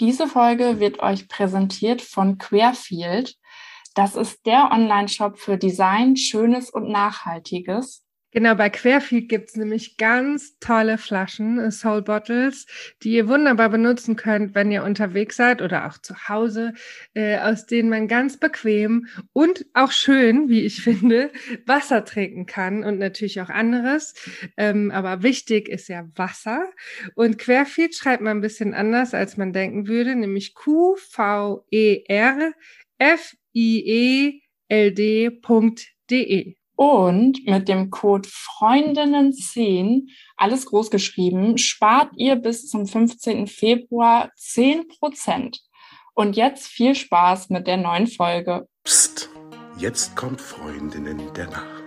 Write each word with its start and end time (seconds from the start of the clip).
Diese 0.00 0.26
Folge 0.26 0.78
wird 0.78 1.00
euch 1.00 1.26
präsentiert 1.28 2.02
von 2.02 2.38
Querfield. 2.38 3.34
Das 3.94 4.14
ist 4.14 4.44
der 4.44 4.70
Online-Shop 4.70 5.38
für 5.38 5.56
Design, 5.56 6.16
Schönes 6.16 6.68
und 6.70 6.88
Nachhaltiges. 6.88 8.05
Genau, 8.36 8.54
bei 8.54 8.68
Querfield 8.68 9.30
gibt's 9.30 9.56
nämlich 9.56 9.96
ganz 9.96 10.58
tolle 10.58 10.98
Flaschen, 10.98 11.58
äh, 11.58 11.70
Soul 11.70 12.02
Bottles, 12.02 12.66
die 13.02 13.12
ihr 13.12 13.28
wunderbar 13.28 13.70
benutzen 13.70 14.14
könnt, 14.14 14.54
wenn 14.54 14.70
ihr 14.70 14.84
unterwegs 14.84 15.36
seid 15.36 15.62
oder 15.62 15.86
auch 15.86 15.96
zu 15.96 16.28
Hause, 16.28 16.74
äh, 17.14 17.38
aus 17.38 17.64
denen 17.64 17.88
man 17.88 18.08
ganz 18.08 18.36
bequem 18.36 19.06
und 19.32 19.64
auch 19.72 19.90
schön, 19.90 20.50
wie 20.50 20.60
ich 20.66 20.82
finde, 20.84 21.32
Wasser 21.64 22.04
trinken 22.04 22.44
kann 22.44 22.84
und 22.84 22.98
natürlich 22.98 23.40
auch 23.40 23.48
anderes. 23.48 24.12
Ähm, 24.58 24.90
aber 24.90 25.22
wichtig 25.22 25.70
ist 25.70 25.88
ja 25.88 26.06
Wasser. 26.14 26.70
Und 27.14 27.38
Querfield 27.38 27.94
schreibt 27.94 28.22
man 28.22 28.36
ein 28.36 28.42
bisschen 28.42 28.74
anders, 28.74 29.14
als 29.14 29.38
man 29.38 29.54
denken 29.54 29.88
würde, 29.88 30.14
nämlich 30.14 30.52
Q-V-E-R 30.54 32.52
F-I-E-L-D.de. 32.98 34.46
Und 36.76 37.44
mit 37.46 37.68
dem 37.68 37.90
Code 37.90 38.28
Freundinnen10, 38.28 40.10
alles 40.36 40.66
groß 40.66 40.90
geschrieben, 40.90 41.56
spart 41.56 42.10
ihr 42.16 42.36
bis 42.36 42.68
zum 42.68 42.86
15. 42.86 43.46
Februar 43.46 44.30
10%. 44.38 45.58
Und 46.14 46.36
jetzt 46.36 46.66
viel 46.66 46.94
Spaß 46.94 47.50
mit 47.50 47.66
der 47.66 47.78
neuen 47.78 48.06
Folge. 48.06 48.68
Psst, 48.84 49.30
jetzt 49.78 50.14
kommt 50.16 50.40
Freundinnen 50.40 51.20
der 51.34 51.46
Nacht. 51.48 51.85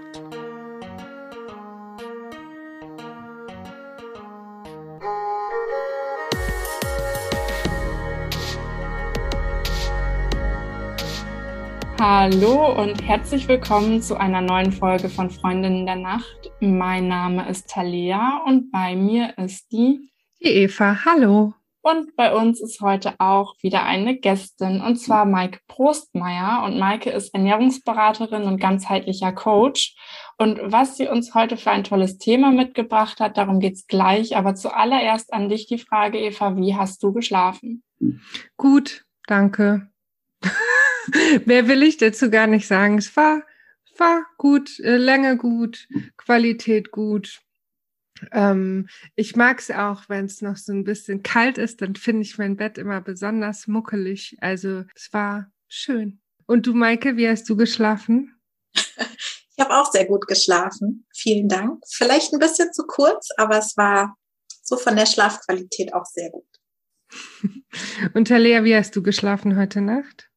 Hallo 11.99 12.81
und 12.81 13.05
herzlich 13.05 13.49
willkommen 13.49 14.01
zu 14.01 14.15
einer 14.15 14.39
neuen 14.39 14.71
Folge 14.71 15.09
von 15.09 15.29
Freundinnen 15.29 15.85
der 15.85 15.97
Nacht. 15.97 16.49
Mein 16.61 17.09
Name 17.09 17.49
ist 17.49 17.69
Talia 17.69 18.41
und 18.45 18.71
bei 18.71 18.95
mir 18.95 19.37
ist 19.37 19.69
die, 19.73 20.09
die 20.41 20.47
Eva. 20.47 21.03
Hallo. 21.03 21.53
Und 21.81 22.15
bei 22.15 22.33
uns 22.33 22.61
ist 22.61 22.79
heute 22.79 23.15
auch 23.19 23.53
wieder 23.61 23.83
eine 23.83 24.17
Gästin 24.17 24.79
und 24.79 24.95
zwar 24.95 25.25
Maike 25.25 25.59
Prostmeier. 25.67 26.63
Und 26.63 26.79
Maike 26.79 27.09
ist 27.09 27.33
Ernährungsberaterin 27.33 28.43
und 28.43 28.61
ganzheitlicher 28.61 29.33
Coach. 29.33 29.97
Und 30.37 30.57
was 30.63 30.95
sie 30.95 31.09
uns 31.09 31.35
heute 31.35 31.57
für 31.57 31.71
ein 31.71 31.83
tolles 31.83 32.17
Thema 32.17 32.51
mitgebracht 32.51 33.19
hat, 33.19 33.35
darum 33.35 33.59
geht's 33.59 33.87
gleich. 33.87 34.37
Aber 34.37 34.55
zuallererst 34.55 35.33
an 35.33 35.49
dich 35.49 35.67
die 35.67 35.79
Frage, 35.79 36.17
Eva, 36.17 36.55
wie 36.55 36.75
hast 36.75 37.03
du 37.03 37.11
geschlafen? 37.11 37.83
Gut, 38.55 39.03
danke. 39.27 39.89
Mehr 41.45 41.67
will 41.67 41.83
ich 41.83 41.97
dazu 41.97 42.29
gar 42.29 42.47
nicht 42.47 42.67
sagen. 42.67 42.97
Es 42.97 43.15
war, 43.15 43.43
war 43.97 44.25
gut, 44.37 44.79
äh, 44.79 44.97
Länge 44.97 45.37
gut, 45.37 45.87
Qualität 46.17 46.91
gut. 46.91 47.41
Ähm, 48.31 48.89
ich 49.15 49.35
mag 49.35 49.59
es 49.59 49.71
auch, 49.71 50.09
wenn 50.09 50.25
es 50.25 50.41
noch 50.41 50.57
so 50.57 50.73
ein 50.73 50.83
bisschen 50.83 51.23
kalt 51.23 51.57
ist, 51.57 51.81
dann 51.81 51.95
finde 51.95 52.23
ich 52.23 52.37
mein 52.37 52.57
Bett 52.57 52.77
immer 52.77 53.01
besonders 53.01 53.67
muckelig. 53.67 54.37
Also 54.41 54.83
es 54.95 55.11
war 55.13 55.51
schön. 55.67 56.21
Und 56.45 56.65
du, 56.67 56.73
Maike, 56.73 57.15
wie 57.15 57.29
hast 57.29 57.47
du 57.49 57.55
geschlafen? 57.55 58.35
Ich 58.73 59.65
habe 59.65 59.75
auch 59.75 59.91
sehr 59.91 60.05
gut 60.05 60.27
geschlafen. 60.27 61.05
Vielen 61.13 61.49
Dank. 61.49 61.83
Vielleicht 61.87 62.33
ein 62.33 62.39
bisschen 62.39 62.71
zu 62.73 62.83
kurz, 62.87 63.29
aber 63.37 63.57
es 63.57 63.75
war 63.77 64.15
so 64.63 64.77
von 64.77 64.95
der 64.95 65.05
Schlafqualität 65.05 65.93
auch 65.93 66.05
sehr 66.05 66.29
gut. 66.29 66.45
Und 68.13 68.27
Talea, 68.27 68.63
wie 68.63 68.75
hast 68.75 68.95
du 68.95 69.03
geschlafen 69.03 69.57
heute 69.57 69.81
Nacht? 69.81 70.28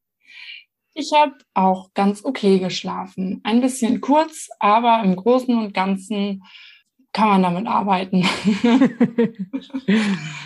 Ich 0.95 1.11
habe 1.13 1.33
auch 1.55 1.93
ganz 1.93 2.23
okay 2.23 2.59
geschlafen. 2.59 3.41
Ein 3.43 3.61
bisschen 3.61 3.99
kurz, 3.99 4.49
aber 4.59 5.01
im 5.03 5.15
Großen 5.15 5.57
und 5.57 5.73
Ganzen 5.73 6.43
kann 7.13 7.29
man 7.29 7.43
damit 7.43 7.67
arbeiten. 7.67 8.23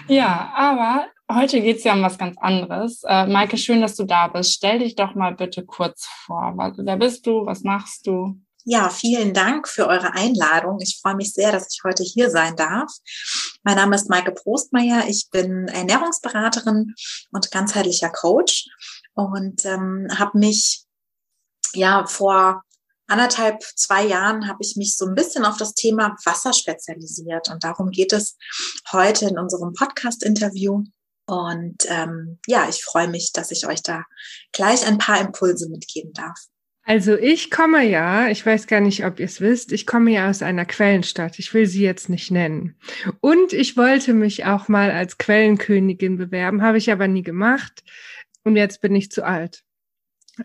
ja, 0.07 0.53
aber 0.55 1.07
heute 1.29 1.61
geht 1.61 1.77
es 1.77 1.83
ja 1.83 1.93
um 1.93 2.01
was 2.01 2.17
ganz 2.17 2.37
anderes. 2.37 3.03
Äh, 3.05 3.27
Maike, 3.27 3.57
schön, 3.57 3.81
dass 3.81 3.95
du 3.95 4.05
da 4.05 4.27
bist. 4.27 4.53
Stell 4.53 4.79
dich 4.79 4.95
doch 4.95 5.15
mal 5.15 5.35
bitte 5.35 5.65
kurz 5.65 6.07
vor. 6.25 6.53
Wer 6.55 6.97
bist 6.97 7.27
du? 7.27 7.45
Was 7.45 7.63
machst 7.63 8.07
du? 8.07 8.39
Ja, 8.69 8.89
vielen 8.89 9.33
Dank 9.33 9.65
für 9.65 9.87
eure 9.87 10.13
Einladung. 10.13 10.79
Ich 10.81 10.99
freue 11.01 11.15
mich 11.15 11.31
sehr, 11.31 11.53
dass 11.53 11.73
ich 11.73 11.81
heute 11.85 12.03
hier 12.03 12.29
sein 12.29 12.57
darf. 12.57 12.91
Mein 13.63 13.77
Name 13.77 13.95
ist 13.95 14.09
Maike 14.09 14.33
Prostmeier. 14.33 15.05
Ich 15.07 15.29
bin 15.31 15.69
Ernährungsberaterin 15.69 16.93
und 17.31 17.51
ganzheitlicher 17.51 18.09
Coach 18.09 18.65
und 19.17 19.65
ähm, 19.65 20.07
habe 20.17 20.37
mich 20.37 20.85
ja 21.73 22.05
vor 22.05 22.61
anderthalb, 23.07 23.61
zwei 23.75 24.05
Jahren 24.05 24.47
habe 24.47 24.59
ich 24.61 24.75
mich 24.75 24.95
so 24.95 25.05
ein 25.05 25.15
bisschen 25.15 25.43
auf 25.43 25.57
das 25.57 25.73
Thema 25.73 26.15
Wasser 26.23 26.53
spezialisiert 26.53 27.49
und 27.49 27.63
darum 27.63 27.89
geht 27.89 28.13
es 28.13 28.37
heute 28.91 29.25
in 29.25 29.39
unserem 29.39 29.73
Podcast-Interview. 29.73 30.83
Und 31.25 31.77
ähm, 31.87 32.39
ja, 32.47 32.69
ich 32.69 32.83
freue 32.83 33.09
mich, 33.09 33.31
dass 33.33 33.51
ich 33.51 33.67
euch 33.67 33.81
da 33.81 34.03
gleich 34.53 34.85
ein 34.85 34.97
paar 34.97 35.19
Impulse 35.19 35.69
mitgeben 35.69 36.13
darf. 36.13 36.37
Also 36.83 37.17
ich 37.17 37.51
komme 37.51 37.83
ja, 37.83 38.29
ich 38.29 38.45
weiß 38.45 38.65
gar 38.65 38.79
nicht, 38.79 39.03
ob 39.03 39.19
ihr 39.19 39.25
es 39.25 39.41
wisst, 39.41 39.73
ich 39.73 39.85
komme 39.85 40.11
ja 40.11 40.29
aus 40.29 40.41
einer 40.41 40.65
Quellenstadt. 40.65 41.37
Ich 41.37 41.53
will 41.53 41.65
sie 41.65 41.81
jetzt 41.81 42.07
nicht 42.07 42.31
nennen. 42.31 42.79
Und 43.19 43.51
ich 43.51 43.75
wollte 43.75 44.13
mich 44.13 44.45
auch 44.45 44.69
mal 44.69 44.91
als 44.91 45.17
Quellenkönigin 45.17 46.15
bewerben, 46.17 46.61
habe 46.61 46.77
ich 46.77 46.89
aber 46.89 47.09
nie 47.09 47.23
gemacht. 47.23 47.83
Und 48.47 48.55
jetzt 48.55 48.79
bin 48.79 48.95
ich 48.95 49.11
zu 49.11 49.25
alt. 49.25 49.65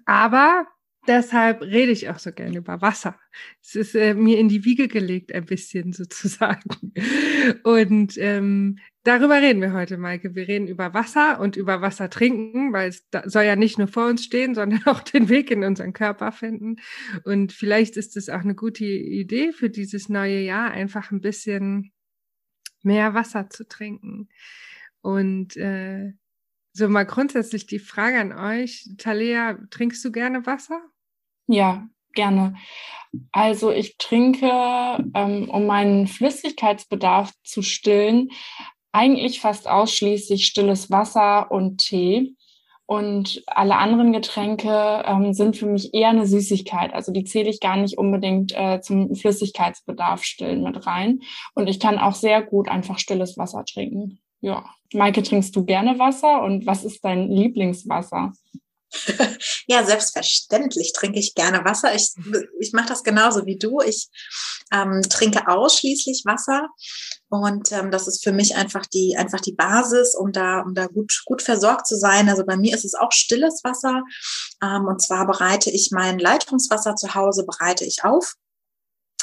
Aber 0.06 0.66
deshalb 1.06 1.62
rede 1.62 1.92
ich 1.92 2.10
auch 2.10 2.18
so 2.18 2.32
gerne 2.32 2.58
über 2.58 2.82
Wasser. 2.82 3.16
Es 3.62 3.76
ist 3.76 3.94
äh, 3.94 4.14
mir 4.14 4.40
in 4.40 4.48
die 4.48 4.64
Wiege 4.64 4.88
gelegt, 4.88 5.32
ein 5.32 5.46
bisschen 5.46 5.92
sozusagen. 5.92 6.92
Und 7.62 8.18
ähm, 8.18 8.80
darüber 9.04 9.40
reden 9.40 9.60
wir 9.60 9.72
heute, 9.72 9.98
Maike. 9.98 10.34
Wir 10.34 10.48
reden 10.48 10.66
über 10.66 10.94
Wasser 10.94 11.38
und 11.38 11.56
über 11.56 11.80
Wasser 11.80 12.10
trinken, 12.10 12.72
weil 12.72 12.88
es 12.88 13.06
soll 13.26 13.44
ja 13.44 13.54
nicht 13.54 13.78
nur 13.78 13.86
vor 13.86 14.08
uns 14.08 14.24
stehen, 14.24 14.54
sondern 14.56 14.84
auch 14.86 15.02
den 15.02 15.28
Weg 15.28 15.52
in 15.52 15.62
unseren 15.62 15.92
Körper 15.92 16.32
finden. 16.32 16.80
Und 17.22 17.52
vielleicht 17.52 17.96
ist 17.96 18.16
es 18.16 18.28
auch 18.28 18.40
eine 18.40 18.56
gute 18.56 18.84
Idee 18.84 19.52
für 19.52 19.70
dieses 19.70 20.08
neue 20.08 20.40
Jahr, 20.40 20.72
einfach 20.72 21.12
ein 21.12 21.20
bisschen 21.20 21.92
mehr 22.82 23.14
Wasser 23.14 23.48
zu 23.48 23.62
trinken. 23.69 24.28
Und 25.02 25.56
äh, 25.56 26.14
so 26.72 26.88
mal 26.88 27.05
grundsätzlich 27.05 27.66
die 27.66 27.78
Frage 27.78 28.21
an 28.21 28.33
euch. 28.33 28.88
Talea, 28.99 29.59
trinkst 29.71 30.05
du 30.05 30.12
gerne 30.12 30.47
Wasser? 30.47 30.81
Ja, 31.47 31.87
gerne. 32.15 32.55
Also 33.31 33.71
ich 33.71 33.99
trinke, 33.99 34.47
ähm, 35.15 35.50
um 35.50 35.66
meinen 35.66 36.06
Flüssigkeitsbedarf 36.06 37.32
zu 37.44 37.62
stillen, 37.62 38.31
eigentlich 38.93 39.41
fast 39.41 39.69
ausschließlich 39.69 40.47
stilles 40.47 40.91
Wasser 40.91 41.50
und 41.50 41.78
Tee. 41.78 42.34
Und 42.84 43.43
alle 43.47 43.77
anderen 43.77 44.12
Getränke 44.12 45.03
ähm, 45.06 45.32
sind 45.32 45.56
für 45.56 45.66
mich 45.66 45.94
eher 45.94 46.11
eine 46.11 46.27
Süßigkeit. 46.27 46.93
Also 46.93 47.11
die 47.12 47.25
zähle 47.25 47.49
ich 47.49 47.61
gar 47.61 47.77
nicht 47.77 47.97
unbedingt 47.97 48.53
äh, 48.55 48.81
zum 48.82 49.15
Flüssigkeitsbedarf 49.15 50.25
stillen 50.25 50.62
mit 50.62 50.87
rein. 50.87 51.21
Und 51.55 51.69
ich 51.69 51.81
kann 51.81 51.99
auch 51.99 52.15
sehr 52.15 52.43
gut 52.43 52.69
einfach 52.69 52.99
stilles 52.99 53.38
Wasser 53.38 53.65
trinken. 53.65 54.21
Ja. 54.41 54.65
Maike, 54.94 55.22
trinkst 55.22 55.54
du 55.54 55.64
gerne 55.64 55.98
Wasser 55.98 56.42
und 56.42 56.66
was 56.66 56.84
ist 56.84 57.04
dein 57.04 57.28
Lieblingswasser? 57.28 58.32
ja, 59.66 59.84
selbstverständlich 59.84 60.92
trinke 60.92 61.19
ich 61.19 61.34
gerne 61.34 61.64
Wasser. 61.64 61.94
Ich, 61.94 62.12
ich 62.60 62.72
mache 62.72 62.88
das 62.88 63.02
genauso 63.02 63.47
wie 63.47 63.58
du. 63.58 63.81
Ich 63.81 64.08
ähm, 64.72 65.02
trinke 65.02 65.48
ausschließlich 65.48 66.22
Wasser 66.25 66.69
und 67.28 67.72
ähm, 67.72 67.91
das 67.91 68.06
ist 68.06 68.22
für 68.22 68.32
mich 68.32 68.56
einfach 68.56 68.86
die 68.86 69.16
einfach 69.16 69.41
die 69.41 69.54
Basis, 69.54 70.14
um 70.14 70.32
da 70.32 70.60
um 70.60 70.75
da 70.75 70.86
gut 70.86 71.22
gut 71.25 71.42
versorgt 71.42 71.86
zu 71.86 71.97
sein. 71.97 72.28
Also 72.28 72.44
bei 72.44 72.56
mir 72.56 72.75
ist 72.75 72.84
es 72.84 72.94
auch 72.94 73.12
stilles 73.12 73.61
Wasser 73.64 74.02
ähm, 74.62 74.87
und 74.87 75.00
zwar 75.00 75.26
bereite 75.26 75.70
ich 75.70 75.90
mein 75.93 76.19
Leitungswasser 76.19 76.94
zu 76.94 77.14
Hause 77.14 77.44
bereite 77.46 77.84
ich 77.84 78.05
auf 78.05 78.34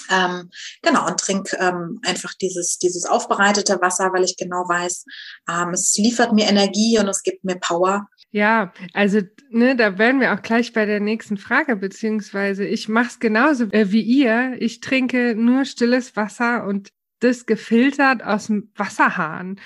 ähm, 0.09 0.49
genau, 0.81 1.07
und 1.07 1.19
trink 1.19 1.53
ähm, 1.59 1.99
einfach 2.05 2.33
dieses, 2.35 2.77
dieses 2.77 3.05
aufbereitete 3.05 3.79
Wasser, 3.81 4.11
weil 4.13 4.23
ich 4.23 4.37
genau 4.37 4.67
weiß, 4.67 5.05
ähm, 5.49 5.69
es 5.69 5.97
liefert 5.97 6.33
mir 6.33 6.47
Energie 6.47 6.99
und 6.99 7.07
es 7.07 7.23
gibt 7.23 7.43
mir 7.43 7.55
Power. 7.55 8.07
Ja, 8.31 8.73
also 8.93 9.21
ne, 9.49 9.75
da 9.75 9.97
werden 9.97 10.21
wir 10.21 10.33
auch 10.33 10.41
gleich 10.41 10.73
bei 10.73 10.85
der 10.85 10.99
nächsten 10.99 11.37
Frage, 11.37 11.75
beziehungsweise 11.75 12.65
ich 12.65 12.87
mache 12.87 13.07
es 13.07 13.19
genauso 13.19 13.65
äh, 13.71 13.91
wie 13.91 14.01
ihr. 14.01 14.55
Ich 14.59 14.81
trinke 14.81 15.33
nur 15.35 15.65
stilles 15.65 16.15
Wasser 16.15 16.65
und 16.65 16.89
das 17.19 17.45
gefiltert 17.45 18.23
aus 18.23 18.47
dem 18.47 18.71
Wasserhahn. 18.75 19.59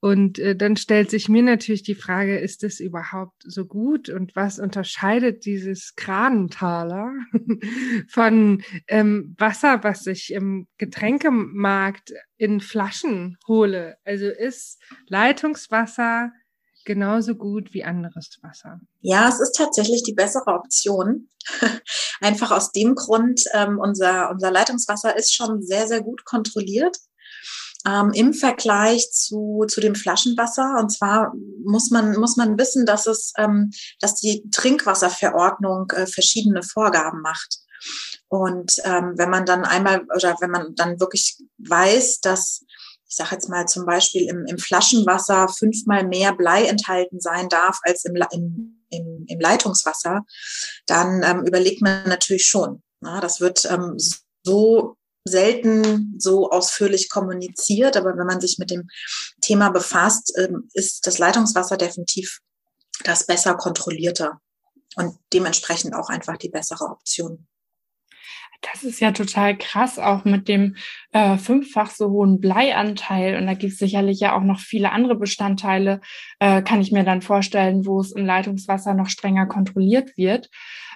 Und 0.00 0.38
äh, 0.38 0.54
dann 0.56 0.76
stellt 0.76 1.10
sich 1.10 1.28
mir 1.28 1.42
natürlich 1.42 1.82
die 1.82 1.94
Frage, 1.94 2.38
ist 2.38 2.62
das 2.62 2.80
überhaupt 2.80 3.42
so 3.44 3.66
gut? 3.66 4.08
Und 4.08 4.36
was 4.36 4.58
unterscheidet 4.58 5.44
dieses 5.44 5.94
Kranentaler 5.96 7.12
von 8.08 8.62
ähm, 8.86 9.34
Wasser, 9.38 9.82
was 9.82 10.06
ich 10.06 10.32
im 10.32 10.66
Getränkemarkt 10.78 12.12
in 12.36 12.60
Flaschen 12.60 13.38
hole? 13.46 13.96
Also 14.04 14.26
ist 14.26 14.80
Leitungswasser 15.06 16.32
genauso 16.88 17.36
gut 17.36 17.74
wie 17.74 17.84
anderes 17.84 18.38
Wasser. 18.42 18.80
Ja, 19.02 19.28
es 19.28 19.40
ist 19.40 19.52
tatsächlich 19.52 20.02
die 20.02 20.14
bessere 20.14 20.46
Option. 20.46 21.28
Einfach 22.20 22.50
aus 22.50 22.72
dem 22.72 22.94
Grund, 22.94 23.44
ähm, 23.52 23.78
unser, 23.78 24.30
unser 24.30 24.50
Leitungswasser 24.50 25.14
ist 25.16 25.34
schon 25.34 25.62
sehr, 25.62 25.86
sehr 25.86 26.02
gut 26.02 26.24
kontrolliert 26.24 26.96
ähm, 27.86 28.10
im 28.14 28.32
Vergleich 28.32 29.10
zu, 29.12 29.64
zu 29.68 29.80
dem 29.80 29.94
Flaschenwasser. 29.94 30.76
Und 30.78 30.90
zwar 30.90 31.32
muss 31.62 31.90
man, 31.90 32.16
muss 32.16 32.36
man 32.36 32.58
wissen, 32.58 32.86
dass 32.86 33.06
es, 33.06 33.32
ähm, 33.36 33.70
dass 34.00 34.14
die 34.14 34.48
Trinkwasserverordnung 34.50 35.90
äh, 35.90 36.06
verschiedene 36.06 36.62
Vorgaben 36.62 37.20
macht. 37.20 37.58
Und 38.28 38.72
ähm, 38.84 39.12
wenn 39.16 39.30
man 39.30 39.46
dann 39.46 39.64
einmal 39.64 40.04
oder 40.14 40.36
wenn 40.40 40.50
man 40.50 40.74
dann 40.74 41.00
wirklich 41.00 41.38
weiß, 41.58 42.20
dass 42.20 42.64
ich 43.08 43.16
sage 43.16 43.30
jetzt 43.32 43.48
mal 43.48 43.66
zum 43.66 43.86
Beispiel 43.86 44.28
im, 44.28 44.44
im 44.46 44.58
Flaschenwasser 44.58 45.48
fünfmal 45.48 46.06
mehr 46.06 46.34
Blei 46.34 46.66
enthalten 46.66 47.20
sein 47.20 47.48
darf 47.48 47.78
als 47.82 48.04
im, 48.04 48.16
im, 48.90 49.24
im, 49.26 49.40
Leitungswasser, 49.40 50.24
dann 50.86 51.22
ähm, 51.22 51.46
überlegt 51.46 51.80
man 51.80 52.06
natürlich 52.08 52.46
schon. 52.46 52.82
Na, 53.00 53.20
das 53.20 53.40
wird 53.40 53.64
ähm, 53.70 53.96
so 54.42 54.96
selten 55.24 56.14
so 56.18 56.50
ausführlich 56.50 57.08
kommuniziert, 57.08 57.96
aber 57.96 58.16
wenn 58.16 58.26
man 58.26 58.40
sich 58.40 58.58
mit 58.58 58.70
dem 58.70 58.88
Thema 59.40 59.70
befasst, 59.70 60.32
ähm, 60.36 60.68
ist 60.74 61.06
das 61.06 61.18
Leitungswasser 61.18 61.76
definitiv 61.76 62.40
das 63.04 63.26
besser 63.26 63.54
kontrollierte 63.54 64.32
und 64.96 65.16
dementsprechend 65.32 65.94
auch 65.94 66.08
einfach 66.08 66.36
die 66.36 66.48
bessere 66.48 66.84
Option. 66.86 67.46
Das 68.60 68.82
ist 68.82 69.00
ja 69.00 69.12
total 69.12 69.56
krass, 69.56 69.98
auch 69.98 70.24
mit 70.24 70.48
dem 70.48 70.76
äh, 71.12 71.36
fünffach 71.36 71.90
so 71.90 72.10
hohen 72.10 72.40
Bleianteil. 72.40 73.36
Und 73.36 73.46
da 73.46 73.54
gibt 73.54 73.72
es 73.72 73.78
sicherlich 73.78 74.20
ja 74.20 74.36
auch 74.36 74.42
noch 74.42 74.60
viele 74.60 74.92
andere 74.92 75.16
Bestandteile, 75.16 76.00
äh, 76.38 76.62
kann 76.62 76.80
ich 76.80 76.92
mir 76.92 77.04
dann 77.04 77.22
vorstellen, 77.22 77.86
wo 77.86 78.00
es 78.00 78.12
im 78.12 78.26
Leitungswasser 78.26 78.94
noch 78.94 79.08
strenger 79.08 79.46
kontrolliert 79.46 80.16
wird. 80.16 80.50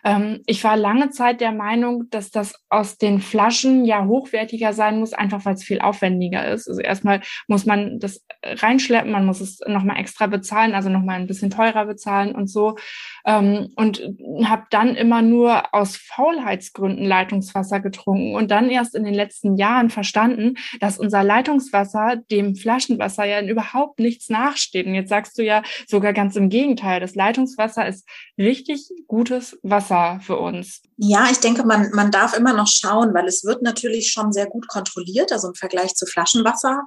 Ähm, 0.04 0.40
ich 0.46 0.64
war 0.64 0.76
lange 0.76 1.10
Zeit 1.10 1.40
der 1.40 1.52
Meinung, 1.52 2.10
dass 2.10 2.30
das 2.30 2.54
aus 2.68 2.98
den 2.98 3.20
Flaschen 3.20 3.84
ja 3.84 4.04
hochwertiger 4.04 4.72
sein 4.72 4.98
muss, 4.98 5.12
einfach 5.12 5.44
weil 5.44 5.54
es 5.54 5.62
viel 5.62 5.80
aufwendiger 5.80 6.46
ist. 6.48 6.68
Also 6.68 6.80
erstmal 6.80 7.20
muss 7.46 7.66
man 7.66 8.00
das 8.00 8.24
reinschleppen, 8.42 9.12
man 9.12 9.26
muss 9.26 9.40
es 9.40 9.60
nochmal 9.66 9.98
extra 9.98 10.26
bezahlen, 10.26 10.74
also 10.74 10.88
nochmal 10.88 11.20
ein 11.20 11.28
bisschen 11.28 11.50
teurer 11.50 11.86
bezahlen 11.86 12.34
und 12.34 12.48
so. 12.48 12.76
Ähm, 13.24 13.68
und 13.76 14.02
habe 14.44 14.64
dann 14.70 14.96
immer 14.96 15.22
nur 15.22 15.72
aus 15.72 15.96
Faulheitsgründen 15.96 17.04
Leitungswasser 17.04 17.80
getrunken 17.80 18.34
und 18.34 18.50
dann 18.50 18.70
erst 18.70 18.96
in 18.96 19.04
den 19.04 19.14
letzten 19.14 19.56
Jahren 19.56 19.90
verstanden, 20.02 20.56
dass 20.80 20.98
unser 20.98 21.22
Leitungswasser 21.22 22.16
dem 22.30 22.56
Flaschenwasser 22.56 23.24
ja 23.24 23.40
überhaupt 23.40 24.00
nichts 24.00 24.28
nachsteht. 24.28 24.86
Und 24.86 24.94
jetzt 24.94 25.10
sagst 25.10 25.38
du 25.38 25.44
ja 25.44 25.62
sogar 25.88 26.12
ganz 26.12 26.34
im 26.34 26.48
Gegenteil, 26.48 26.98
das 26.98 27.14
Leitungswasser 27.14 27.86
ist 27.86 28.04
richtig 28.36 28.90
gutes 29.06 29.56
Wasser 29.62 30.18
für 30.22 30.38
uns? 30.38 30.82
Ja, 30.96 31.28
ich 31.30 31.38
denke, 31.38 31.64
man, 31.64 31.90
man 31.92 32.10
darf 32.10 32.36
immer 32.36 32.52
noch 32.52 32.66
schauen, 32.66 33.14
weil 33.14 33.26
es 33.26 33.44
wird 33.44 33.62
natürlich 33.62 34.10
schon 34.10 34.32
sehr 34.32 34.46
gut 34.46 34.66
kontrolliert, 34.66 35.30
also 35.30 35.48
im 35.48 35.54
Vergleich 35.54 35.94
zu 35.94 36.06
Flaschenwasser, 36.06 36.82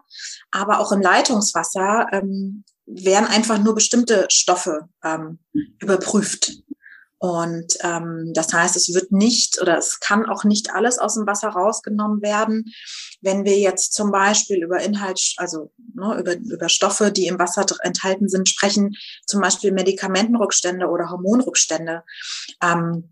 aber 0.52 0.80
auch 0.80 0.92
im 0.92 1.02
Leitungswasser 1.02 2.08
ähm, 2.12 2.66
werden 2.86 3.28
einfach 3.28 3.58
nur 3.58 3.76
bestimmte 3.76 4.28
Stoffe 4.30 4.90
ähm, 5.04 5.40
überprüft. 5.80 6.52
Und 7.26 7.76
ähm, 7.82 8.34
das 8.36 8.54
heißt, 8.54 8.76
es 8.76 8.94
wird 8.94 9.12
nicht 9.12 9.60
oder 9.60 9.80
es 9.80 10.00
kann 10.00 10.30
auch 10.30 10.44
nicht 10.44 10.76
alles 10.76 11.00
aus 11.00 11.16
dem 11.16 11.26
Wasser 11.26 11.50
rausgenommen 11.50 12.22
werden. 12.22 12.72
Wenn 13.20 13.46
wir 13.46 13.58
jetzt 13.58 13.94
zum 13.94 14.12
Beispiel 14.12 14.64
über 14.64 14.80
Inhalt, 14.80 15.34
also 15.38 15.72
ne, 15.96 16.20
über, 16.20 16.36
über 16.36 16.70
Stoffe, 16.70 17.12
die 17.12 17.26
im 17.26 17.40
Wasser 17.40 17.66
enthalten 17.82 18.30
sind, 18.30 18.48
sprechen, 18.48 18.96
zum 19.26 19.42
Beispiel 19.42 19.72
Medikamentenrückstände 19.72 20.86
oder 20.86 21.10
Hormonrückstände, 21.10 22.04
ähm, 22.62 23.12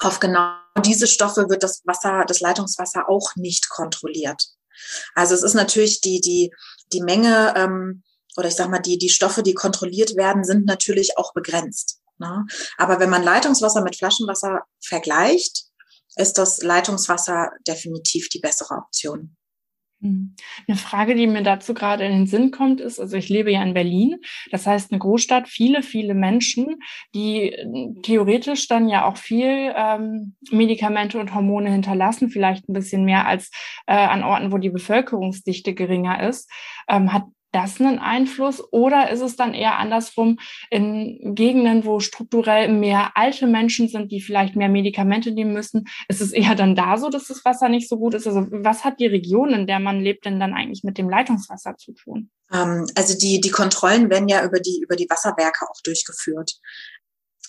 auf 0.00 0.20
genau 0.20 0.52
diese 0.84 1.06
Stoffe 1.06 1.48
wird 1.48 1.62
das 1.62 1.80
Wasser, 1.86 2.26
das 2.26 2.40
Leitungswasser 2.40 3.08
auch 3.08 3.34
nicht 3.36 3.70
kontrolliert. 3.70 4.44
Also 5.14 5.34
es 5.34 5.42
ist 5.42 5.54
natürlich 5.54 6.02
die, 6.02 6.20
die, 6.20 6.52
die 6.92 7.00
Menge, 7.00 7.54
ähm, 7.56 8.02
oder 8.36 8.48
ich 8.48 8.56
sag 8.56 8.68
mal, 8.68 8.80
die, 8.80 8.98
die 8.98 9.08
Stoffe, 9.08 9.42
die 9.42 9.54
kontrolliert 9.54 10.16
werden, 10.16 10.44
sind 10.44 10.66
natürlich 10.66 11.16
auch 11.16 11.32
begrenzt. 11.32 12.01
Ne? 12.18 12.46
Aber 12.78 13.00
wenn 13.00 13.10
man 13.10 13.22
Leitungswasser 13.22 13.82
mit 13.82 13.96
Flaschenwasser 13.96 14.62
vergleicht, 14.84 15.64
ist 16.16 16.38
das 16.38 16.62
Leitungswasser 16.62 17.50
definitiv 17.66 18.28
die 18.28 18.40
bessere 18.40 18.74
Option. 18.74 19.36
Hm. 20.02 20.34
Eine 20.66 20.76
Frage, 20.76 21.14
die 21.14 21.28
mir 21.28 21.44
dazu 21.44 21.74
gerade 21.74 22.04
in 22.04 22.12
den 22.12 22.26
Sinn 22.26 22.50
kommt, 22.50 22.80
ist, 22.80 22.98
also 22.98 23.16
ich 23.16 23.28
lebe 23.28 23.52
ja 23.52 23.62
in 23.62 23.72
Berlin, 23.72 24.18
das 24.50 24.66
heißt 24.66 24.90
eine 24.90 24.98
Großstadt, 24.98 25.48
viele, 25.48 25.82
viele 25.82 26.14
Menschen, 26.14 26.80
die 27.14 27.52
äh, 27.52 27.94
theoretisch 28.02 28.66
dann 28.66 28.88
ja 28.88 29.06
auch 29.06 29.16
viel 29.16 29.72
ähm, 29.76 30.34
Medikamente 30.50 31.20
und 31.20 31.34
Hormone 31.34 31.70
hinterlassen, 31.70 32.30
vielleicht 32.30 32.68
ein 32.68 32.72
bisschen 32.72 33.04
mehr 33.04 33.26
als 33.26 33.50
äh, 33.86 33.94
an 33.94 34.24
Orten, 34.24 34.50
wo 34.50 34.58
die 34.58 34.70
Bevölkerungsdichte 34.70 35.72
geringer 35.72 36.28
ist. 36.28 36.50
Ähm, 36.88 37.12
hat 37.12 37.24
das 37.52 37.80
einen 37.80 37.98
Einfluss 37.98 38.62
oder 38.72 39.10
ist 39.10 39.20
es 39.20 39.36
dann 39.36 39.54
eher 39.54 39.78
andersrum 39.78 40.38
in 40.70 41.34
Gegenden, 41.34 41.84
wo 41.84 42.00
strukturell 42.00 42.68
mehr 42.68 43.12
alte 43.14 43.46
Menschen 43.46 43.88
sind, 43.88 44.10
die 44.10 44.20
vielleicht 44.20 44.56
mehr 44.56 44.68
Medikamente 44.68 45.30
nehmen 45.30 45.52
müssen? 45.52 45.84
Ist 46.08 46.20
es 46.20 46.32
eher 46.32 46.54
dann 46.54 46.74
da 46.74 46.96
so, 46.96 47.10
dass 47.10 47.28
das 47.28 47.44
Wasser 47.44 47.68
nicht 47.68 47.88
so 47.88 47.98
gut 47.98 48.14
ist? 48.14 48.26
Also 48.26 48.46
was 48.50 48.84
hat 48.84 49.00
die 49.00 49.06
Region, 49.06 49.50
in 49.50 49.66
der 49.66 49.78
man 49.78 50.00
lebt, 50.00 50.24
denn 50.24 50.40
dann 50.40 50.54
eigentlich 50.54 50.82
mit 50.82 50.98
dem 50.98 51.10
Leitungswasser 51.10 51.76
zu 51.76 51.92
tun? 51.92 52.30
Ähm, 52.52 52.86
also 52.94 53.16
die, 53.16 53.40
die 53.40 53.50
Kontrollen 53.50 54.10
werden 54.10 54.28
ja 54.28 54.44
über 54.44 54.60
die, 54.60 54.80
über 54.82 54.96
die 54.96 55.08
Wasserwerke 55.08 55.66
auch 55.68 55.80
durchgeführt. 55.84 56.54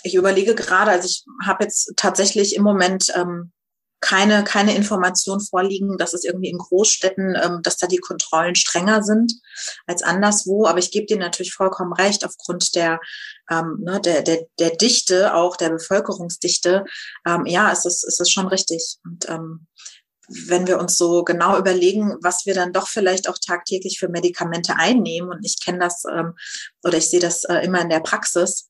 Ich 0.04 0.16
überlege 0.16 0.54
gerade, 0.54 0.92
also 0.92 1.08
ich 1.08 1.24
habe 1.46 1.64
jetzt 1.64 1.94
tatsächlich 1.96 2.56
im 2.56 2.64
Moment 2.64 3.08
ähm, 3.16 3.54
keine, 4.04 4.44
keine 4.44 4.76
Information 4.76 5.40
vorliegen, 5.40 5.98
dass 5.98 6.14
es 6.14 6.26
irgendwie 6.26 6.50
in 6.50 6.58
Großstädten, 6.58 7.38
ähm, 7.42 7.60
dass 7.64 7.78
da 7.78 7.88
die 7.88 7.98
Kontrollen 7.98 8.54
strenger 8.54 9.02
sind 9.02 9.34
als 9.88 10.04
anderswo. 10.04 10.66
Aber 10.68 10.80
ich 10.80 10.92
gebe 10.92 11.06
dir 11.06 11.18
natürlich 11.18 11.54
vollkommen 11.54 11.94
recht, 11.94 12.26
aufgrund 12.26 12.76
der, 12.76 13.00
ähm, 13.50 13.80
ne, 13.80 14.02
der, 14.02 14.22
der, 14.22 14.46
der 14.60 14.72
Dichte, 14.72 15.34
auch 15.34 15.56
der 15.56 15.70
Bevölkerungsdichte, 15.70 16.84
ähm, 17.26 17.46
ja, 17.46 17.72
es 17.72 17.86
ist, 17.86 18.04
es 18.04 18.20
ist 18.20 18.32
schon 18.32 18.48
richtig. 18.48 18.98
Und 19.06 19.30
ähm, 19.30 19.68
wenn 20.28 20.68
wir 20.68 20.80
uns 20.80 20.98
so 20.98 21.24
genau 21.24 21.58
überlegen, 21.58 22.18
was 22.22 22.46
wir 22.46 22.54
dann 22.54 22.74
doch 22.74 22.90
vielleicht 22.90 23.30
auch 23.30 23.38
tagtäglich 23.38 24.00
für 24.00 24.10
Medikamente 24.10 24.76
einnehmen, 24.76 25.30
und 25.30 25.46
ich 25.46 25.64
kenne 25.64 25.80
das 25.80 26.04
ähm, 26.14 26.34
oder 26.84 26.98
ich 26.98 27.10
sehe 27.10 27.22
das 27.22 27.46
äh, 27.46 27.60
immer 27.60 27.80
in 27.80 27.90
der 27.90 28.02
Praxis, 28.02 28.70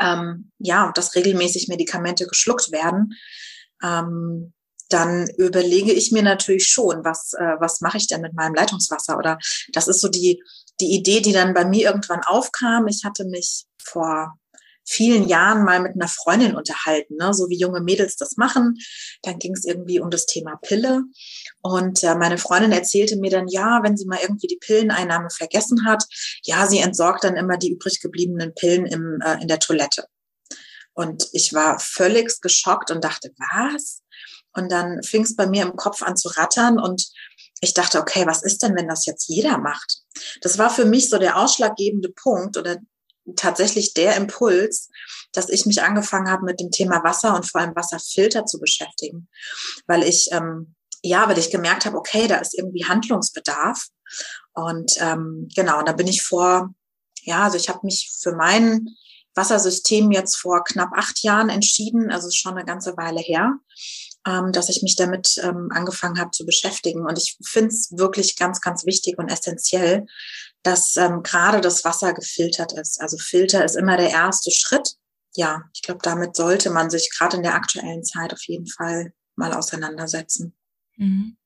ähm, 0.00 0.50
ja, 0.58 0.90
dass 0.96 1.14
regelmäßig 1.14 1.68
Medikamente 1.68 2.26
geschluckt 2.26 2.72
werden, 2.72 3.14
ähm, 3.82 4.52
dann 4.88 5.28
überlege 5.38 5.92
ich 5.92 6.12
mir 6.12 6.22
natürlich 6.22 6.66
schon, 6.66 7.04
was, 7.04 7.32
äh, 7.34 7.56
was 7.58 7.80
mache 7.80 7.96
ich 7.96 8.06
denn 8.06 8.20
mit 8.20 8.34
meinem 8.34 8.54
Leitungswasser? 8.54 9.16
Oder 9.16 9.38
das 9.72 9.88
ist 9.88 10.00
so 10.00 10.08
die, 10.08 10.42
die 10.80 10.94
Idee, 10.94 11.20
die 11.20 11.32
dann 11.32 11.54
bei 11.54 11.64
mir 11.64 11.86
irgendwann 11.86 12.20
aufkam. 12.24 12.86
Ich 12.88 13.04
hatte 13.04 13.24
mich 13.24 13.64
vor 13.82 14.34
vielen 14.84 15.28
Jahren 15.28 15.64
mal 15.64 15.80
mit 15.80 15.94
einer 15.94 16.08
Freundin 16.08 16.56
unterhalten, 16.56 17.16
ne? 17.16 17.32
so 17.32 17.48
wie 17.48 17.58
junge 17.58 17.80
Mädels 17.80 18.16
das 18.16 18.36
machen. 18.36 18.76
Dann 19.22 19.38
ging 19.38 19.52
es 19.52 19.64
irgendwie 19.64 20.00
um 20.00 20.10
das 20.10 20.26
Thema 20.26 20.56
Pille. 20.60 21.02
Und 21.60 22.02
äh, 22.02 22.14
meine 22.16 22.38
Freundin 22.38 22.72
erzählte 22.72 23.16
mir 23.16 23.30
dann, 23.30 23.48
ja, 23.48 23.80
wenn 23.82 23.96
sie 23.96 24.06
mal 24.06 24.18
irgendwie 24.20 24.48
die 24.48 24.58
Pilleneinnahme 24.60 25.28
vergessen 25.30 25.86
hat, 25.86 26.04
ja, 26.44 26.66
sie 26.66 26.80
entsorgt 26.80 27.24
dann 27.24 27.36
immer 27.36 27.56
die 27.56 27.70
übrig 27.70 28.00
gebliebenen 28.00 28.54
Pillen 28.54 28.86
im, 28.86 29.20
äh, 29.24 29.40
in 29.40 29.48
der 29.48 29.60
Toilette. 29.60 30.06
Und 30.94 31.28
ich 31.32 31.52
war 31.52 31.78
völlig 31.78 32.40
geschockt 32.40 32.90
und 32.90 33.02
dachte, 33.02 33.32
was? 33.38 34.02
Und 34.54 34.70
dann 34.70 35.02
fing 35.02 35.22
es 35.22 35.36
bei 35.36 35.46
mir 35.46 35.62
im 35.62 35.76
Kopf 35.76 36.02
an 36.02 36.16
zu 36.16 36.28
rattern 36.28 36.78
und 36.78 37.10
ich 37.60 37.74
dachte, 37.74 38.00
okay, 38.00 38.26
was 38.26 38.42
ist 38.42 38.62
denn, 38.62 38.76
wenn 38.76 38.88
das 38.88 39.06
jetzt 39.06 39.28
jeder 39.28 39.56
macht? 39.58 40.02
Das 40.42 40.58
war 40.58 40.68
für 40.68 40.84
mich 40.84 41.08
so 41.08 41.18
der 41.18 41.36
ausschlaggebende 41.38 42.10
Punkt 42.10 42.56
oder 42.56 42.78
tatsächlich 43.36 43.94
der 43.94 44.16
Impuls, 44.16 44.90
dass 45.32 45.48
ich 45.48 45.64
mich 45.64 45.82
angefangen 45.82 46.28
habe, 46.28 46.44
mit 46.44 46.60
dem 46.60 46.70
Thema 46.70 47.02
Wasser 47.04 47.34
und 47.34 47.48
vor 47.48 47.60
allem 47.60 47.76
Wasserfilter 47.76 48.44
zu 48.44 48.58
beschäftigen, 48.58 49.28
weil 49.86 50.02
ich 50.02 50.28
ähm, 50.32 50.74
ja, 51.02 51.28
weil 51.28 51.38
ich 51.38 51.50
gemerkt 51.50 51.84
habe, 51.84 51.96
okay, 51.96 52.28
da 52.28 52.36
ist 52.36 52.56
irgendwie 52.56 52.84
Handlungsbedarf 52.84 53.88
und 54.52 54.92
ähm, 55.00 55.48
genau, 55.54 55.82
da 55.82 55.92
bin 55.92 56.06
ich 56.06 56.22
vor, 56.22 56.72
ja, 57.22 57.44
also 57.44 57.56
ich 57.56 57.68
habe 57.68 57.80
mich 57.82 58.12
für 58.20 58.34
meinen 58.36 58.96
Wassersystem 59.34 60.10
jetzt 60.12 60.36
vor 60.36 60.64
knapp 60.64 60.90
acht 60.94 61.22
Jahren 61.22 61.48
entschieden, 61.48 62.10
also 62.10 62.30
schon 62.30 62.56
eine 62.56 62.64
ganze 62.64 62.96
Weile 62.96 63.20
her, 63.20 63.58
ähm, 64.26 64.52
dass 64.52 64.68
ich 64.68 64.82
mich 64.82 64.96
damit 64.96 65.38
ähm, 65.42 65.68
angefangen 65.72 66.18
habe 66.18 66.30
zu 66.30 66.44
beschäftigen. 66.44 67.06
Und 67.06 67.18
ich 67.18 67.38
finde 67.44 67.68
es 67.68 67.92
wirklich 67.96 68.36
ganz, 68.36 68.60
ganz 68.60 68.84
wichtig 68.84 69.18
und 69.18 69.28
essentiell, 69.28 70.06
dass 70.62 70.96
ähm, 70.96 71.22
gerade 71.22 71.60
das 71.60 71.84
Wasser 71.84 72.12
gefiltert 72.12 72.72
ist. 72.72 73.00
Also 73.00 73.16
Filter 73.18 73.64
ist 73.64 73.76
immer 73.76 73.96
der 73.96 74.10
erste 74.10 74.50
Schritt. 74.50 74.96
Ja, 75.34 75.62
ich 75.74 75.82
glaube, 75.82 76.00
damit 76.02 76.36
sollte 76.36 76.70
man 76.70 76.90
sich 76.90 77.10
gerade 77.16 77.38
in 77.38 77.42
der 77.42 77.54
aktuellen 77.54 78.04
Zeit 78.04 78.32
auf 78.32 78.42
jeden 78.46 78.66
Fall 78.66 79.12
mal 79.34 79.54
auseinandersetzen. 79.54 80.54
Mhm. 80.96 81.36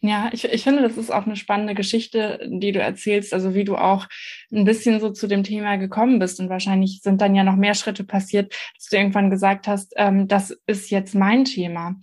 Ja, 0.00 0.30
ich, 0.32 0.44
ich 0.44 0.64
finde, 0.64 0.82
das 0.82 0.96
ist 0.96 1.10
auch 1.10 1.26
eine 1.26 1.36
spannende 1.36 1.74
Geschichte, 1.74 2.40
die 2.46 2.72
du 2.72 2.80
erzählst, 2.80 3.32
also 3.32 3.54
wie 3.54 3.64
du 3.64 3.76
auch 3.76 4.06
ein 4.52 4.64
bisschen 4.64 5.00
so 5.00 5.10
zu 5.10 5.26
dem 5.26 5.44
Thema 5.44 5.76
gekommen 5.76 6.18
bist. 6.18 6.40
Und 6.40 6.48
wahrscheinlich 6.48 7.00
sind 7.02 7.20
dann 7.20 7.34
ja 7.34 7.44
noch 7.44 7.56
mehr 7.56 7.74
Schritte 7.74 8.04
passiert, 8.04 8.54
dass 8.76 8.88
du 8.88 8.96
irgendwann 8.96 9.30
gesagt 9.30 9.66
hast, 9.66 9.94
ähm, 9.96 10.28
das 10.28 10.56
ist 10.66 10.90
jetzt 10.90 11.14
mein 11.14 11.44
Thema. 11.44 11.96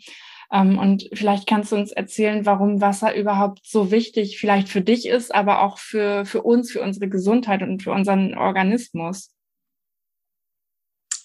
Ähm, 0.52 0.78
und 0.78 1.10
vielleicht 1.14 1.48
kannst 1.48 1.72
du 1.72 1.78
uns 1.78 1.92
erzählen, 1.92 2.46
warum 2.46 2.82
Wasser 2.82 3.16
überhaupt 3.16 3.60
so 3.64 3.92
wichtig 3.92 4.38
vielleicht 4.40 4.70
für 4.70 4.82
dich 4.82 5.08
ist, 5.08 5.34
aber 5.34 5.62
auch 5.62 5.78
für, 5.78 6.26
für 6.26 6.42
uns, 6.42 6.72
für 6.72 6.82
unsere 6.82 7.08
Gesundheit 7.08 7.62
und 7.62 7.82
für 7.84 7.92
unseren 7.92 8.36
Organismus. 8.36 9.32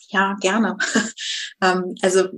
Ja, 0.09 0.37
gerne. 0.41 0.77
Ähm, 1.63 1.95
also 2.03 2.29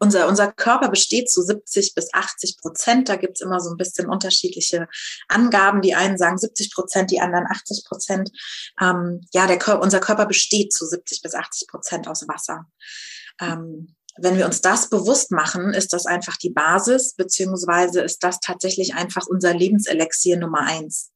unser, 0.00 0.26
unser 0.26 0.50
Körper 0.50 0.88
besteht 0.88 1.30
zu 1.30 1.42
70 1.42 1.94
bis 1.94 2.12
80 2.12 2.58
Prozent. 2.58 3.08
Da 3.08 3.14
gibt's 3.14 3.40
immer 3.40 3.60
so 3.60 3.70
ein 3.70 3.76
bisschen 3.76 4.08
unterschiedliche 4.08 4.88
Angaben. 5.28 5.80
Die 5.80 5.94
einen 5.94 6.18
sagen 6.18 6.38
70 6.38 6.74
Prozent, 6.74 7.12
die 7.12 7.20
anderen 7.20 7.46
80 7.48 7.84
Prozent. 7.86 8.32
Ähm, 8.80 9.20
ja, 9.32 9.46
der 9.46 9.60
Körper, 9.60 9.80
unser 9.80 10.00
Körper 10.00 10.26
besteht 10.26 10.72
zu 10.72 10.86
70 10.86 11.22
bis 11.22 11.34
80 11.34 11.68
Prozent 11.68 12.08
aus 12.08 12.26
Wasser. 12.26 12.66
Ähm, 13.40 13.94
wenn 14.16 14.36
wir 14.36 14.46
uns 14.46 14.60
das 14.60 14.90
bewusst 14.90 15.30
machen, 15.30 15.72
ist 15.72 15.92
das 15.92 16.06
einfach 16.06 16.36
die 16.36 16.50
Basis, 16.50 17.14
beziehungsweise 17.14 18.00
ist 18.00 18.24
das 18.24 18.40
tatsächlich 18.40 18.94
einfach 18.94 19.26
unser 19.28 19.54
Lebenselixier 19.54 20.36
Nummer 20.36 20.60
eins. 20.60 21.12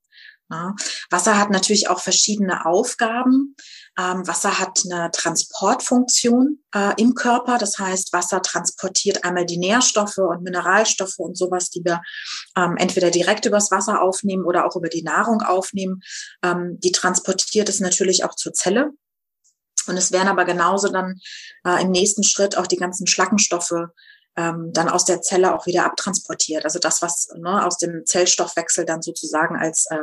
Ja. 0.50 0.74
Wasser 1.10 1.38
hat 1.38 1.50
natürlich 1.50 1.90
auch 1.90 2.00
verschiedene 2.00 2.64
Aufgaben. 2.64 3.54
Ähm, 3.98 4.26
Wasser 4.26 4.58
hat 4.58 4.80
eine 4.90 5.10
Transportfunktion 5.10 6.62
äh, 6.74 6.94
im 6.96 7.14
Körper. 7.14 7.58
Das 7.58 7.78
heißt, 7.78 8.12
Wasser 8.14 8.40
transportiert 8.40 9.24
einmal 9.24 9.44
die 9.44 9.58
Nährstoffe 9.58 10.18
und 10.18 10.42
Mineralstoffe 10.42 11.18
und 11.18 11.36
sowas, 11.36 11.68
die 11.68 11.84
wir 11.84 12.00
ähm, 12.56 12.76
entweder 12.78 13.10
direkt 13.10 13.44
übers 13.44 13.70
Wasser 13.70 14.00
aufnehmen 14.00 14.44
oder 14.44 14.64
auch 14.64 14.76
über 14.76 14.88
die 14.88 15.02
Nahrung 15.02 15.42
aufnehmen. 15.42 16.00
Ähm, 16.42 16.78
die 16.82 16.92
transportiert 16.92 17.68
es 17.68 17.80
natürlich 17.80 18.24
auch 18.24 18.34
zur 18.34 18.54
Zelle. 18.54 18.92
Und 19.86 19.96
es 19.96 20.12
werden 20.12 20.28
aber 20.28 20.44
genauso 20.44 20.88
dann 20.88 21.18
äh, 21.66 21.82
im 21.82 21.90
nächsten 21.90 22.22
Schritt 22.22 22.56
auch 22.56 22.66
die 22.66 22.76
ganzen 22.76 23.06
Schlackenstoffe 23.06 23.88
ähm, 24.38 24.72
dann 24.72 24.88
aus 24.88 25.04
der 25.04 25.20
Zelle 25.20 25.52
auch 25.54 25.66
wieder 25.66 25.84
abtransportiert. 25.84 26.64
Also 26.64 26.78
das, 26.78 27.02
was 27.02 27.28
ne, 27.36 27.66
aus 27.66 27.76
dem 27.76 28.06
Zellstoffwechsel 28.06 28.84
dann 28.84 29.02
sozusagen 29.02 29.56
als, 29.56 29.86
äh, 29.90 29.98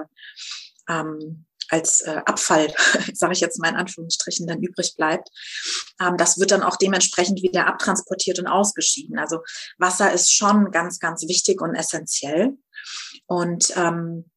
ähm, 0.90 1.46
als 1.70 2.02
äh, 2.02 2.22
Abfall, 2.26 2.68
sage 3.14 3.32
ich 3.32 3.40
jetzt 3.40 3.60
mal 3.60 3.70
in 3.70 3.78
Anführungsstrichen, 3.78 4.46
dann 4.46 4.62
übrig 4.62 4.96
bleibt, 4.98 5.30
ähm, 6.02 6.18
das 6.18 6.38
wird 6.38 6.52
dann 6.52 6.64
auch 6.64 6.76
dementsprechend 6.76 7.42
wieder 7.42 7.66
abtransportiert 7.66 8.38
und 8.38 8.48
ausgeschieden. 8.48 9.18
Also 9.18 9.40
Wasser 9.78 10.12
ist 10.12 10.34
schon 10.34 10.70
ganz, 10.72 11.00
ganz 11.00 11.22
wichtig 11.24 11.62
und 11.62 11.74
essentiell. 11.74 12.58
Und 13.28 13.74
ähm, 13.78 14.30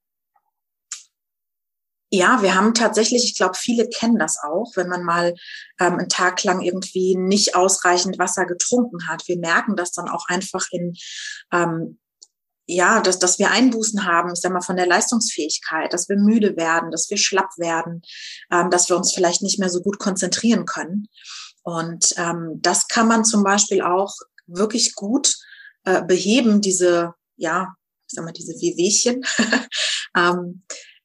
ja, 2.11 2.41
wir 2.43 2.55
haben 2.55 2.73
tatsächlich, 2.73 3.25
ich 3.25 3.37
glaube, 3.37 3.55
viele 3.57 3.89
kennen 3.89 4.19
das 4.19 4.39
auch, 4.43 4.73
wenn 4.77 4.89
man 4.89 5.05
mal 5.05 5.35
ähm, 5.79 5.99
einen 5.99 6.09
Tag 6.09 6.43
lang 6.45 6.63
irgendwie 6.63 7.17
nicht 7.17 7.55
ausreichend 7.55 8.19
Wasser 8.19 8.47
getrunken 8.47 9.09
hat. 9.09 9.29
Wir 9.29 9.39
merken 9.39 9.77
das 9.77 9.93
dann 9.93 10.09
auch 10.09 10.27
einfach 10.29 10.67
in, 10.71 10.95
ähm, 11.53 11.99
ja, 12.67 13.01
dass, 13.01 13.19
dass 13.19 13.39
wir 13.39 13.51
Einbußen 13.51 14.07
haben, 14.07 14.33
ich 14.33 14.41
sag 14.41 14.53
mal, 14.53 14.63
von 14.63 14.77
der 14.77 14.87
Leistungsfähigkeit, 14.87 15.93
dass 15.93 16.09
wir 16.09 16.17
müde 16.17 16.57
werden, 16.57 16.91
dass 16.91 17.11
wir 17.11 17.19
schlapp 17.19 17.51
werden, 17.59 18.03
ähm, 18.51 18.71
dass 18.71 18.89
wir 18.89 18.97
uns 18.97 19.13
vielleicht 19.13 19.43
nicht 19.43 19.59
mehr 19.59 19.71
so 19.71 19.81
gut 19.81 19.99
konzentrieren 19.99 20.65
können. 20.65 21.09
Und 21.63 22.15
ähm, 22.17 22.59
das 22.63 22.89
kann 22.89 23.09
man 23.09 23.25
zum 23.25 23.43
Beispiel 23.43 23.83
auch 23.83 24.15
wirklich 24.47 24.95
gut 24.95 25.37
äh, 25.85 26.03
beheben, 26.03 26.63
diese, 26.63 27.15
ja, 27.37 27.75
ich 28.07 28.15
sag 28.15 28.25
mal, 28.25 28.33
diese 28.33 28.55
Wehwehchen. 28.55 29.23
ähm, 30.17 30.63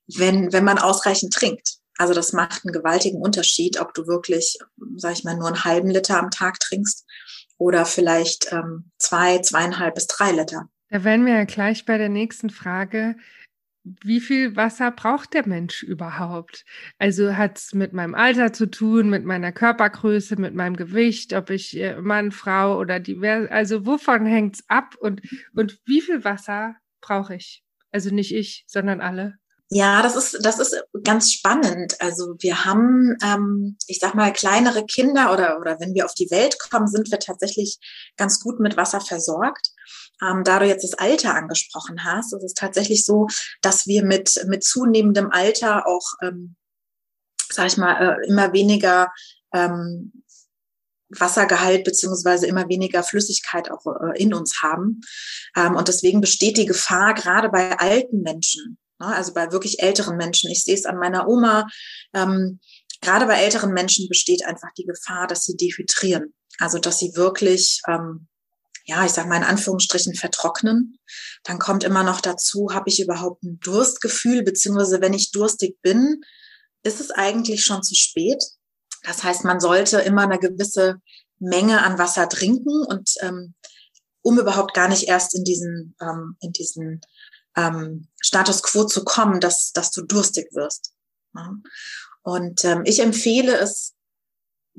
wenn, 0.07 0.51
wenn 0.53 0.63
man 0.63 0.79
ausreichend 0.79 1.33
trinkt. 1.33 1.77
Also 1.97 2.13
das 2.13 2.33
macht 2.33 2.65
einen 2.65 2.73
gewaltigen 2.73 3.21
Unterschied, 3.21 3.79
ob 3.79 3.93
du 3.93 4.07
wirklich, 4.07 4.57
sag 4.95 5.13
ich 5.13 5.23
mal, 5.23 5.37
nur 5.37 5.47
einen 5.47 5.63
halben 5.63 5.89
Liter 5.89 6.19
am 6.19 6.31
Tag 6.31 6.59
trinkst 6.59 7.05
oder 7.57 7.85
vielleicht 7.85 8.51
ähm, 8.51 8.91
zwei, 8.97 9.39
zweieinhalb 9.39 9.95
bis 9.95 10.07
drei 10.07 10.31
Liter. 10.31 10.69
Da 10.89 11.03
wären 11.03 11.25
wir 11.25 11.33
ja 11.33 11.43
gleich 11.45 11.85
bei 11.85 11.97
der 11.97 12.09
nächsten 12.09 12.49
Frage. 12.49 13.15
Wie 13.83 14.21
viel 14.21 14.55
Wasser 14.55 14.91
braucht 14.91 15.33
der 15.33 15.47
Mensch 15.47 15.83
überhaupt? 15.83 16.65
Also 16.99 17.35
hat 17.35 17.57
es 17.57 17.73
mit 17.73 17.91
meinem 17.91 18.15
Alter 18.15 18.53
zu 18.53 18.69
tun, 18.71 19.09
mit 19.09 19.25
meiner 19.25 19.51
Körpergröße, 19.51 20.37
mit 20.37 20.55
meinem 20.55 20.77
Gewicht, 20.77 21.33
ob 21.33 21.49
ich 21.49 21.77
äh, 21.77 21.99
Mann, 21.99 22.31
Frau 22.31 22.77
oder 22.79 22.99
divers, 22.99 23.49
also 23.51 23.85
wovon 23.85 24.25
hängt 24.25 24.55
es 24.55 24.63
ab 24.69 24.95
und, 24.99 25.21
und 25.53 25.79
wie 25.85 26.01
viel 26.01 26.23
Wasser 26.23 26.75
brauche 27.01 27.35
ich? 27.35 27.63
Also 27.91 28.09
nicht 28.09 28.33
ich, 28.33 28.63
sondern 28.67 29.01
alle. 29.01 29.37
Ja, 29.75 30.03
das 30.03 30.15
ist, 30.15 30.45
das 30.45 30.59
ist 30.59 30.75
ganz 31.03 31.31
spannend. 31.31 31.99
Also 31.99 32.35
wir 32.39 32.63
haben, 32.63 33.17
ähm, 33.23 33.75
ich 33.87 33.97
sag 33.99 34.13
mal, 34.13 34.31
kleinere 34.31 34.85
Kinder 34.85 35.33
oder, 35.33 35.59
oder 35.59 35.79
wenn 35.79 35.95
wir 35.95 36.05
auf 36.05 36.13
die 36.13 36.29
Welt 36.29 36.59
kommen, 36.59 36.87
sind 36.87 37.09
wir 37.09 37.17
tatsächlich 37.17 37.79
ganz 38.15 38.39
gut 38.39 38.59
mit 38.59 38.77
Wasser 38.77 39.01
versorgt. 39.01 39.71
Ähm, 40.21 40.43
da 40.43 40.59
du 40.59 40.67
jetzt 40.67 40.83
das 40.83 40.93
Alter 40.93 41.33
angesprochen 41.33 42.03
hast, 42.03 42.33
ist 42.33 42.43
es 42.43 42.53
tatsächlich 42.53 43.03
so, 43.03 43.25
dass 43.61 43.87
wir 43.87 44.05
mit, 44.05 44.45
mit 44.47 44.63
zunehmendem 44.63 45.31
Alter 45.31 45.87
auch, 45.87 46.05
ähm, 46.21 46.55
sag 47.51 47.65
ich 47.65 47.77
mal, 47.77 48.19
äh, 48.21 48.27
immer 48.27 48.53
weniger 48.53 49.11
ähm, 49.55 50.23
Wassergehalt 51.09 51.83
beziehungsweise 51.83 52.45
immer 52.45 52.69
weniger 52.69 53.01
Flüssigkeit 53.01 53.71
auch 53.71 53.87
äh, 53.87 54.21
in 54.21 54.35
uns 54.35 54.61
haben. 54.61 55.01
Ähm, 55.57 55.75
und 55.75 55.87
deswegen 55.87 56.21
besteht 56.21 56.57
die 56.57 56.67
Gefahr 56.67 57.15
gerade 57.15 57.49
bei 57.49 57.75
alten 57.79 58.21
Menschen? 58.21 58.77
Also 58.99 59.33
bei 59.33 59.51
wirklich 59.51 59.81
älteren 59.81 60.17
Menschen. 60.17 60.49
Ich 60.51 60.63
sehe 60.63 60.75
es 60.75 60.85
an 60.85 60.97
meiner 60.97 61.27
Oma. 61.27 61.67
Ähm, 62.13 62.59
gerade 63.01 63.25
bei 63.25 63.41
älteren 63.41 63.73
Menschen 63.73 64.07
besteht 64.07 64.45
einfach 64.45 64.69
die 64.77 64.85
Gefahr, 64.85 65.27
dass 65.27 65.43
sie 65.43 65.55
dehydrieren. 65.55 66.33
Also 66.59 66.79
dass 66.79 66.99
sie 66.99 67.15
wirklich, 67.15 67.81
ähm, 67.87 68.27
ja, 68.85 69.05
ich 69.05 69.11
sage 69.11 69.29
mal 69.29 69.37
in 69.37 69.43
Anführungsstrichen 69.43 70.15
vertrocknen. 70.15 70.97
Dann 71.43 71.59
kommt 71.59 71.83
immer 71.83 72.03
noch 72.03 72.21
dazu, 72.21 72.69
habe 72.71 72.89
ich 72.89 73.01
überhaupt 73.01 73.43
ein 73.43 73.59
Durstgefühl, 73.59 74.43
beziehungsweise 74.43 75.01
wenn 75.01 75.13
ich 75.13 75.31
durstig 75.31 75.81
bin, 75.81 76.21
ist 76.83 76.99
es 76.99 77.11
eigentlich 77.11 77.63
schon 77.63 77.81
zu 77.81 77.95
spät. 77.95 78.41
Das 79.03 79.23
heißt, 79.23 79.43
man 79.45 79.59
sollte 79.59 79.99
immer 79.99 80.23
eine 80.23 80.39
gewisse 80.39 80.97
Menge 81.39 81.83
an 81.83 81.97
Wasser 81.97 82.29
trinken 82.29 82.85
und 82.87 83.11
ähm, 83.21 83.53
um 84.21 84.39
überhaupt 84.39 84.73
gar 84.73 84.87
nicht 84.87 85.07
erst 85.07 85.35
in 85.35 85.43
diesen, 85.43 85.95
ähm, 86.01 86.37
in 86.39 86.51
diesen 86.53 87.01
ähm, 87.57 88.07
Status 88.33 88.63
quo 88.63 88.83
zu 88.85 89.03
kommen, 89.03 89.39
dass, 89.39 89.73
dass 89.73 89.91
du 89.91 90.01
durstig 90.01 90.47
wirst. 90.53 90.93
Und 92.23 92.65
ähm, 92.65 92.81
ich 92.83 92.99
empfehle 92.99 93.55
es 93.55 93.93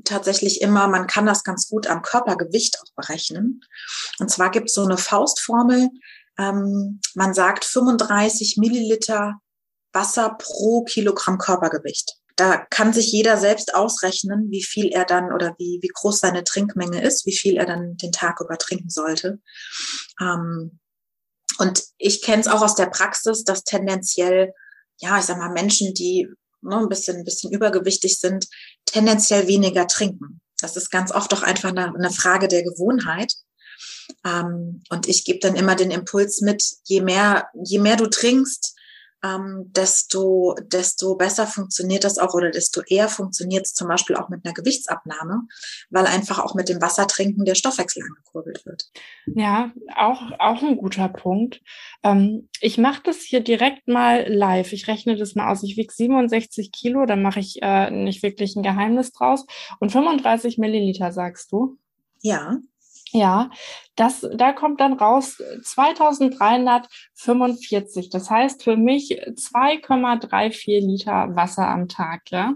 tatsächlich 0.03 0.61
immer, 0.61 0.89
man 0.89 1.07
kann 1.07 1.25
das 1.25 1.45
ganz 1.45 1.69
gut 1.69 1.87
am 1.87 2.01
Körpergewicht 2.01 2.77
auch 2.81 2.93
berechnen. 2.95 3.61
Und 4.19 4.29
zwar 4.29 4.51
gibt 4.51 4.67
es 4.67 4.75
so 4.75 4.83
eine 4.83 4.97
Faustformel, 4.97 5.89
ähm, 6.37 6.99
man 7.13 7.33
sagt 7.33 7.63
35 7.63 8.57
Milliliter 8.57 9.39
Wasser 9.93 10.35
pro 10.37 10.83
Kilogramm 10.83 11.37
Körpergewicht. 11.37 12.17
Da 12.35 12.57
kann 12.57 12.91
sich 12.91 13.13
jeder 13.13 13.37
selbst 13.37 13.73
ausrechnen, 13.73 14.51
wie 14.51 14.63
viel 14.63 14.87
er 14.87 15.05
dann 15.05 15.31
oder 15.31 15.55
wie, 15.57 15.79
wie 15.81 15.91
groß 15.93 16.19
seine 16.19 16.43
Trinkmenge 16.43 17.01
ist, 17.01 17.25
wie 17.25 17.37
viel 17.37 17.55
er 17.55 17.65
dann 17.65 17.95
den 17.95 18.11
Tag 18.11 18.41
über 18.41 18.57
trinken 18.57 18.89
sollte. 18.89 19.39
Ähm, 20.19 20.79
und 21.59 21.83
ich 21.97 22.21
kenne 22.21 22.41
es 22.41 22.47
auch 22.47 22.61
aus 22.61 22.75
der 22.75 22.87
Praxis, 22.87 23.43
dass 23.43 23.63
tendenziell, 23.63 24.53
ja, 24.99 25.17
ich 25.17 25.25
sag 25.25 25.37
mal, 25.37 25.51
Menschen, 25.51 25.93
die 25.93 26.27
ne, 26.61 26.77
ein 26.77 26.89
bisschen, 26.89 27.17
ein 27.17 27.23
bisschen 27.23 27.51
übergewichtig 27.51 28.19
sind, 28.19 28.47
tendenziell 28.85 29.47
weniger 29.47 29.87
trinken. 29.87 30.41
Das 30.59 30.75
ist 30.75 30.89
ganz 30.89 31.11
oft 31.11 31.33
auch 31.33 31.43
einfach 31.43 31.69
eine, 31.69 31.93
eine 31.93 32.11
Frage 32.11 32.47
der 32.47 32.63
Gewohnheit. 32.63 33.33
Ähm, 34.25 34.83
und 34.89 35.07
ich 35.07 35.25
gebe 35.25 35.39
dann 35.39 35.55
immer 35.55 35.75
den 35.75 35.91
Impuls 35.91 36.41
mit, 36.41 36.63
je 36.83 37.01
mehr, 37.01 37.49
je 37.63 37.79
mehr 37.79 37.95
du 37.95 38.07
trinkst, 38.07 38.74
ähm, 39.23 39.71
desto, 39.75 40.55
desto 40.61 41.15
besser 41.15 41.47
funktioniert 41.47 42.03
das 42.03 42.17
auch 42.17 42.33
oder 42.33 42.51
desto 42.51 42.81
eher 42.81 43.09
funktioniert 43.09 43.65
es 43.65 43.73
zum 43.73 43.87
Beispiel 43.87 44.15
auch 44.15 44.29
mit 44.29 44.45
einer 44.45 44.53
Gewichtsabnahme, 44.53 45.43
weil 45.89 46.05
einfach 46.05 46.39
auch 46.39 46.53
mit 46.53 46.69
dem 46.69 46.81
Wassertrinken 46.81 47.45
der 47.45 47.55
Stoffwechsel 47.55 48.03
angekurbelt 48.03 48.65
wird. 48.65 48.85
Ja, 49.25 49.71
auch, 49.95 50.21
auch 50.39 50.61
ein 50.61 50.77
guter 50.77 51.09
Punkt. 51.09 51.61
Ähm, 52.03 52.49
ich 52.61 52.77
mache 52.77 53.01
das 53.03 53.17
hier 53.17 53.39
direkt 53.39 53.87
mal 53.87 54.31
live. 54.31 54.73
Ich 54.73 54.87
rechne 54.87 55.15
das 55.15 55.35
mal 55.35 55.51
aus. 55.51 55.63
Ich 55.63 55.77
wiege 55.77 55.93
67 55.93 56.71
Kilo, 56.71 57.05
da 57.05 57.15
mache 57.15 57.39
ich 57.39 57.61
äh, 57.61 57.89
nicht 57.91 58.23
wirklich 58.23 58.55
ein 58.55 58.63
Geheimnis 58.63 59.11
draus. 59.11 59.45
Und 59.79 59.91
35 59.91 60.57
Milliliter, 60.57 61.11
sagst 61.11 61.51
du? 61.51 61.77
Ja. 62.21 62.57
Ja, 63.15 63.49
das, 63.95 64.27
da 64.33 64.51
kommt 64.51 64.81
dann 64.81 64.93
raus 64.93 65.41
2345. 65.63 68.09
Das 68.09 68.29
heißt 68.29 68.61
für 68.61 68.75
mich 68.75 69.13
2,34 69.13 70.85
Liter 70.85 71.33
Wasser 71.33 71.65
am 71.65 71.87
Tag, 71.87 72.23
ja? 72.29 72.55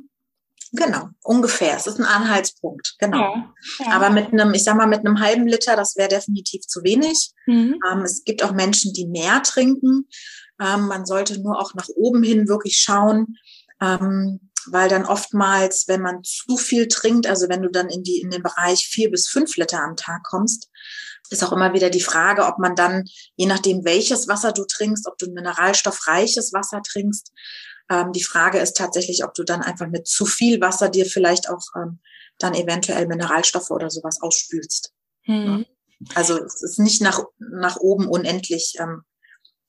Genau, 0.73 1.07
ungefähr. 1.23 1.77
Es 1.77 1.87
ist 1.87 1.97
ein 1.97 2.05
Anhaltspunkt, 2.05 2.95
genau. 2.99 3.35
Ja, 3.35 3.53
ja. 3.79 3.91
Aber 3.93 4.09
mit 4.09 4.33
einem, 4.33 4.53
ich 4.53 4.65
sag 4.65 4.75
mal, 4.75 4.85
mit 4.85 4.99
einem 4.99 5.21
halben 5.21 5.47
Liter, 5.47 5.77
das 5.77 5.95
wäre 5.95 6.09
definitiv 6.09 6.67
zu 6.67 6.83
wenig. 6.83 7.31
Mhm. 7.45 7.79
Ähm, 7.89 8.01
es 8.01 8.25
gibt 8.25 8.43
auch 8.43 8.51
Menschen, 8.51 8.91
die 8.91 9.07
mehr 9.07 9.41
trinken. 9.41 10.09
Ähm, 10.61 10.87
man 10.87 11.05
sollte 11.05 11.41
nur 11.41 11.57
auch 11.57 11.73
nach 11.73 11.87
oben 11.95 12.21
hin 12.21 12.49
wirklich 12.49 12.77
schauen, 12.77 13.37
ähm, 13.81 14.48
weil 14.71 14.89
dann 14.89 15.05
oftmals, 15.05 15.87
wenn 15.87 16.01
man 16.01 16.23
zu 16.23 16.57
viel 16.57 16.87
trinkt, 16.87 17.27
also 17.27 17.49
wenn 17.49 17.61
du 17.61 17.69
dann 17.69 17.89
in 17.89 18.03
die 18.03 18.19
in 18.19 18.29
den 18.29 18.43
Bereich 18.43 18.87
vier 18.87 19.09
bis 19.11 19.27
fünf 19.27 19.57
Liter 19.57 19.81
am 19.81 19.95
Tag 19.95 20.23
kommst, 20.23 20.69
ist 21.29 21.43
auch 21.43 21.51
immer 21.51 21.73
wieder 21.73 21.89
die 21.89 22.01
Frage, 22.01 22.45
ob 22.45 22.59
man 22.59 22.75
dann, 22.75 23.05
je 23.35 23.45
nachdem 23.45 23.85
welches 23.85 24.27
Wasser 24.27 24.51
du 24.51 24.65
trinkst, 24.65 25.07
ob 25.07 25.17
du 25.17 25.27
ein 25.27 25.33
mineralstoffreiches 25.33 26.53
Wasser 26.53 26.81
trinkst, 26.81 27.31
ähm, 27.89 28.11
die 28.13 28.23
Frage 28.23 28.59
ist 28.59 28.77
tatsächlich, 28.77 29.23
ob 29.23 29.33
du 29.33 29.43
dann 29.43 29.61
einfach 29.61 29.87
mit 29.87 30.07
zu 30.07 30.25
viel 30.25 30.61
Wasser 30.61 30.89
dir 30.89 31.05
vielleicht 31.05 31.49
auch 31.49 31.61
ähm, 31.75 31.99
dann 32.37 32.53
eventuell 32.53 33.07
Mineralstoffe 33.07 33.71
oder 33.71 33.89
sowas 33.89 34.21
ausspülst. 34.21 34.93
Mhm. 35.25 35.65
Also 36.15 36.41
es 36.41 36.63
ist 36.63 36.79
nicht 36.79 37.01
nach, 37.01 37.23
nach 37.37 37.77
oben 37.77 38.07
unendlich 38.07 38.75
ähm, 38.79 39.03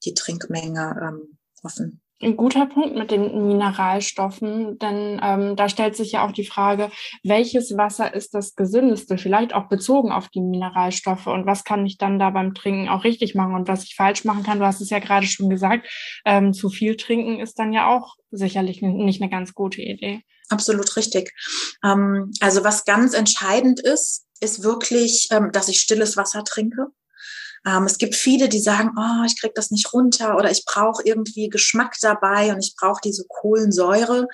die 0.04 0.14
Trinkmenge 0.14 0.96
ähm, 1.02 1.38
offen. 1.62 2.00
Ein 2.22 2.36
guter 2.36 2.66
Punkt 2.66 2.96
mit 2.96 3.10
den 3.10 3.48
Mineralstoffen, 3.48 4.78
denn 4.78 5.18
ähm, 5.22 5.56
da 5.56 5.70
stellt 5.70 5.96
sich 5.96 6.12
ja 6.12 6.26
auch 6.26 6.32
die 6.32 6.44
Frage, 6.44 6.90
welches 7.22 7.76
Wasser 7.78 8.12
ist 8.12 8.34
das 8.34 8.56
gesündeste, 8.56 9.16
vielleicht 9.16 9.54
auch 9.54 9.68
bezogen 9.68 10.12
auf 10.12 10.28
die 10.28 10.42
Mineralstoffe 10.42 11.26
und 11.28 11.46
was 11.46 11.64
kann 11.64 11.86
ich 11.86 11.96
dann 11.96 12.18
da 12.18 12.28
beim 12.28 12.52
Trinken 12.52 12.90
auch 12.90 13.04
richtig 13.04 13.34
machen 13.34 13.54
und 13.54 13.68
was 13.68 13.84
ich 13.84 13.94
falsch 13.94 14.24
machen 14.24 14.42
kann. 14.42 14.58
Du 14.58 14.66
hast 14.66 14.82
es 14.82 14.90
ja 14.90 14.98
gerade 14.98 15.26
schon 15.26 15.48
gesagt, 15.48 15.88
ähm, 16.26 16.52
zu 16.52 16.68
viel 16.68 16.96
trinken 16.96 17.40
ist 17.40 17.58
dann 17.58 17.72
ja 17.72 17.88
auch 17.88 18.16
sicherlich 18.30 18.82
nicht 18.82 19.22
eine 19.22 19.30
ganz 19.30 19.54
gute 19.54 19.80
Idee. 19.80 20.22
Absolut 20.50 20.94
richtig. 20.96 21.32
Ähm, 21.82 22.32
also 22.40 22.64
was 22.64 22.84
ganz 22.84 23.14
entscheidend 23.14 23.80
ist, 23.80 24.26
ist 24.40 24.62
wirklich, 24.62 25.28
ähm, 25.30 25.52
dass 25.52 25.68
ich 25.68 25.80
stilles 25.80 26.18
Wasser 26.18 26.44
trinke. 26.44 26.88
Ähm, 27.66 27.84
es 27.84 27.98
gibt 27.98 28.14
viele, 28.14 28.48
die 28.48 28.60
sagen, 28.60 28.92
oh, 28.96 29.24
ich 29.26 29.38
krieg 29.38 29.54
das 29.54 29.70
nicht 29.70 29.92
runter 29.92 30.36
oder 30.36 30.50
ich 30.50 30.64
brauche 30.64 31.02
irgendwie 31.04 31.48
Geschmack 31.48 31.96
dabei 32.00 32.52
und 32.52 32.60
ich 32.60 32.74
brauche 32.76 33.00
diese 33.04 33.24
Kohlensäure. 33.28 34.26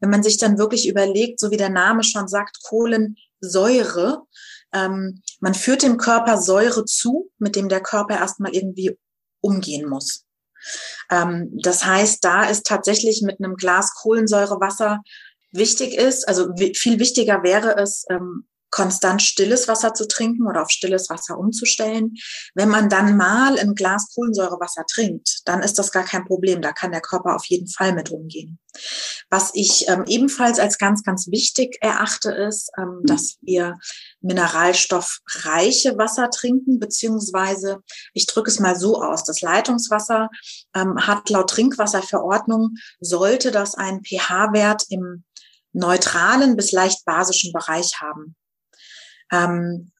Wenn 0.00 0.10
man 0.10 0.22
sich 0.22 0.38
dann 0.38 0.58
wirklich 0.58 0.88
überlegt, 0.88 1.40
so 1.40 1.50
wie 1.50 1.56
der 1.56 1.70
Name 1.70 2.04
schon 2.04 2.28
sagt, 2.28 2.58
Kohlensäure, 2.62 4.22
ähm, 4.72 5.22
man 5.40 5.54
führt 5.54 5.82
dem 5.82 5.96
Körper 5.96 6.40
Säure 6.40 6.84
zu, 6.84 7.30
mit 7.38 7.56
dem 7.56 7.68
der 7.68 7.80
Körper 7.80 8.18
erstmal 8.18 8.54
irgendwie 8.54 8.96
umgehen 9.40 9.88
muss. 9.88 10.24
Ähm, 11.10 11.50
das 11.62 11.84
heißt, 11.84 12.24
da 12.24 12.44
ist 12.44 12.66
tatsächlich 12.66 13.22
mit 13.22 13.40
einem 13.40 13.56
Glas 13.56 13.94
Kohlensäurewasser 13.94 15.02
wichtig 15.52 15.94
ist, 15.96 16.28
also 16.28 16.48
viel 16.74 16.98
wichtiger 16.98 17.42
wäre 17.42 17.76
es, 17.76 18.04
ähm, 18.10 18.46
konstant 18.70 19.22
stilles 19.22 19.68
Wasser 19.68 19.94
zu 19.94 20.06
trinken 20.06 20.46
oder 20.46 20.62
auf 20.62 20.70
stilles 20.70 21.08
Wasser 21.10 21.38
umzustellen. 21.38 22.14
Wenn 22.54 22.68
man 22.68 22.88
dann 22.88 23.16
mal 23.16 23.58
ein 23.58 23.74
Glas 23.74 24.08
Kohlensäurewasser 24.14 24.84
trinkt, 24.86 25.40
dann 25.46 25.62
ist 25.62 25.78
das 25.78 25.92
gar 25.92 26.04
kein 26.04 26.24
Problem. 26.24 26.62
Da 26.62 26.72
kann 26.72 26.92
der 26.92 27.00
Körper 27.00 27.34
auf 27.34 27.46
jeden 27.46 27.68
Fall 27.68 27.94
mit 27.94 28.10
umgehen. 28.10 28.58
Was 29.30 29.50
ich 29.54 29.88
ähm, 29.88 30.04
ebenfalls 30.06 30.58
als 30.58 30.78
ganz, 30.78 31.02
ganz 31.02 31.28
wichtig 31.28 31.78
erachte, 31.80 32.30
ist, 32.30 32.70
ähm, 32.78 33.00
dass 33.04 33.38
wir 33.40 33.78
mineralstoffreiche 34.20 35.96
Wasser 35.98 36.30
trinken, 36.30 36.78
beziehungsweise 36.78 37.78
ich 38.14 38.26
drücke 38.26 38.50
es 38.50 38.60
mal 38.60 38.76
so 38.76 39.02
aus, 39.02 39.24
das 39.24 39.40
Leitungswasser 39.40 40.28
ähm, 40.74 41.06
hat 41.06 41.30
laut 41.30 41.50
Trinkwasserverordnung, 41.50 42.76
sollte 43.00 43.50
das 43.50 43.74
einen 43.74 44.04
pH-Wert 44.04 44.84
im 44.90 45.24
neutralen 45.72 46.56
bis 46.56 46.72
leicht 46.72 47.04
basischen 47.04 47.52
Bereich 47.52 48.00
haben. 48.00 48.36
Ähm, 49.32 49.92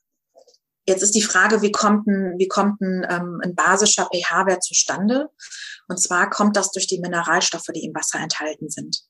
jetzt 0.87 1.03
ist 1.03 1.15
die 1.15 1.23
Frage, 1.23 1.63
wie 1.63 1.73
kommt 1.73 2.07
ein, 2.07 2.35
wie 2.39 2.49
kommt 2.49 2.81
ein, 2.81 3.07
ähm, 3.09 3.41
ein 3.43 3.55
basischer 3.55 4.09
pH-Wert 4.13 4.65
zustande? 4.65 5.29
Und 5.89 5.99
zwar 5.99 6.29
kommt 6.29 6.57
das 6.57 6.71
durch 6.71 6.87
die 6.87 7.01
Mineralstoffe, 7.01 7.69
die 7.75 7.85
im 7.85 7.95
Wasser 7.95 8.21
enthalten 8.21 8.69
sind. 8.69 9.01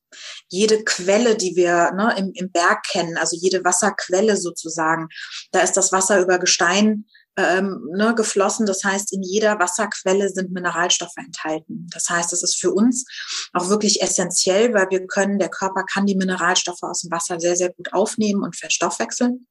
Jede 0.48 0.84
Quelle, 0.84 1.36
die 1.36 1.56
wir 1.56 1.90
ne, 1.92 2.14
im, 2.16 2.30
im 2.34 2.52
Berg 2.52 2.84
kennen, 2.84 3.16
also 3.16 3.36
jede 3.36 3.64
Wasserquelle 3.64 4.36
sozusagen, 4.36 5.08
da 5.50 5.60
ist 5.60 5.76
das 5.76 5.90
Wasser 5.92 6.20
über 6.20 6.38
Gestein 6.38 7.06
ähm, 7.38 7.88
ne, 7.92 8.14
geflossen. 8.16 8.66
Das 8.66 8.82
heißt, 8.82 9.12
in 9.12 9.22
jeder 9.22 9.60
Wasserquelle 9.60 10.28
sind 10.28 10.50
Mineralstoffe 10.50 11.16
enthalten. 11.16 11.86
Das 11.92 12.10
heißt, 12.10 12.32
es 12.32 12.42
ist 12.42 12.60
für 12.60 12.72
uns 12.72 13.06
auch 13.52 13.68
wirklich 13.68 14.02
essentiell, 14.02 14.74
weil 14.74 14.90
wir 14.90 15.06
können, 15.06 15.38
der 15.38 15.48
Körper 15.48 15.84
kann 15.84 16.04
die 16.04 16.16
Mineralstoffe 16.16 16.82
aus 16.82 17.02
dem 17.02 17.12
Wasser 17.12 17.38
sehr, 17.38 17.54
sehr 17.54 17.72
gut 17.72 17.92
aufnehmen 17.92 18.42
und 18.42 18.56
verstoffwechseln. 18.56 19.46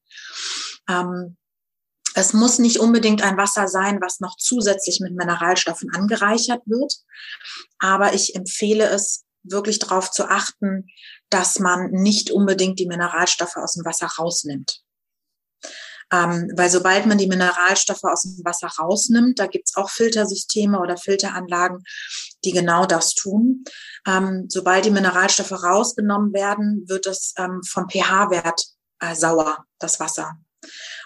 Ähm, 0.89 1.37
es 2.13 2.33
muss 2.33 2.59
nicht 2.59 2.79
unbedingt 2.79 3.21
ein 3.21 3.37
Wasser 3.37 3.69
sein, 3.69 4.01
was 4.01 4.19
noch 4.19 4.35
zusätzlich 4.37 4.99
mit 4.99 5.15
Mineralstoffen 5.15 5.89
angereichert 5.93 6.63
wird. 6.65 6.93
Aber 7.79 8.13
ich 8.13 8.35
empfehle 8.35 8.89
es, 8.89 9.23
wirklich 9.49 9.79
darauf 9.79 10.11
zu 10.11 10.29
achten, 10.29 10.87
dass 11.29 11.59
man 11.59 11.91
nicht 11.91 12.31
unbedingt 12.31 12.79
die 12.79 12.85
Mineralstoffe 12.85 13.55
aus 13.55 13.75
dem 13.75 13.85
Wasser 13.85 14.07
rausnimmt. 14.19 14.81
Ähm, 16.11 16.51
weil 16.55 16.69
sobald 16.69 17.05
man 17.05 17.17
die 17.17 17.27
Mineralstoffe 17.27 18.03
aus 18.03 18.23
dem 18.23 18.43
Wasser 18.45 18.69
rausnimmt, 18.79 19.39
da 19.39 19.47
gibt's 19.47 19.75
auch 19.75 19.89
Filtersysteme 19.89 20.79
oder 20.79 20.97
Filteranlagen, 20.97 21.83
die 22.45 22.51
genau 22.51 22.85
das 22.85 23.13
tun. 23.13 23.63
Ähm, 24.07 24.45
sobald 24.47 24.85
die 24.85 24.91
Mineralstoffe 24.91 25.51
rausgenommen 25.51 26.33
werden, 26.33 26.85
wird 26.87 27.07
es 27.07 27.33
ähm, 27.37 27.61
vom 27.67 27.89
pH-Wert 27.89 28.63
äh, 28.99 29.15
sauer, 29.15 29.65
das 29.79 29.99
Wasser. 29.99 30.37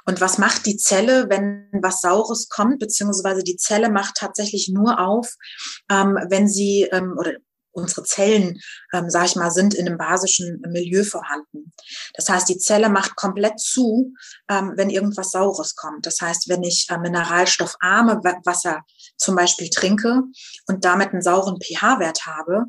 Und 0.05 0.21
was 0.21 0.37
macht 0.37 0.65
die 0.65 0.77
Zelle, 0.77 1.29
wenn 1.29 1.67
was 1.81 2.01
Saures 2.01 2.49
kommt, 2.49 2.79
beziehungsweise 2.79 3.43
die 3.43 3.57
Zelle 3.57 3.89
macht 3.89 4.15
tatsächlich 4.15 4.69
nur 4.69 4.99
auf, 4.99 5.35
ähm, 5.89 6.17
wenn 6.29 6.47
sie, 6.47 6.87
ähm, 6.91 7.15
oder 7.17 7.33
unsere 7.71 8.03
Zellen, 8.03 8.60
ähm, 8.93 9.10
sage 9.10 9.27
ich 9.27 9.36
mal, 9.36 9.51
sind 9.51 9.73
in 9.73 9.88
einem 9.88 9.97
basischen 9.97 10.62
Milieu 10.67 11.03
vorhanden. 11.03 11.71
Das 12.13 12.29
heißt, 12.29 12.49
die 12.49 12.57
Zelle 12.57 12.89
macht 12.89 13.15
komplett 13.15 13.60
zu, 13.60 14.13
ähm, 14.49 14.73
wenn 14.75 14.89
irgendwas 14.89 15.31
Saures 15.31 15.75
kommt. 15.75 16.05
Das 16.05 16.19
heißt, 16.21 16.49
wenn 16.49 16.63
ich 16.63 16.88
äh, 16.89 16.97
mineralstoffarme 16.97 18.21
Wasser 18.45 18.84
zum 19.17 19.36
Beispiel 19.36 19.69
trinke 19.69 20.23
und 20.67 20.86
damit 20.86 21.12
einen 21.12 21.21
sauren 21.21 21.60
pH-Wert 21.62 22.25
habe, 22.25 22.65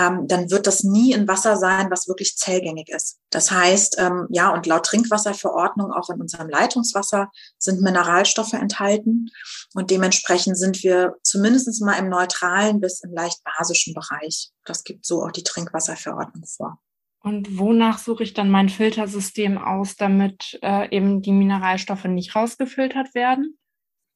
ähm, 0.00 0.26
dann 0.26 0.50
wird 0.50 0.66
das 0.66 0.84
nie 0.84 1.14
ein 1.14 1.28
Wasser 1.28 1.56
sein, 1.56 1.90
was 1.90 2.08
wirklich 2.08 2.36
zellgängig 2.36 2.88
ist. 2.88 3.18
Das 3.30 3.50
heißt, 3.50 3.96
ähm, 3.98 4.26
ja, 4.30 4.52
und 4.52 4.66
laut 4.66 4.86
Trinkwasserverordnung 4.86 5.92
auch 5.92 6.10
in 6.10 6.20
unserem 6.20 6.48
Leitungswasser 6.48 7.30
sind 7.58 7.82
Mineralstoffe 7.82 8.52
enthalten 8.52 9.30
und 9.74 9.90
dementsprechend 9.90 10.56
sind 10.56 10.82
wir 10.82 11.16
zumindest 11.22 11.82
mal 11.82 11.98
im 11.98 12.08
neutralen 12.08 12.80
bis 12.80 13.00
im 13.02 13.12
leicht 13.12 13.42
basischen 13.44 13.94
Bereich. 13.94 14.50
Das 14.64 14.84
gibt 14.84 15.04
so 15.04 15.24
auch 15.24 15.32
die 15.32 15.42
Trinkwasserverordnung 15.42 16.44
vor. 16.46 16.80
Und 17.20 17.58
wonach 17.58 17.98
suche 17.98 18.22
ich 18.22 18.34
dann 18.34 18.50
mein 18.50 18.68
Filtersystem 18.68 19.58
aus, 19.58 19.96
damit 19.96 20.60
äh, 20.62 20.88
eben 20.94 21.22
die 21.22 21.32
Mineralstoffe 21.32 22.04
nicht 22.04 22.36
rausgefiltert 22.36 23.16
werden? 23.16 23.58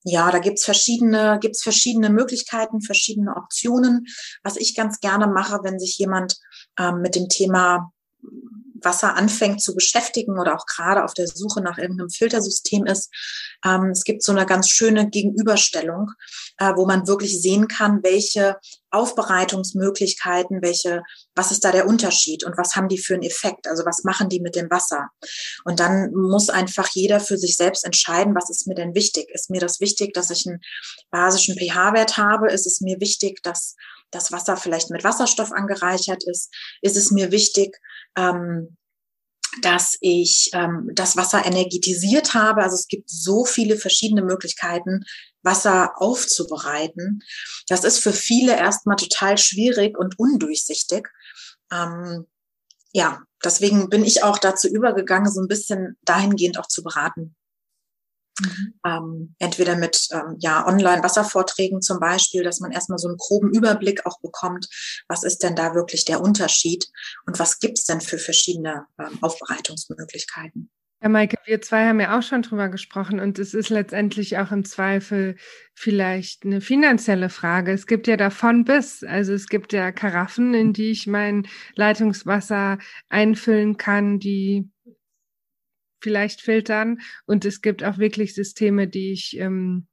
Ja, 0.04 0.30
da 0.30 0.38
gibt's 0.38 0.64
verschiedene, 0.64 1.38
gibt's 1.40 1.62
verschiedene 1.62 2.08
Möglichkeiten, 2.08 2.80
verschiedene 2.80 3.34
Optionen. 3.36 4.06
Was 4.44 4.56
ich 4.56 4.76
ganz 4.76 5.00
gerne 5.00 5.26
mache, 5.26 5.58
wenn 5.64 5.80
sich 5.80 5.98
jemand 5.98 6.36
ähm, 6.78 7.00
mit 7.02 7.16
dem 7.16 7.28
Thema 7.28 7.92
Wasser 8.84 9.16
anfängt 9.16 9.62
zu 9.62 9.74
beschäftigen 9.74 10.38
oder 10.38 10.56
auch 10.56 10.66
gerade 10.66 11.04
auf 11.04 11.14
der 11.14 11.26
Suche 11.26 11.60
nach 11.60 11.78
irgendeinem 11.78 12.10
Filtersystem 12.10 12.86
ist. 12.86 13.10
Ähm, 13.64 13.90
es 13.90 14.04
gibt 14.04 14.22
so 14.22 14.32
eine 14.32 14.46
ganz 14.46 14.68
schöne 14.68 15.08
Gegenüberstellung, 15.08 16.12
äh, 16.58 16.72
wo 16.76 16.86
man 16.86 17.06
wirklich 17.06 17.40
sehen 17.40 17.68
kann, 17.68 18.02
welche 18.02 18.56
Aufbereitungsmöglichkeiten, 18.90 20.62
welche, 20.62 21.02
was 21.34 21.52
ist 21.52 21.64
da 21.64 21.72
der 21.72 21.86
Unterschied 21.86 22.44
und 22.44 22.56
was 22.56 22.74
haben 22.74 22.88
die 22.88 22.98
für 22.98 23.14
einen 23.14 23.22
Effekt? 23.22 23.68
Also 23.68 23.84
was 23.84 24.02
machen 24.04 24.28
die 24.28 24.40
mit 24.40 24.56
dem 24.56 24.70
Wasser? 24.70 25.08
Und 25.64 25.80
dann 25.80 26.12
muss 26.12 26.48
einfach 26.48 26.88
jeder 26.88 27.20
für 27.20 27.38
sich 27.38 27.56
selbst 27.56 27.84
entscheiden, 27.84 28.34
was 28.34 28.50
ist 28.50 28.66
mir 28.66 28.74
denn 28.74 28.94
wichtig? 28.94 29.28
Ist 29.32 29.50
mir 29.50 29.60
das 29.60 29.80
wichtig, 29.80 30.14
dass 30.14 30.30
ich 30.30 30.46
einen 30.46 30.60
basischen 31.10 31.56
pH-Wert 31.56 32.16
habe? 32.16 32.50
Ist 32.50 32.66
es 32.66 32.80
mir 32.80 32.98
wichtig, 33.00 33.42
dass 33.42 33.76
das 34.10 34.32
Wasser 34.32 34.56
vielleicht 34.56 34.90
mit 34.90 35.04
Wasserstoff 35.04 35.52
angereichert 35.52 36.24
ist? 36.24 36.52
Ist 36.82 36.96
es 36.96 37.10
mir 37.10 37.30
wichtig, 37.30 37.76
ähm, 38.16 38.76
dass 39.62 39.96
ich 40.00 40.50
ähm, 40.52 40.90
das 40.94 41.16
Wasser 41.16 41.44
energetisiert 41.44 42.34
habe. 42.34 42.62
Also 42.62 42.76
es 42.76 42.86
gibt 42.86 43.10
so 43.10 43.44
viele 43.44 43.76
verschiedene 43.76 44.22
Möglichkeiten, 44.22 45.04
Wasser 45.42 45.92
aufzubereiten. 45.96 47.22
Das 47.68 47.84
ist 47.84 47.98
für 47.98 48.12
viele 48.12 48.56
erstmal 48.56 48.96
total 48.96 49.38
schwierig 49.38 49.98
und 49.98 50.18
undurchsichtig. 50.18 51.08
Ähm, 51.72 52.26
ja, 52.92 53.22
deswegen 53.44 53.88
bin 53.88 54.04
ich 54.04 54.22
auch 54.22 54.38
dazu 54.38 54.68
übergegangen, 54.68 55.32
so 55.32 55.40
ein 55.40 55.48
bisschen 55.48 55.96
dahingehend 56.02 56.58
auch 56.58 56.66
zu 56.66 56.82
beraten. 56.82 57.34
Mhm. 58.38 58.74
Ähm, 58.86 59.34
entweder 59.38 59.76
mit 59.76 60.08
ähm, 60.12 60.36
ja, 60.38 60.66
Online-Wasservorträgen 60.66 61.82
zum 61.82 62.00
Beispiel, 62.00 62.42
dass 62.42 62.60
man 62.60 62.72
erstmal 62.72 62.98
so 62.98 63.08
einen 63.08 63.16
groben 63.16 63.50
Überblick 63.52 64.06
auch 64.06 64.20
bekommt, 64.20 64.68
was 65.08 65.24
ist 65.24 65.42
denn 65.42 65.56
da 65.56 65.74
wirklich 65.74 66.04
der 66.04 66.20
Unterschied 66.20 66.86
und 67.26 67.38
was 67.38 67.58
gibt's 67.58 67.84
denn 67.84 68.00
für 68.00 68.18
verschiedene 68.18 68.86
ähm, 68.98 69.18
Aufbereitungsmöglichkeiten. 69.20 70.70
Ja, 71.02 71.08
Maike, 71.08 71.38
wir 71.46 71.62
zwei 71.62 71.86
haben 71.86 71.98
ja 71.98 72.18
auch 72.18 72.22
schon 72.22 72.42
drüber 72.42 72.68
gesprochen 72.68 73.20
und 73.20 73.38
es 73.38 73.54
ist 73.54 73.70
letztendlich 73.70 74.36
auch 74.36 74.52
im 74.52 74.66
Zweifel 74.66 75.36
vielleicht 75.72 76.44
eine 76.44 76.60
finanzielle 76.60 77.30
Frage. 77.30 77.72
Es 77.72 77.86
gibt 77.86 78.06
ja 78.06 78.18
davon 78.18 78.64
bis, 78.64 79.02
also 79.02 79.32
es 79.32 79.48
gibt 79.48 79.72
ja 79.72 79.92
Karaffen, 79.92 80.52
in 80.52 80.74
die 80.74 80.90
ich 80.90 81.06
mein 81.06 81.48
Leitungswasser 81.74 82.76
einfüllen 83.08 83.78
kann, 83.78 84.18
die 84.18 84.68
vielleicht 86.00 86.40
filtern 86.40 86.98
und 87.26 87.44
es 87.44 87.60
gibt 87.62 87.84
auch 87.84 87.98
wirklich 87.98 88.34
Systeme, 88.34 88.88
die 88.88 89.12
ich 89.12 89.38
ähm, 89.38 89.86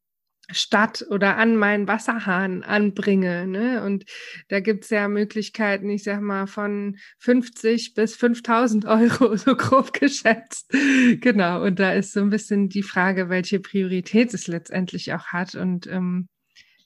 statt 0.50 1.06
oder 1.10 1.38
an 1.38 1.58
meinen 1.58 1.88
Wasserhahn 1.88 2.64
anbringe. 2.64 3.48
Ne? 3.48 3.84
Und 3.84 4.06
da 4.48 4.60
gibt's 4.60 4.90
ja 4.90 5.08
Möglichkeiten, 5.08 5.90
ich 5.90 6.04
sag 6.04 6.22
mal, 6.22 6.48
von 6.48 6.98
50 7.20 7.94
bis 7.94 8.16
5000 8.16 8.86
Euro, 8.86 9.36
so 9.36 9.56
grob 9.56 9.94
geschätzt. 9.94 10.72
Genau. 11.20 11.64
Und 11.64 11.80
da 11.80 11.92
ist 11.94 12.14
so 12.14 12.22
ein 12.22 12.30
bisschen 12.30 12.70
die 12.70 12.84
Frage, 12.84 13.30
welche 13.30 13.60
Priorität 13.60 14.34
es 14.34 14.48
letztendlich 14.48 15.14
auch 15.14 15.28
hat 15.28 15.56
und 15.56 15.88
ähm, 15.88 16.30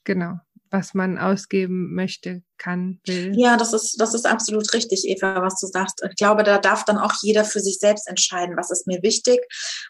genau, 0.04 0.38
was 0.72 0.94
man 0.94 1.18
ausgeben 1.18 1.94
möchte, 1.94 2.42
kann, 2.56 3.00
will. 3.06 3.32
Ja, 3.36 3.56
das 3.56 3.72
ist, 3.72 4.00
das 4.00 4.14
ist 4.14 4.26
absolut 4.26 4.72
richtig, 4.72 5.04
Eva, 5.06 5.42
was 5.42 5.60
du 5.60 5.66
sagst. 5.66 6.02
Ich 6.08 6.16
glaube, 6.16 6.42
da 6.42 6.58
darf 6.58 6.84
dann 6.84 6.98
auch 6.98 7.12
jeder 7.22 7.44
für 7.44 7.60
sich 7.60 7.78
selbst 7.78 8.08
entscheiden, 8.08 8.56
was 8.56 8.70
ist 8.70 8.86
mir 8.86 9.02
wichtig, 9.02 9.40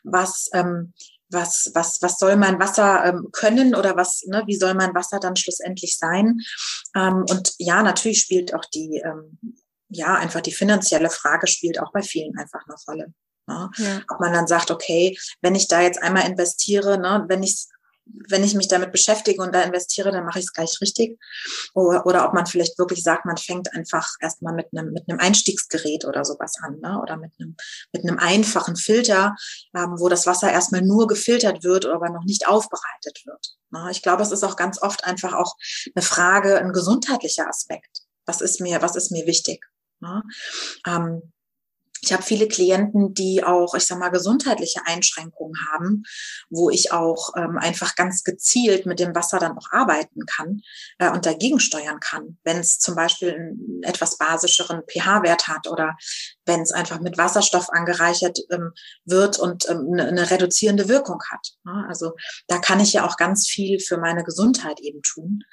was, 0.02 0.50
ähm, 0.52 0.92
was, 1.30 1.70
was, 1.74 2.02
was 2.02 2.18
soll 2.18 2.36
mein 2.36 2.58
Wasser 2.58 3.04
ähm, 3.04 3.28
können 3.32 3.74
oder 3.74 3.96
was, 3.96 4.22
ne, 4.26 4.42
wie 4.46 4.56
soll 4.56 4.74
mein 4.74 4.94
Wasser 4.94 5.18
dann 5.20 5.36
schlussendlich 5.36 5.96
sein? 5.96 6.40
Ähm, 6.94 7.24
und 7.30 7.54
ja, 7.58 7.82
natürlich 7.82 8.20
spielt 8.20 8.54
auch 8.54 8.64
die, 8.66 9.02
ähm, 9.04 9.38
ja, 9.88 10.14
einfach 10.14 10.40
die 10.40 10.52
finanzielle 10.52 11.10
Frage 11.10 11.46
spielt 11.46 11.80
auch 11.80 11.92
bei 11.92 12.02
vielen 12.02 12.36
einfach 12.38 12.62
eine 12.66 12.76
Rolle. 12.88 13.14
Ne? 13.46 13.70
Ja. 13.76 14.00
Ob 14.10 14.20
man 14.20 14.32
dann 14.32 14.46
sagt, 14.46 14.70
okay, 14.70 15.16
wenn 15.40 15.54
ich 15.54 15.68
da 15.68 15.80
jetzt 15.80 16.02
einmal 16.02 16.26
investiere, 16.26 16.98
ne, 16.98 17.24
wenn 17.28 17.42
ich 17.42 17.66
wenn 18.04 18.44
ich 18.44 18.54
mich 18.54 18.68
damit 18.68 18.92
beschäftige 18.92 19.42
und 19.42 19.54
da 19.54 19.62
investiere, 19.62 20.10
dann 20.10 20.24
mache 20.24 20.38
ich 20.38 20.46
es 20.46 20.52
gleich 20.52 20.80
richtig. 20.80 21.18
Oder, 21.74 22.04
oder 22.06 22.26
ob 22.26 22.34
man 22.34 22.46
vielleicht 22.46 22.78
wirklich 22.78 23.02
sagt, 23.02 23.24
man 23.24 23.36
fängt 23.36 23.72
einfach 23.74 24.08
erstmal 24.20 24.54
mit 24.54 24.66
einem, 24.72 24.92
mit 24.92 25.08
einem 25.08 25.20
Einstiegsgerät 25.20 26.04
oder 26.04 26.24
sowas 26.24 26.54
an, 26.62 26.80
ne? 26.80 27.00
oder 27.00 27.16
mit 27.16 27.32
einem, 27.38 27.56
mit 27.92 28.02
einem 28.02 28.18
einfachen 28.18 28.76
Filter, 28.76 29.34
ähm, 29.74 29.94
wo 29.98 30.08
das 30.08 30.26
Wasser 30.26 30.50
erstmal 30.50 30.82
nur 30.82 31.06
gefiltert 31.06 31.64
wird, 31.64 31.86
aber 31.86 32.10
noch 32.10 32.24
nicht 32.24 32.48
aufbereitet 32.48 33.22
wird. 33.24 33.56
Ne? 33.70 33.88
Ich 33.90 34.02
glaube, 34.02 34.22
es 34.22 34.32
ist 34.32 34.44
auch 34.44 34.56
ganz 34.56 34.80
oft 34.82 35.04
einfach 35.04 35.34
auch 35.34 35.54
eine 35.94 36.02
Frage, 36.02 36.58
ein 36.58 36.72
gesundheitlicher 36.72 37.48
Aspekt. 37.48 38.00
Was 38.26 38.40
ist 38.40 38.60
mir, 38.60 38.82
was 38.82 38.96
ist 38.96 39.10
mir 39.10 39.26
wichtig? 39.26 39.64
Ne? 40.00 40.22
Ähm, 40.86 41.32
ich 42.02 42.12
habe 42.12 42.22
viele 42.22 42.48
Klienten, 42.48 43.14
die 43.14 43.44
auch, 43.44 43.74
ich 43.74 43.86
sag 43.86 43.98
mal, 43.98 44.10
gesundheitliche 44.10 44.80
Einschränkungen 44.86 45.54
haben, 45.72 46.02
wo 46.50 46.68
ich 46.68 46.90
auch 46.90 47.30
ähm, 47.36 47.56
einfach 47.58 47.94
ganz 47.94 48.24
gezielt 48.24 48.86
mit 48.86 48.98
dem 48.98 49.14
Wasser 49.14 49.38
dann 49.38 49.56
auch 49.56 49.70
arbeiten 49.70 50.26
kann 50.26 50.62
äh, 50.98 51.08
und 51.10 51.26
dagegen 51.26 51.60
steuern 51.60 52.00
kann, 52.00 52.38
wenn 52.42 52.58
es 52.58 52.80
zum 52.80 52.96
Beispiel 52.96 53.32
einen 53.32 53.82
etwas 53.84 54.18
basischeren 54.18 54.82
pH-Wert 54.86 55.46
hat 55.46 55.68
oder 55.68 55.96
wenn 56.44 56.60
es 56.60 56.72
einfach 56.72 57.00
mit 57.00 57.18
Wasserstoff 57.18 57.70
angereichert 57.70 58.40
ähm, 58.50 58.72
wird 59.04 59.38
und 59.38 59.68
ähm, 59.70 59.90
eine, 59.92 60.08
eine 60.08 60.30
reduzierende 60.30 60.88
Wirkung 60.88 61.22
hat. 61.30 61.52
Ne? 61.64 61.86
Also 61.88 62.14
da 62.48 62.58
kann 62.58 62.80
ich 62.80 62.92
ja 62.92 63.06
auch 63.06 63.16
ganz 63.16 63.46
viel 63.46 63.78
für 63.78 63.98
meine 63.98 64.24
Gesundheit 64.24 64.80
eben 64.80 65.02
tun 65.02 65.44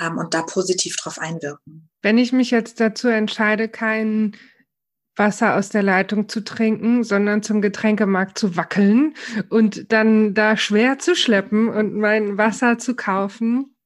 ähm, 0.00 0.16
und 0.16 0.32
da 0.32 0.40
positiv 0.40 0.96
drauf 0.96 1.18
einwirken. 1.18 1.90
Wenn 2.00 2.16
ich 2.16 2.32
mich 2.32 2.50
jetzt 2.50 2.80
dazu 2.80 3.08
entscheide, 3.08 3.68
keinen 3.68 4.34
Wasser 5.18 5.56
aus 5.56 5.68
der 5.68 5.82
Leitung 5.82 6.28
zu 6.28 6.42
trinken, 6.42 7.04
sondern 7.04 7.42
zum 7.42 7.60
Getränkemarkt 7.60 8.38
zu 8.38 8.56
wackeln 8.56 9.14
und 9.48 9.92
dann 9.92 10.34
da 10.34 10.56
schwer 10.56 10.98
zu 10.98 11.14
schleppen 11.14 11.68
und 11.68 11.94
mein 11.94 12.38
Wasser 12.38 12.78
zu 12.78 12.94
kaufen, 12.94 13.76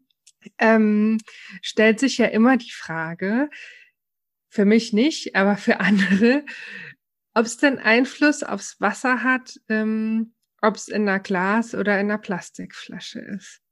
ähm, 0.58 1.18
stellt 1.60 2.00
sich 2.00 2.18
ja 2.18 2.26
immer 2.26 2.56
die 2.56 2.72
Frage, 2.72 3.48
für 4.48 4.64
mich 4.64 4.92
nicht, 4.92 5.34
aber 5.34 5.56
für 5.56 5.80
andere, 5.80 6.44
ob 7.34 7.46
es 7.46 7.56
denn 7.56 7.78
Einfluss 7.78 8.42
aufs 8.42 8.80
Wasser 8.80 9.22
hat, 9.22 9.58
ähm, 9.68 10.34
ob 10.60 10.76
es 10.76 10.88
in 10.88 11.08
einer 11.08 11.20
Glas- 11.20 11.74
oder 11.74 11.98
in 11.98 12.10
einer 12.10 12.18
Plastikflasche 12.18 13.20
ist. 13.20 13.62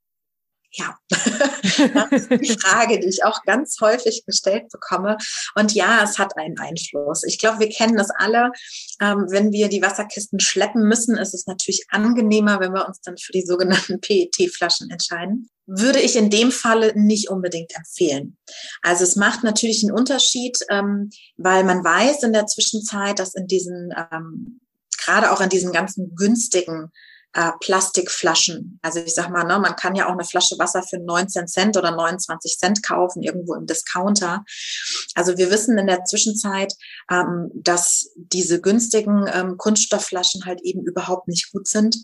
Ja, 0.73 0.97
das 1.11 2.27
ist 2.27 2.31
die 2.31 2.59
Frage, 2.59 3.01
die 3.01 3.09
ich 3.09 3.25
auch 3.25 3.43
ganz 3.43 3.77
häufig 3.81 4.23
gestellt 4.25 4.69
bekomme. 4.71 5.17
Und 5.57 5.75
ja, 5.75 6.05
es 6.05 6.19
hat 6.19 6.37
einen 6.37 6.59
Einfluss. 6.59 7.25
Ich 7.25 7.41
glaube, 7.41 7.59
wir 7.59 7.69
kennen 7.69 7.97
das 7.97 8.11
alle. 8.11 8.53
Ähm, 9.01 9.27
wenn 9.31 9.51
wir 9.51 9.69
die 9.69 9.83
Wasserkisten 9.83 10.39
schleppen 10.39 10.83
müssen, 10.83 11.17
ist 11.17 11.35
es 11.35 11.47
natürlich 11.47 11.87
angenehmer, 11.89 12.61
wenn 12.61 12.73
wir 12.73 12.87
uns 12.87 13.01
dann 13.01 13.17
für 13.19 13.33
die 13.33 13.45
sogenannten 13.45 14.01
PET-Flaschen 14.01 14.91
entscheiden. 14.91 15.51
Würde 15.67 16.01
ich 16.01 16.15
in 16.15 16.31
dem 16.31 16.53
Falle 16.53 16.93
nicht 16.95 17.31
unbedingt 17.31 17.75
empfehlen. 17.77 18.37
Also 18.83 19.03
es 19.03 19.17
macht 19.17 19.43
natürlich 19.43 19.83
einen 19.83 19.97
Unterschied, 19.97 20.57
ähm, 20.71 21.11
weil 21.37 21.65
man 21.65 21.83
weiß 21.83 22.23
in 22.23 22.33
der 22.33 22.47
Zwischenzeit, 22.47 23.19
dass 23.19 23.35
in 23.35 23.49
diesen, 23.49 23.93
ähm, 24.13 24.61
gerade 25.05 25.33
auch 25.33 25.41
in 25.41 25.49
diesen 25.49 25.73
ganzen 25.73 26.15
günstigen 26.15 26.93
äh, 27.33 27.53
Plastikflaschen. 27.61 28.79
Also 28.83 29.01
ich 29.01 29.15
sag 29.15 29.31
mal, 29.31 29.45
ne, 29.45 29.59
man 29.59 29.77
kann 29.77 29.95
ja 29.95 30.07
auch 30.07 30.13
eine 30.13 30.25
Flasche 30.25 30.59
Wasser 30.59 30.83
für 30.83 30.99
19 30.99 31.47
Cent 31.47 31.77
oder 31.77 31.93
29 31.93 32.59
Cent 32.59 32.83
kaufen, 32.83 33.23
irgendwo 33.23 33.55
im 33.55 33.67
Discounter. 33.67 34.45
Also 35.15 35.39
wir 35.39 35.51
wissen 35.51 35.79
in 35.79 35.87
der 35.87 36.05
Zwischenzeit, 36.05 36.73
ähm, 37.11 37.51
dass 37.55 38.11
diese 38.17 38.61
günstigen 38.61 39.27
ähm, 39.33 39.57
Kunststoffflaschen 39.57 40.45
halt 40.45 40.61
eben 40.63 40.83
überhaupt 40.83 41.29
nicht 41.29 41.53
gut 41.53 41.69
sind, 41.69 41.97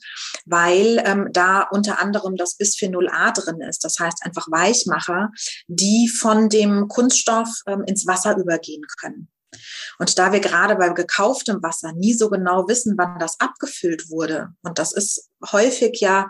weil 0.45 1.03
ähm, 1.05 1.29
da 1.33 1.63
unter 1.63 2.01
anderem 2.01 2.37
das 2.37 2.57
Bisphenol 2.57 3.09
A 3.09 3.33
drin 3.33 3.61
ist. 3.61 3.85
Das 3.85 3.99
heißt 3.99 4.23
einfach 4.23 4.47
Weichmacher, 4.51 5.31
die 5.67 6.09
von 6.09 6.49
dem 6.49 6.89
Kunststoff 6.89 7.49
ähm, 7.67 7.83
ins 7.87 8.07
Wasser 8.07 8.37
übergehen 8.37 8.85
können. 9.01 9.29
Und 9.99 10.19
da 10.19 10.33
wir 10.33 10.41
gerade 10.41 10.77
bei 10.77 10.89
gekauftem 10.91 11.63
Wasser 11.63 11.93
nie 11.93 12.15
so 12.15 12.29
genau 12.29 12.69
wissen, 12.69 12.95
wann 12.97 13.19
das 13.19 13.41
abgefüllt 13.41 14.11
wurde, 14.11 14.49
und 14.63 14.79
das 14.79 14.93
ist 14.93 15.31
häufig 15.53 16.01
ja 16.01 16.29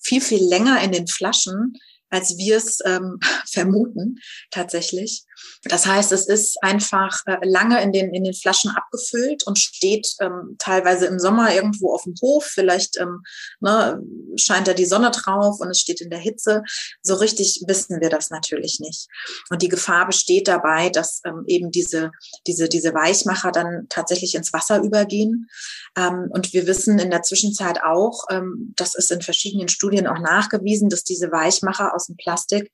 viel, 0.00 0.20
viel 0.20 0.42
länger 0.42 0.80
in 0.82 0.92
den 0.92 1.06
Flaschen, 1.06 1.74
als 2.10 2.36
wir 2.36 2.56
es 2.56 2.80
ähm, 2.84 3.18
vermuten 3.50 4.16
tatsächlich. 4.50 5.24
Das 5.64 5.86
heißt, 5.86 6.12
es 6.12 6.26
ist 6.28 6.62
einfach 6.62 7.20
äh, 7.26 7.36
lange 7.42 7.82
in 7.82 7.92
den, 7.92 8.14
in 8.14 8.24
den 8.24 8.34
Flaschen 8.34 8.70
abgefüllt 8.70 9.46
und 9.46 9.58
steht 9.58 10.08
ähm, 10.20 10.56
teilweise 10.58 11.06
im 11.06 11.18
Sommer 11.18 11.54
irgendwo 11.54 11.92
auf 11.92 12.04
dem 12.04 12.14
Hof. 12.20 12.44
Vielleicht 12.44 12.98
ähm, 12.98 13.22
ne, 13.60 14.00
scheint 14.36 14.68
da 14.68 14.74
die 14.74 14.86
Sonne 14.86 15.10
drauf 15.10 15.60
und 15.60 15.70
es 15.70 15.80
steht 15.80 16.00
in 16.00 16.10
der 16.10 16.18
Hitze. 16.18 16.62
So 17.02 17.14
richtig 17.14 17.62
wissen 17.66 18.00
wir 18.00 18.08
das 18.08 18.30
natürlich 18.30 18.78
nicht. 18.80 19.08
Und 19.50 19.62
die 19.62 19.68
Gefahr 19.68 20.06
besteht 20.06 20.48
dabei, 20.48 20.90
dass 20.90 21.20
ähm, 21.24 21.44
eben 21.46 21.70
diese, 21.70 22.12
diese, 22.46 22.68
diese 22.68 22.94
Weichmacher 22.94 23.52
dann 23.52 23.86
tatsächlich 23.88 24.34
ins 24.34 24.52
Wasser 24.52 24.82
übergehen. 24.82 25.48
Ähm, 25.96 26.28
und 26.30 26.52
wir 26.52 26.66
wissen 26.66 26.98
in 26.98 27.10
der 27.10 27.22
Zwischenzeit 27.22 27.82
auch, 27.82 28.24
ähm, 28.30 28.74
das 28.76 28.94
ist 28.94 29.10
in 29.10 29.22
verschiedenen 29.22 29.68
Studien 29.68 30.06
auch 30.06 30.18
nachgewiesen, 30.18 30.88
dass 30.88 31.04
diese 31.04 31.30
Weichmacher 31.32 31.94
aus 31.94 32.06
dem 32.06 32.16
Plastik 32.16 32.70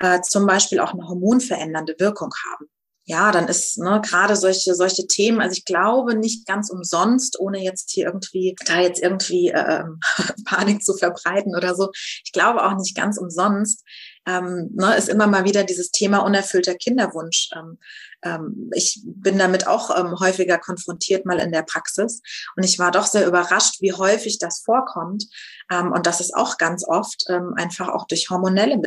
äh, 0.00 0.20
zum 0.20 0.46
Beispiel 0.46 0.80
auch 0.80 0.92
eine 0.92 1.06
hormonverändernde 1.08 1.96
Wirkung 1.98 2.05
haben. 2.14 2.66
Ja, 3.08 3.30
dann 3.30 3.46
ist 3.46 3.78
ne, 3.78 4.02
gerade 4.04 4.34
solche 4.34 4.74
solche 4.74 5.06
Themen. 5.06 5.40
Also 5.40 5.52
ich 5.52 5.64
glaube 5.64 6.16
nicht 6.16 6.44
ganz 6.44 6.70
umsonst, 6.70 7.38
ohne 7.38 7.62
jetzt 7.62 7.92
hier 7.92 8.06
irgendwie 8.06 8.56
da 8.66 8.80
jetzt 8.80 9.00
irgendwie 9.00 9.50
äh, 9.50 9.84
Panik 10.44 10.82
zu 10.82 10.94
verbreiten 10.94 11.54
oder 11.54 11.76
so. 11.76 11.90
Ich 12.24 12.32
glaube 12.32 12.64
auch 12.64 12.76
nicht 12.76 12.96
ganz 12.96 13.16
umsonst 13.16 13.84
ähm, 14.26 14.70
ne, 14.74 14.96
ist 14.96 15.08
immer 15.08 15.28
mal 15.28 15.44
wieder 15.44 15.64
dieses 15.64 15.90
Thema 15.90 16.18
unerfüllter 16.18 16.74
Kinderwunsch. 16.74 17.48
Ähm, 17.54 17.78
ähm, 18.26 18.70
ich 18.74 19.02
bin 19.04 19.38
damit 19.38 19.66
auch 19.66 19.96
ähm, 19.96 20.18
häufiger 20.18 20.58
konfrontiert 20.58 21.26
mal 21.26 21.38
in 21.38 21.52
der 21.52 21.62
Praxis 21.62 22.22
und 22.56 22.64
ich 22.64 22.78
war 22.78 22.90
doch 22.90 23.06
sehr 23.06 23.26
überrascht, 23.26 23.80
wie 23.80 23.92
häufig 23.92 24.38
das 24.38 24.62
vorkommt 24.64 25.24
ähm, 25.70 25.92
und 25.92 26.06
das 26.06 26.20
ist 26.20 26.34
auch 26.34 26.58
ganz 26.58 26.84
oft 26.86 27.24
einfach 27.56 27.88
auch 27.88 28.06
durch 28.06 28.30
hormonelle 28.30 28.80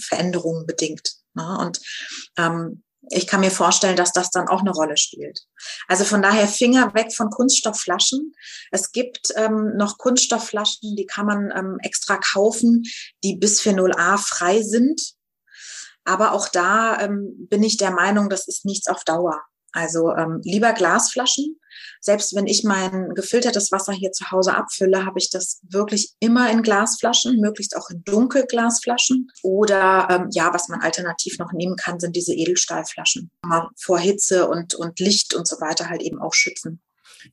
Veränderungen 0.00 0.66
bedingt. 0.66 1.14
Ne? 1.34 1.58
Und 1.58 1.80
ich 3.10 3.26
kann 3.26 3.40
mir 3.40 3.50
vorstellen, 3.50 3.96
dass 3.96 4.12
das 4.12 4.30
dann 4.30 4.48
auch 4.48 4.60
eine 4.60 4.70
Rolle 4.70 4.96
spielt. 4.96 5.40
Also 5.88 6.04
von 6.04 6.22
daher 6.22 6.48
Finger 6.48 6.94
weg 6.94 7.14
von 7.14 7.30
Kunststoffflaschen. 7.30 8.34
Es 8.70 8.92
gibt 8.92 9.32
ähm, 9.36 9.76
noch 9.76 9.98
Kunststoffflaschen, 9.98 10.96
die 10.96 11.06
kann 11.06 11.26
man 11.26 11.52
ähm, 11.54 11.78
extra 11.82 12.16
kaufen, 12.16 12.84
die 13.22 13.36
Bisphenol 13.36 13.92
A 13.92 14.16
frei 14.16 14.62
sind. 14.62 15.00
Aber 16.04 16.32
auch 16.32 16.48
da 16.48 17.00
ähm, 17.00 17.46
bin 17.48 17.62
ich 17.62 17.76
der 17.76 17.90
Meinung, 17.90 18.28
das 18.28 18.46
ist 18.46 18.64
nichts 18.64 18.88
auf 18.88 19.04
Dauer. 19.04 19.42
Also 19.72 20.14
ähm, 20.14 20.40
lieber 20.44 20.72
Glasflaschen. 20.72 21.58
Selbst 22.00 22.36
wenn 22.36 22.46
ich 22.46 22.62
mein 22.62 23.14
gefiltertes 23.14 23.72
Wasser 23.72 23.92
hier 23.92 24.12
zu 24.12 24.30
Hause 24.30 24.54
abfülle, 24.54 25.04
habe 25.04 25.18
ich 25.18 25.30
das 25.30 25.60
wirklich 25.68 26.14
immer 26.20 26.50
in 26.50 26.62
Glasflaschen, 26.62 27.40
möglichst 27.40 27.76
auch 27.76 27.90
in 27.90 28.04
Dunkelglasflaschen. 28.04 29.32
Oder 29.42 30.06
ähm, 30.10 30.28
ja, 30.30 30.54
was 30.54 30.68
man 30.68 30.80
alternativ 30.80 31.38
noch 31.38 31.52
nehmen 31.52 31.76
kann, 31.76 31.98
sind 31.98 32.14
diese 32.14 32.34
Edelstahlflaschen. 32.34 33.32
Vor 33.76 33.98
Hitze 33.98 34.48
und, 34.48 34.74
und 34.74 35.00
Licht 35.00 35.34
und 35.34 35.48
so 35.48 35.60
weiter 35.60 35.88
halt 35.88 36.02
eben 36.02 36.20
auch 36.20 36.34
schützen 36.34 36.83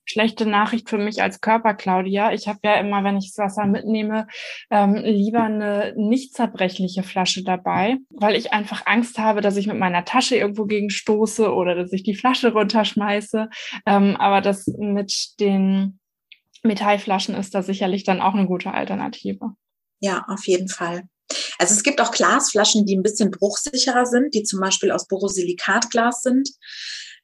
schlechte 0.06 0.45
Nachricht 0.45 0.89
für 0.89 0.97
mich 0.97 1.21
als 1.21 1.41
Körper, 1.41 1.73
Claudia. 1.73 2.32
Ich 2.34 2.47
habe 2.47 2.60
ja 2.63 2.75
immer, 2.75 3.04
wenn 3.04 3.17
ich 3.17 3.34
das 3.34 3.38
Wasser 3.38 3.65
mitnehme, 3.65 4.27
ähm, 4.69 4.95
lieber 4.95 5.43
eine 5.43 5.93
nicht 5.95 6.34
zerbrechliche 6.34 7.04
Flasche 7.04 7.43
dabei, 7.43 7.97
weil 8.10 8.36
ich 8.36 8.54
einfach 8.54 8.86
Angst 8.86 9.17
habe, 9.17 9.41
dass 9.41 9.58
ich 9.58 9.67
mit 9.67 9.77
meiner 9.77 10.06
Tasche 10.06 10.36
irgendwo 10.36 10.65
gegen 10.65 10.89
stoße 10.89 11.54
oder 11.54 11.75
dass 11.75 11.93
ich 11.93 12.04
die 12.04 12.15
Flasche 12.15 12.54
runterschmeiße. 12.54 13.49
Ähm, 13.86 14.15
aber 14.17 14.41
das 14.41 14.67
mit 14.67 15.39
den 15.39 15.99
Metallflaschen 16.63 17.36
ist 17.36 17.56
da 17.56 17.63
sicherlich 17.63 18.04
dann 18.04 18.21
auch 18.21 18.34
eine 18.34 18.47
gute 18.47 18.71
Alternative. 18.73 19.51
Ja, 19.99 20.25
auf 20.27 20.45
jeden 20.45 20.67
Fall. 20.67 21.04
Also 21.58 21.73
es 21.73 21.84
gibt 21.84 22.01
auch 22.01 22.12
Glasflaschen, 22.12 22.86
die 22.86 22.95
ein 22.95 23.04
bisschen 23.04 23.32
bruchsicherer 23.32 24.06
sind, 24.06 24.34
die 24.34 24.43
zum 24.43 24.60
Beispiel 24.60 24.91
aus 24.91 25.08
Borosilikatglas 25.08 26.21
sind. 26.21 26.49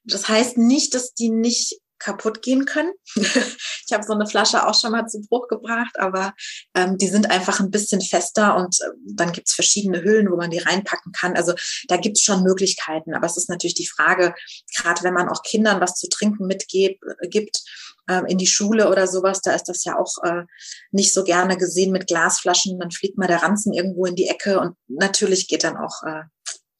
Das 0.04 0.28
heißt 0.28 0.58
nicht, 0.58 0.94
dass 0.94 1.12
die 1.12 1.30
nicht 1.30 1.78
kaputt 1.98 2.42
gehen 2.42 2.64
können. 2.64 2.92
ich 3.14 3.92
habe 3.92 4.04
so 4.04 4.12
eine 4.12 4.26
Flasche 4.26 4.66
auch 4.66 4.74
schon 4.74 4.92
mal 4.92 5.06
zu 5.06 5.20
Bruch 5.22 5.48
gebracht, 5.48 5.98
aber 5.98 6.34
ähm, 6.74 6.98
die 6.98 7.08
sind 7.08 7.30
einfach 7.30 7.60
ein 7.60 7.70
bisschen 7.70 8.00
fester 8.00 8.56
und 8.56 8.80
äh, 8.80 8.90
dann 9.14 9.32
gibt's 9.32 9.54
verschiedene 9.54 10.02
Hüllen, 10.02 10.30
wo 10.30 10.36
man 10.36 10.50
die 10.50 10.58
reinpacken 10.58 11.12
kann. 11.12 11.36
Also 11.36 11.54
da 11.88 11.96
gibt's 11.96 12.22
schon 12.22 12.42
Möglichkeiten, 12.42 13.14
aber 13.14 13.26
es 13.26 13.36
ist 13.36 13.48
natürlich 13.48 13.74
die 13.74 13.88
Frage, 13.88 14.34
gerade 14.76 15.02
wenn 15.02 15.14
man 15.14 15.28
auch 15.28 15.42
Kindern 15.42 15.80
was 15.80 15.94
zu 15.94 16.08
trinken 16.08 16.46
mitgibt, 16.46 17.02
äh, 17.20 17.28
gibt, 17.28 17.62
äh, 18.08 18.22
in 18.30 18.38
die 18.38 18.46
Schule 18.46 18.90
oder 18.90 19.06
sowas, 19.06 19.40
da 19.42 19.54
ist 19.54 19.68
das 19.68 19.84
ja 19.84 19.98
auch 19.98 20.22
äh, 20.24 20.44
nicht 20.90 21.12
so 21.12 21.24
gerne 21.24 21.56
gesehen 21.56 21.92
mit 21.92 22.06
Glasflaschen, 22.06 22.78
dann 22.78 22.90
fliegt 22.90 23.18
mal 23.18 23.28
der 23.28 23.42
Ranzen 23.42 23.72
irgendwo 23.72 24.06
in 24.06 24.16
die 24.16 24.28
Ecke 24.28 24.60
und 24.60 24.76
natürlich 24.88 25.48
geht 25.48 25.64
dann 25.64 25.76
auch, 25.76 26.02
äh, 26.04 26.22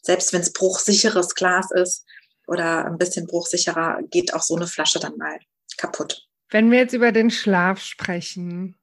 selbst 0.02 0.32
wenn 0.32 0.40
es 0.40 0.52
bruchsicheres 0.52 1.34
Glas 1.34 1.70
ist, 1.70 2.04
oder 2.48 2.86
ein 2.86 2.98
bisschen 2.98 3.26
bruchsicherer, 3.26 4.00
geht 4.10 4.34
auch 4.34 4.42
so 4.42 4.56
eine 4.56 4.66
Flasche 4.66 4.98
dann 4.98 5.16
mal 5.16 5.38
kaputt. 5.76 6.26
Wenn 6.50 6.70
wir 6.70 6.78
jetzt 6.78 6.94
über 6.94 7.12
den 7.12 7.30
Schlaf 7.30 7.80
sprechen, 7.80 8.78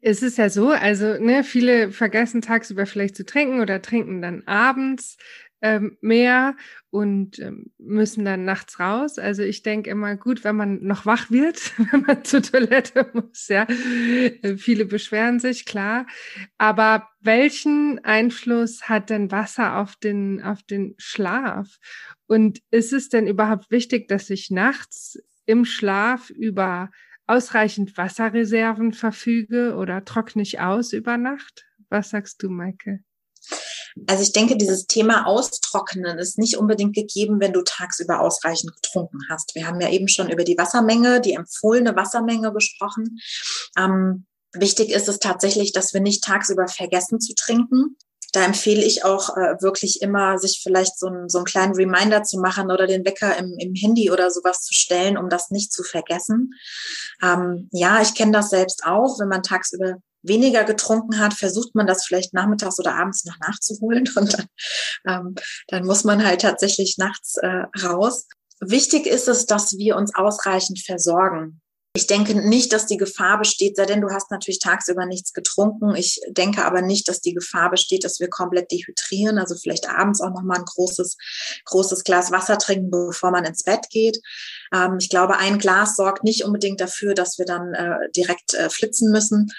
ist 0.00 0.22
es 0.22 0.36
ja 0.36 0.48
so, 0.50 0.68
also 0.68 1.18
ne, 1.18 1.42
viele 1.42 1.90
vergessen 1.90 2.42
tagsüber 2.42 2.86
vielleicht 2.86 3.16
zu 3.16 3.24
trinken 3.24 3.60
oder 3.60 3.82
trinken 3.82 4.22
dann 4.22 4.42
abends 4.46 5.16
ähm, 5.62 5.96
mehr 6.00 6.56
und 6.90 7.38
ähm, 7.38 7.72
müssen 7.78 8.24
dann 8.24 8.44
nachts 8.44 8.80
raus. 8.80 9.18
Also 9.18 9.42
ich 9.44 9.62
denke 9.62 9.90
immer 9.90 10.16
gut, 10.16 10.42
wenn 10.44 10.56
man 10.56 10.82
noch 10.82 11.06
wach 11.06 11.30
wird, 11.30 11.72
wenn 11.92 12.02
man 12.02 12.24
zur 12.24 12.42
Toilette 12.42 13.08
muss, 13.14 13.48
ja. 13.48 13.66
Äh, 14.42 14.56
viele 14.56 14.84
beschweren 14.84 15.38
sich, 15.38 15.64
klar. 15.64 16.06
Aber 16.58 17.08
welchen 17.20 18.00
Einfluss 18.04 18.88
hat 18.88 19.08
denn 19.08 19.30
Wasser 19.30 19.78
auf 19.78 19.96
den, 19.96 20.42
auf 20.42 20.62
den 20.64 20.94
Schlaf? 20.98 21.78
Und 22.26 22.58
ist 22.70 22.92
es 22.92 23.08
denn 23.08 23.28
überhaupt 23.28 23.70
wichtig, 23.70 24.08
dass 24.08 24.28
ich 24.30 24.50
nachts 24.50 25.18
im 25.46 25.64
Schlaf 25.64 26.30
über 26.30 26.90
ausreichend 27.26 27.96
Wasserreserven 27.96 28.92
verfüge 28.92 29.76
oder 29.76 30.04
trockne 30.04 30.42
ich 30.42 30.60
aus 30.60 30.92
über 30.92 31.16
Nacht? 31.16 31.66
Was 31.88 32.10
sagst 32.10 32.42
du, 32.42 32.50
Maike? 32.50 33.00
Also 34.06 34.22
ich 34.22 34.32
denke, 34.32 34.56
dieses 34.56 34.86
Thema 34.86 35.26
Austrocknen 35.26 36.18
ist 36.18 36.38
nicht 36.38 36.56
unbedingt 36.56 36.94
gegeben, 36.94 37.40
wenn 37.40 37.52
du 37.52 37.62
tagsüber 37.62 38.20
ausreichend 38.20 38.74
getrunken 38.74 39.18
hast. 39.28 39.54
Wir 39.54 39.66
haben 39.66 39.80
ja 39.80 39.90
eben 39.90 40.08
schon 40.08 40.30
über 40.30 40.44
die 40.44 40.56
Wassermenge, 40.56 41.20
die 41.20 41.34
empfohlene 41.34 41.94
Wassermenge 41.96 42.52
gesprochen. 42.52 43.18
Ähm, 43.76 44.26
wichtig 44.52 44.90
ist 44.90 45.08
es 45.08 45.18
tatsächlich, 45.18 45.72
dass 45.72 45.94
wir 45.94 46.00
nicht 46.00 46.24
tagsüber 46.24 46.68
vergessen 46.68 47.20
zu 47.20 47.34
trinken. 47.34 47.96
Da 48.32 48.44
empfehle 48.44 48.82
ich 48.82 49.04
auch 49.04 49.36
äh, 49.36 49.60
wirklich 49.60 50.00
immer, 50.00 50.38
sich 50.38 50.60
vielleicht 50.62 50.98
so, 50.98 51.08
ein, 51.08 51.28
so 51.28 51.38
einen 51.38 51.44
kleinen 51.44 51.74
Reminder 51.74 52.22
zu 52.22 52.38
machen 52.38 52.70
oder 52.70 52.86
den 52.86 53.04
Wecker 53.04 53.36
im, 53.36 53.54
im 53.58 53.74
Handy 53.74 54.10
oder 54.10 54.30
sowas 54.30 54.62
zu 54.62 54.72
stellen, 54.72 55.18
um 55.18 55.28
das 55.28 55.50
nicht 55.50 55.70
zu 55.70 55.82
vergessen. 55.82 56.54
Ähm, 57.22 57.68
ja, 57.72 58.00
ich 58.00 58.14
kenne 58.14 58.32
das 58.32 58.48
selbst 58.48 58.84
auch, 58.86 59.20
wenn 59.20 59.28
man 59.28 59.42
tagsüber 59.42 59.96
weniger 60.22 60.64
getrunken 60.64 61.18
hat, 61.18 61.34
versucht 61.34 61.74
man 61.74 61.86
das 61.86 62.04
vielleicht 62.04 62.34
nachmittags 62.34 62.78
oder 62.78 62.94
abends 62.94 63.24
noch 63.24 63.38
nachzuholen 63.38 64.08
und 64.16 64.32
dann, 64.34 64.46
ähm, 65.06 65.34
dann 65.68 65.86
muss 65.86 66.04
man 66.04 66.24
halt 66.24 66.42
tatsächlich 66.42 66.96
nachts 66.98 67.36
äh, 67.36 67.64
raus. 67.82 68.26
Wichtig 68.60 69.06
ist 69.06 69.28
es, 69.28 69.46
dass 69.46 69.76
wir 69.76 69.96
uns 69.96 70.14
ausreichend 70.14 70.80
versorgen. 70.80 71.60
Ich 71.94 72.06
denke 72.06 72.34
nicht, 72.34 72.72
dass 72.72 72.86
die 72.86 72.96
Gefahr 72.96 73.38
besteht, 73.38 73.76
sei 73.76 73.84
denn 73.84 74.00
du 74.00 74.08
hast 74.08 74.30
natürlich 74.30 74.60
tagsüber 74.60 75.04
nichts 75.04 75.34
getrunken. 75.34 75.94
Ich 75.94 76.22
denke 76.30 76.64
aber 76.64 76.80
nicht, 76.80 77.06
dass 77.06 77.20
die 77.20 77.34
Gefahr 77.34 77.70
besteht, 77.70 78.04
dass 78.04 78.18
wir 78.18 78.30
komplett 78.30 78.70
dehydrieren. 78.70 79.36
Also 79.36 79.56
vielleicht 79.56 79.90
abends 79.90 80.22
auch 80.22 80.30
nochmal 80.30 80.60
ein 80.60 80.64
großes, 80.64 81.18
großes 81.66 82.04
Glas 82.04 82.30
Wasser 82.32 82.56
trinken, 82.56 82.90
bevor 82.90 83.30
man 83.30 83.44
ins 83.44 83.62
Bett 83.62 83.90
geht. 83.90 84.20
Ähm, 84.72 84.96
ich 85.00 85.10
glaube, 85.10 85.36
ein 85.36 85.58
Glas 85.58 85.96
sorgt 85.96 86.24
nicht 86.24 86.44
unbedingt 86.44 86.80
dafür, 86.80 87.12
dass 87.12 87.38
wir 87.38 87.44
dann 87.44 87.74
äh, 87.74 88.10
direkt 88.16 88.54
äh, 88.54 88.70
flitzen 88.70 89.10
müssen. 89.10 89.52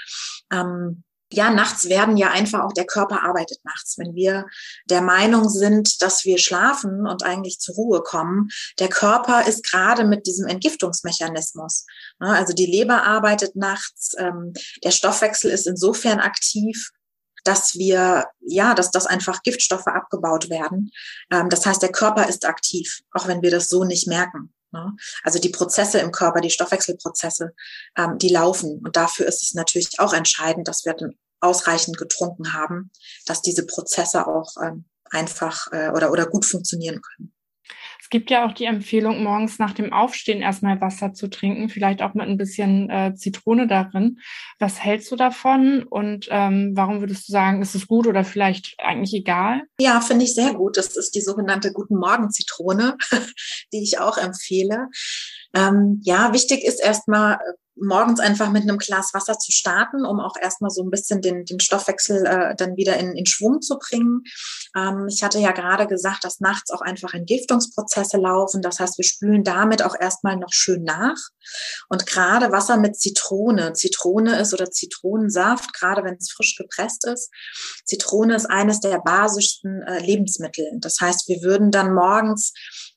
Ähm, 0.53 1.03
ja, 1.33 1.49
nachts 1.49 1.89
werden 1.89 2.15
ja 2.15 2.29
einfach 2.29 2.61
auch 2.61 2.73
der 2.73 2.85
Körper 2.85 3.23
arbeitet 3.23 3.57
nachts. 3.63 3.97
Wenn 3.97 4.13
wir 4.13 4.45
der 4.85 5.01
Meinung 5.01 5.49
sind, 5.49 6.01
dass 6.01 6.25
wir 6.25 6.37
schlafen 6.37 7.07
und 7.07 7.23
eigentlich 7.23 7.59
zur 7.59 7.75
Ruhe 7.75 8.01
kommen, 8.03 8.49
der 8.79 8.87
Körper 8.87 9.47
ist 9.47 9.69
gerade 9.69 10.05
mit 10.05 10.27
diesem 10.27 10.47
Entgiftungsmechanismus. 10.47 11.85
Also 12.19 12.53
die 12.53 12.67
Leber 12.67 13.03
arbeitet 13.03 13.55
nachts, 13.55 14.13
ähm, 14.17 14.53
der 14.83 14.91
Stoffwechsel 14.91 15.49
ist 15.49 15.65
insofern 15.65 16.19
aktiv, 16.19 16.91
dass 17.43 17.75
wir, 17.75 18.25
ja, 18.39 18.73
dass 18.73 18.91
das 18.91 19.05
einfach 19.05 19.41
Giftstoffe 19.43 19.87
abgebaut 19.87 20.49
werden. 20.49 20.91
Ähm, 21.31 21.49
das 21.49 21.65
heißt, 21.65 21.81
der 21.81 21.91
Körper 21.91 22.29
ist 22.29 22.45
aktiv, 22.45 23.01
auch 23.11 23.27
wenn 23.27 23.41
wir 23.41 23.51
das 23.51 23.69
so 23.69 23.83
nicht 23.83 24.07
merken. 24.07 24.53
Ne? 24.73 24.95
Also 25.23 25.39
die 25.39 25.49
Prozesse 25.49 25.99
im 25.99 26.11
Körper, 26.11 26.41
die 26.41 26.49
Stoffwechselprozesse, 26.49 27.53
ähm, 27.97 28.17
die 28.17 28.29
laufen. 28.29 28.81
Und 28.83 28.95
dafür 28.95 29.27
ist 29.27 29.43
es 29.43 29.53
natürlich 29.53 29.99
auch 29.99 30.13
entscheidend, 30.13 30.67
dass 30.67 30.83
wir 30.85 30.95
ausreichend 31.39 31.97
getrunken 31.97 32.53
haben, 32.53 32.91
dass 33.25 33.41
diese 33.41 33.65
Prozesse 33.65 34.27
auch 34.27 34.55
ähm, 34.61 34.85
einfach 35.09 35.67
äh, 35.71 35.89
oder, 35.89 36.11
oder 36.11 36.25
gut 36.25 36.45
funktionieren 36.45 37.01
können. 37.01 37.33
Es 38.13 38.15
gibt 38.15 38.29
ja 38.29 38.45
auch 38.45 38.51
die 38.51 38.65
Empfehlung, 38.65 39.23
morgens 39.23 39.57
nach 39.57 39.73
dem 39.73 39.91
Aufstehen 39.91 40.43
erstmal 40.43 40.79
Wasser 40.79 41.13
zu 41.13 41.31
trinken, 41.31 41.67
vielleicht 41.67 42.03
auch 42.03 42.13
mit 42.13 42.27
ein 42.27 42.37
bisschen 42.37 42.87
äh, 42.91 43.15
Zitrone 43.15 43.65
darin. 43.65 44.19
Was 44.59 44.83
hältst 44.83 45.11
du 45.11 45.15
davon 45.15 45.81
und 45.81 46.27
ähm, 46.29 46.73
warum 46.75 46.99
würdest 46.99 47.27
du 47.27 47.31
sagen, 47.31 47.63
ist 47.63 47.73
es 47.73 47.87
gut 47.87 48.05
oder 48.05 48.23
vielleicht 48.23 48.75
eigentlich 48.77 49.15
egal? 49.15 49.63
Ja, 49.79 49.99
finde 49.99 50.25
ich 50.25 50.35
sehr 50.35 50.53
gut. 50.53 50.77
Das 50.77 50.95
ist 50.95 51.15
die 51.15 51.21
sogenannte 51.21 51.73
Guten 51.73 51.95
Morgen 51.95 52.29
Zitrone, 52.29 52.97
die 53.73 53.81
ich 53.81 53.97
auch 53.97 54.19
empfehle. 54.19 54.89
Ähm, 55.53 56.01
ja, 56.03 56.33
wichtig 56.33 56.63
ist 56.63 56.81
erstmal 56.83 57.39
morgens 57.75 58.19
einfach 58.19 58.51
mit 58.51 58.63
einem 58.63 58.77
Glas 58.77 59.13
Wasser 59.13 59.37
zu 59.39 59.51
starten, 59.51 60.05
um 60.05 60.19
auch 60.19 60.35
erstmal 60.39 60.69
so 60.69 60.83
ein 60.83 60.89
bisschen 60.89 61.21
den, 61.21 61.45
den 61.45 61.59
Stoffwechsel 61.59 62.25
äh, 62.25 62.55
dann 62.55 62.75
wieder 62.75 62.97
in, 62.97 63.15
in 63.15 63.25
Schwung 63.25 63.61
zu 63.61 63.77
bringen. 63.77 64.23
Ähm, 64.75 65.07
ich 65.09 65.23
hatte 65.23 65.39
ja 65.39 65.51
gerade 65.51 65.87
gesagt, 65.87 66.23
dass 66.23 66.39
nachts 66.39 66.71
auch 66.71 66.81
einfach 66.81 67.13
Entgiftungsprozesse 67.13 68.17
laufen. 68.17 68.61
Das 68.61 68.79
heißt, 68.79 68.97
wir 68.97 69.05
spülen 69.05 69.43
damit 69.43 69.83
auch 69.83 69.95
erstmal 69.99 70.37
noch 70.37 70.51
schön 70.51 70.83
nach. 70.83 71.17
Und 71.89 72.05
gerade 72.05 72.51
Wasser 72.51 72.77
mit 72.77 72.99
Zitrone, 72.99 73.73
Zitrone 73.73 74.39
ist 74.39 74.53
oder 74.53 74.69
Zitronensaft, 74.69 75.73
gerade 75.73 76.03
wenn 76.03 76.15
es 76.15 76.31
frisch 76.31 76.55
gepresst 76.55 77.05
ist. 77.07 77.31
Zitrone 77.85 78.35
ist 78.35 78.45
eines 78.45 78.79
der 78.81 78.99
basischsten 78.99 79.81
äh, 79.81 79.99
Lebensmittel. 79.99 80.65
Das 80.79 80.99
heißt, 81.01 81.27
wir 81.27 81.41
würden 81.41 81.71
dann 81.71 81.93
morgens 81.93 82.53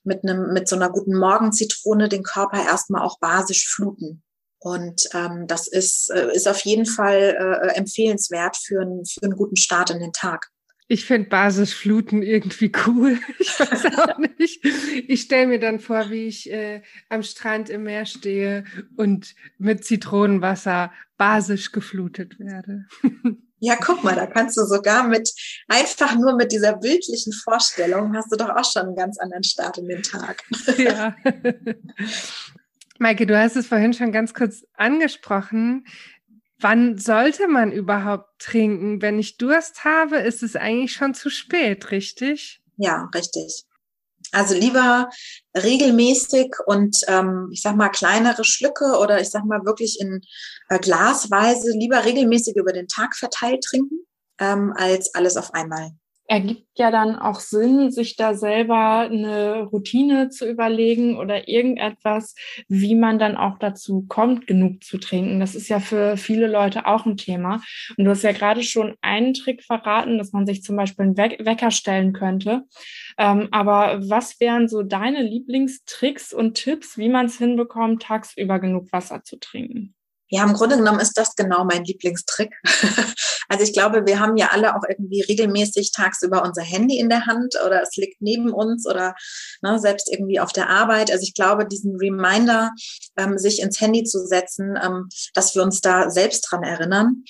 mit 0.07 0.23
einem, 0.23 0.53
mit 0.53 0.67
so 0.67 0.75
einer 0.75 0.89
guten 0.89 1.15
Morgenzitrone 1.15 2.09
den 2.09 2.23
Körper 2.23 2.63
erstmal 2.63 3.03
auch 3.03 3.19
basisch 3.19 3.67
fluten. 3.67 4.23
Und 4.59 5.07
ähm, 5.13 5.45
das 5.45 5.67
ist, 5.67 6.09
äh, 6.09 6.33
ist 6.33 6.47
auf 6.47 6.61
jeden 6.61 6.87
Fall 6.87 7.37
äh, 7.39 7.75
empfehlenswert 7.75 8.57
für, 8.57 8.81
ein, 8.81 9.05
für 9.05 9.23
einen 9.23 9.35
guten 9.35 9.55
Start 9.55 9.91
in 9.91 9.99
den 9.99 10.13
Tag. 10.13 10.49
Ich 10.89 11.05
finde 11.05 11.29
Basisfluten 11.29 12.23
irgendwie 12.23 12.71
cool. 12.85 13.19
Ich 13.39 13.59
weiß 13.59 13.85
auch 13.97 14.17
nicht. 14.37 14.63
Ich 15.07 15.21
stelle 15.21 15.47
mir 15.47 15.59
dann 15.59 15.79
vor, 15.79 16.09
wie 16.09 16.27
ich 16.27 16.51
äh, 16.51 16.81
am 17.09 17.23
Strand 17.23 17.69
im 17.69 17.83
Meer 17.83 18.05
stehe 18.05 18.63
und 18.95 19.35
mit 19.57 19.83
Zitronenwasser 19.83 20.91
basisch 21.17 21.71
geflutet 21.71 22.39
werde. 22.39 22.85
Ja, 23.59 23.75
guck 23.75 24.03
mal, 24.03 24.13
da 24.13 24.27
kannst 24.27 24.55
du 24.55 24.65
sogar 24.65 25.07
mit, 25.07 25.31
einfach 25.67 26.15
nur 26.15 26.35
mit 26.35 26.51
dieser 26.51 26.77
bildlichen 26.77 27.33
Vorstellung, 27.33 28.15
hast 28.15 28.31
du 28.31 28.35
doch 28.35 28.49
auch 28.49 28.71
schon 28.71 28.83
einen 28.83 28.95
ganz 28.95 29.17
anderen 29.17 29.43
Start 29.43 29.79
in 29.79 29.87
den 29.87 30.03
Tag. 30.03 30.43
Ja. 30.77 31.15
Maike, 32.99 33.25
du 33.25 33.35
hast 33.35 33.55
es 33.55 33.65
vorhin 33.65 33.93
schon 33.93 34.11
ganz 34.11 34.35
kurz 34.35 34.63
angesprochen. 34.75 35.85
Wann 36.59 36.97
sollte 36.97 37.47
man 37.47 37.71
überhaupt 37.71 38.39
trinken? 38.39 39.01
Wenn 39.01 39.19
ich 39.19 39.37
Durst 39.37 39.83
habe, 39.83 40.17
ist 40.17 40.41
es 40.41 40.55
eigentlich 40.55 40.93
schon 40.93 41.13
zu 41.13 41.29
spät, 41.29 41.91
richtig? 41.91 42.61
Ja, 42.77 43.09
richtig. 43.13 43.65
Also 44.31 44.55
lieber 44.55 45.09
regelmäßig 45.55 46.53
und 46.65 46.97
ähm, 47.07 47.49
ich 47.51 47.61
sag 47.61 47.75
mal 47.75 47.89
kleinere 47.89 48.43
Schlücke 48.43 48.97
oder 48.99 49.21
ich 49.21 49.29
sag 49.29 49.45
mal 49.45 49.63
wirklich 49.65 49.99
in 50.01 50.21
äh, 50.69 50.79
Glasweise 50.79 51.71
lieber 51.71 52.03
regelmäßig 52.03 52.55
über 52.57 52.73
den 52.73 52.87
Tag 52.87 53.15
verteilt 53.15 53.63
trinken 53.63 54.05
ähm, 54.39 54.73
als 54.75 55.15
alles 55.15 55.37
auf 55.37 55.53
einmal 55.53 55.91
ergibt 56.27 56.67
ja 56.77 56.91
dann 56.91 57.15
auch 57.15 57.39
Sinn, 57.39 57.89
sich 57.91 58.17
da 58.17 58.33
selber 58.33 58.99
eine 58.99 59.63
Routine 59.63 60.29
zu 60.29 60.47
überlegen 60.47 61.17
oder 61.17 61.47
irgendetwas, 61.47 62.35
wie 62.67 62.95
man 62.95 63.17
dann 63.17 63.37
auch 63.37 63.57
dazu 63.57 64.05
kommt, 64.07 64.45
genug 64.45 64.83
zu 64.83 64.97
trinken. 64.97 65.39
Das 65.39 65.55
ist 65.55 65.69
ja 65.69 65.79
für 65.79 66.17
viele 66.17 66.47
Leute 66.47 66.85
auch 66.85 67.05
ein 67.05 67.17
Thema. 67.17 67.61
Und 67.97 68.05
du 68.05 68.11
hast 68.11 68.23
ja 68.23 68.33
gerade 68.33 68.63
schon 68.63 68.95
einen 69.01 69.33
Trick 69.33 69.63
verraten, 69.63 70.17
dass 70.17 70.33
man 70.33 70.45
sich 70.45 70.63
zum 70.63 70.75
Beispiel 70.75 71.05
einen 71.05 71.17
Wecker 71.17 71.71
stellen 71.71 72.13
könnte. 72.13 72.63
Ähm, 73.17 73.47
aber 73.51 74.01
was 74.09 74.39
wären 74.39 74.67
so 74.67 74.83
deine 74.83 75.23
Lieblingstricks 75.23 76.33
und 76.33 76.55
Tipps, 76.55 76.97
wie 76.97 77.09
man 77.09 77.27
es 77.27 77.37
hinbekommt, 77.37 78.03
tagsüber 78.03 78.59
genug 78.59 78.91
Wasser 78.91 79.23
zu 79.23 79.39
trinken? 79.39 79.96
Ja, 80.29 80.43
im 80.43 80.53
Grunde 80.53 80.77
genommen 80.77 80.99
ist 80.99 81.17
das 81.17 81.35
genau 81.35 81.63
mein 81.63 81.85
Lieblingstrick. 81.85 82.53
also 83.49 83.63
ich 83.63 83.71
glaube, 83.71 84.05
wir 84.05 84.19
haben 84.19 84.35
ja 84.35 84.49
alle 84.51 84.75
auch 84.75 84.83
irgendwie 84.87 85.21
regelmäßig 85.21 85.91
tagsüber 85.93 86.43
unser 86.43 86.63
Handy 86.63 86.99
in 86.99 87.07
der 87.07 87.25
Hand 87.25 87.55
oder 87.65 87.81
es 87.81 87.95
liegt 87.95 88.21
neben 88.21 88.51
uns 88.51 88.85
oder 88.85 89.15
ne, 89.61 89.79
selbst 89.79 90.11
irgendwie 90.11 90.39
auf 90.39 90.51
der 90.51 90.69
Arbeit. 90.69 91.11
Also 91.11 91.23
ich 91.23 91.33
glaube, 91.33 91.65
diesen 91.65 91.95
Reminder, 91.95 92.71
ähm, 93.17 93.37
sich 93.37 93.61
ins 93.61 93.79
Handy 93.79 94.03
zu 94.03 94.25
setzen, 94.25 94.77
ähm, 94.81 95.07
dass 95.33 95.55
wir 95.55 95.63
uns 95.63 95.79
da 95.79 96.09
selbst 96.09 96.41
dran 96.41 96.63
erinnern, 96.63 97.23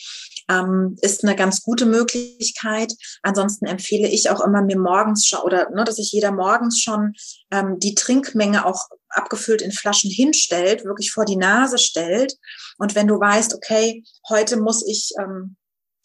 ähm, 0.50 0.96
ist 1.02 1.24
eine 1.24 1.36
ganz 1.36 1.62
gute 1.62 1.86
Möglichkeit. 1.86 2.94
Ansonsten 3.22 3.66
empfehle 3.66 4.08
ich 4.08 4.30
auch 4.30 4.42
immer 4.42 4.62
mir 4.62 4.80
morgens 4.80 5.26
schon 5.26 5.42
oder 5.42 5.70
ne, 5.72 5.84
dass 5.84 5.98
ich 5.98 6.12
jeder 6.12 6.32
morgens 6.32 6.82
schon 6.82 7.14
ähm, 7.52 7.80
die 7.80 7.96
Trinkmenge 7.96 8.66
auch 8.66 8.88
abgefüllt 9.10 9.62
in 9.62 9.72
Flaschen 9.72 10.12
hinstellt, 10.12 10.86
wirklich 10.86 11.12
vor 11.12 11.26
die 11.26 11.38
Nase 11.38 11.78
stellt. 11.78 12.36
Und 12.78 12.96
wenn 12.96 13.08
du 13.08 13.20
weißt, 13.20 13.56
okay, 13.56 14.04
heute 14.30 14.58
muss 14.58 14.86
ich, 14.88 15.12
ähm, 15.20 15.58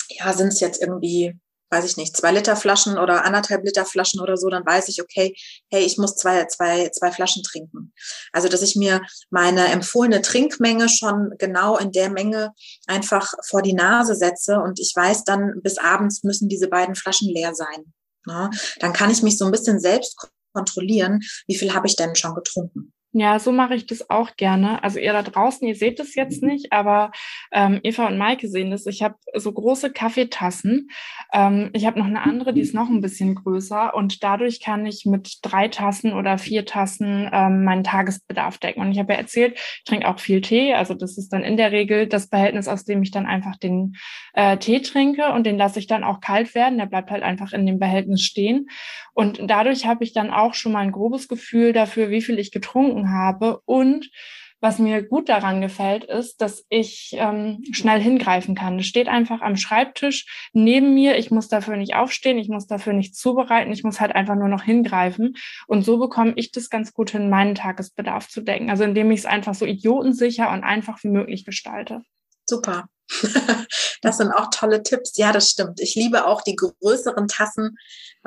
ja, 0.09 0.33
sind 0.33 0.49
es 0.49 0.61
jetzt 0.61 0.81
irgendwie, 0.81 1.39
weiß 1.73 1.85
ich 1.87 1.97
nicht, 1.97 2.17
zwei 2.17 2.31
Liter 2.31 2.55
Flaschen 2.55 2.99
oder 2.99 3.25
anderthalb 3.25 3.65
Liter 3.65 3.85
Flaschen 3.85 4.21
oder 4.21 4.37
so, 4.37 4.49
dann 4.49 4.65
weiß 4.65 4.89
ich, 4.89 5.03
okay, 5.03 5.35
hey, 5.71 5.83
ich 5.83 5.99
muss 5.99 6.17
zwei, 6.17 6.45
zwei, 6.45 6.91
zwei 6.91 7.11
Flaschen 7.11 7.43
trinken. 7.43 7.93
Also, 8.33 8.49
dass 8.49 8.63
ich 8.63 8.77
mir 8.77 9.01
meine 9.31 9.67
empfohlene 9.69 10.23
Trinkmenge 10.23 10.89
schon 10.89 11.33
genau 11.39 11.79
in 11.79 11.91
der 11.91 12.11
Menge 12.11 12.53
einfach 12.87 13.33
vor 13.49 13.63
die 13.63 13.73
Nase 13.73 14.15
setze 14.15 14.59
und 14.61 14.79
ich 14.79 14.93
weiß 14.95 15.25
dann, 15.25 15.55
bis 15.63 15.79
abends 15.79 16.23
müssen 16.23 16.49
diese 16.49 16.69
beiden 16.69 16.95
Flaschen 16.95 17.29
leer 17.29 17.55
sein. 17.55 17.93
Ja, 18.27 18.51
dann 18.79 18.93
kann 18.93 19.11
ich 19.11 19.23
mich 19.23 19.37
so 19.39 19.47
ein 19.47 19.51
bisschen 19.51 19.81
selbst 19.81 20.17
kontrollieren, 20.53 21.21
wie 21.49 21.57
viel 21.57 21.75
habe 21.75 21.87
ich 21.87 21.97
denn 21.97 22.15
schon 22.15 22.35
getrunken. 22.35 22.93
Ja, 23.15 23.39
so 23.39 23.53
mache 23.53 23.75
ich 23.75 23.85
das 23.87 24.09
auch 24.09 24.37
gerne. 24.37 24.83
Also 24.83 24.99
ihr 24.99 25.13
da 25.13 25.23
draußen, 25.23 25.69
ihr 25.69 25.75
seht 25.77 26.01
es 26.01 26.15
jetzt 26.15 26.43
nicht, 26.43 26.73
aber 26.73 27.13
ähm, 27.53 27.79
Eva 27.83 28.07
und 28.07 28.17
Maike 28.17 28.49
sehen 28.49 28.71
das. 28.71 28.87
Ich 28.87 29.03
habe 29.03 29.17
so 29.35 29.53
große 29.53 29.93
Kaffeetassen. 29.93 30.89
Ähm, 31.31 31.69
ich 31.75 31.85
habe 31.85 31.99
noch 31.99 32.07
eine 32.07 32.23
andere, 32.23 32.55
die 32.55 32.63
ist 32.63 32.75
noch 32.75 32.89
ein 32.89 33.03
bisschen 33.03 33.35
größer 33.35 33.95
und 33.95 34.25
dadurch 34.25 34.61
kann 34.61 34.87
ich 34.87 35.05
mit 35.05 35.41
drei 35.43 35.69
Tassen 35.69 36.15
oder 36.15 36.39
vier 36.39 36.65
Tassen 36.65 37.29
ähm, 37.31 37.65
meinen 37.65 37.85
Tagesbedarf 37.85 38.57
decken. 38.57 38.81
Und 38.81 38.93
ich 38.93 38.99
habe 38.99 39.13
ja 39.13 39.19
erzählt, 39.19 39.59
ich 39.59 39.85
trinke 39.85 40.09
auch 40.09 40.19
viel 40.19 40.41
Tee. 40.41 40.73
Also 40.73 40.95
das 40.95 41.19
ist 41.19 41.35
dann 41.35 41.43
in 41.43 41.59
der 41.59 41.71
Regel 41.71 42.07
das 42.07 42.27
Verhältnis, 42.27 42.67
aus 42.67 42.85
dem 42.87 43.03
ich 43.03 43.11
dann 43.11 43.27
einfach 43.27 43.57
den 43.57 43.97
äh, 44.33 44.57
Tee 44.57 44.81
trinke 44.81 45.33
und 45.33 45.45
den 45.45 45.59
lasse 45.59 45.79
ich 45.79 45.87
dann 45.87 46.03
auch 46.03 46.21
kalt 46.21 46.55
werden. 46.55 46.79
Der 46.79 46.87
bleibt 46.87 47.11
halt 47.11 47.23
einfach 47.23 47.53
in 47.53 47.67
dem 47.67 47.79
Behältnis 47.79 48.23
stehen. 48.23 48.71
Und 49.13 49.39
dadurch 49.47 49.85
habe 49.85 50.03
ich 50.03 50.15
dann 50.15 50.31
auch 50.31 50.55
schon 50.55 50.73
mal 50.73 50.81
ein 50.81 50.93
grobes 50.93 51.29
Gefühl 51.29 51.75
dafür, 51.75 52.09
wie 52.09 52.23
viel 52.23 52.39
ich 52.39 52.53
getrunken 52.53 53.02
habe. 53.11 53.61
Und 53.65 54.11
was 54.63 54.79
mir 54.79 55.03
gut 55.03 55.29
daran 55.29 55.61
gefällt, 55.61 56.05
ist, 56.05 56.41
dass 56.41 56.65
ich 56.69 57.11
ähm, 57.15 57.65
schnell 57.73 58.01
hingreifen 58.01 58.55
kann. 58.55 58.79
Es 58.79 58.87
steht 58.87 59.09
einfach 59.09 59.41
am 59.41 59.57
Schreibtisch 59.57 60.49
neben 60.53 60.95
mir. 60.95 61.19
Ich 61.19 61.33
muss 61.33 61.49
dafür 61.49 61.77
nicht 61.77 61.97
aufstehen, 61.97 62.39
ich 62.39 62.49
muss 62.49 62.69
dafür 62.69 62.93
nicht 62.93 63.17
zubereiten, 63.17 63.73
ich 63.73 63.83
muss 63.83 64.01
halt 64.01 64.15
einfach 64.15 64.37
nur 64.37 64.47
noch 64.47 64.63
hingreifen. 64.63 65.35
Und 65.67 65.85
so 65.85 65.99
bekomme 65.99 66.35
ich 66.37 66.53
das 66.53 66.71
ganz 66.71 66.93
gut 66.93 67.11
hin, 67.11 67.29
meinen 67.29 67.57
Tagesbedarf 67.57 68.29
zu 68.29 68.41
decken. 68.41 68.71
Also 68.71 68.85
indem 68.85 69.11
ich 69.11 69.21
es 69.21 69.27
einfach 69.27 69.55
so 69.55 69.67
idiotensicher 69.67 70.49
und 70.53 70.63
einfach 70.63 71.03
wie 71.03 71.09
möglich 71.09 71.45
gestalte. 71.45 72.03
Super. 72.47 72.87
das 74.03 74.19
sind 74.19 74.31
auch 74.31 74.49
tolle 74.53 74.85
Tipps. 74.85 75.17
Ja, 75.17 75.33
das 75.33 75.51
stimmt. 75.51 75.81
Ich 75.81 75.97
liebe 75.97 76.25
auch 76.25 76.41
die 76.41 76.55
größeren 76.55 77.27
Tassen, 77.27 77.77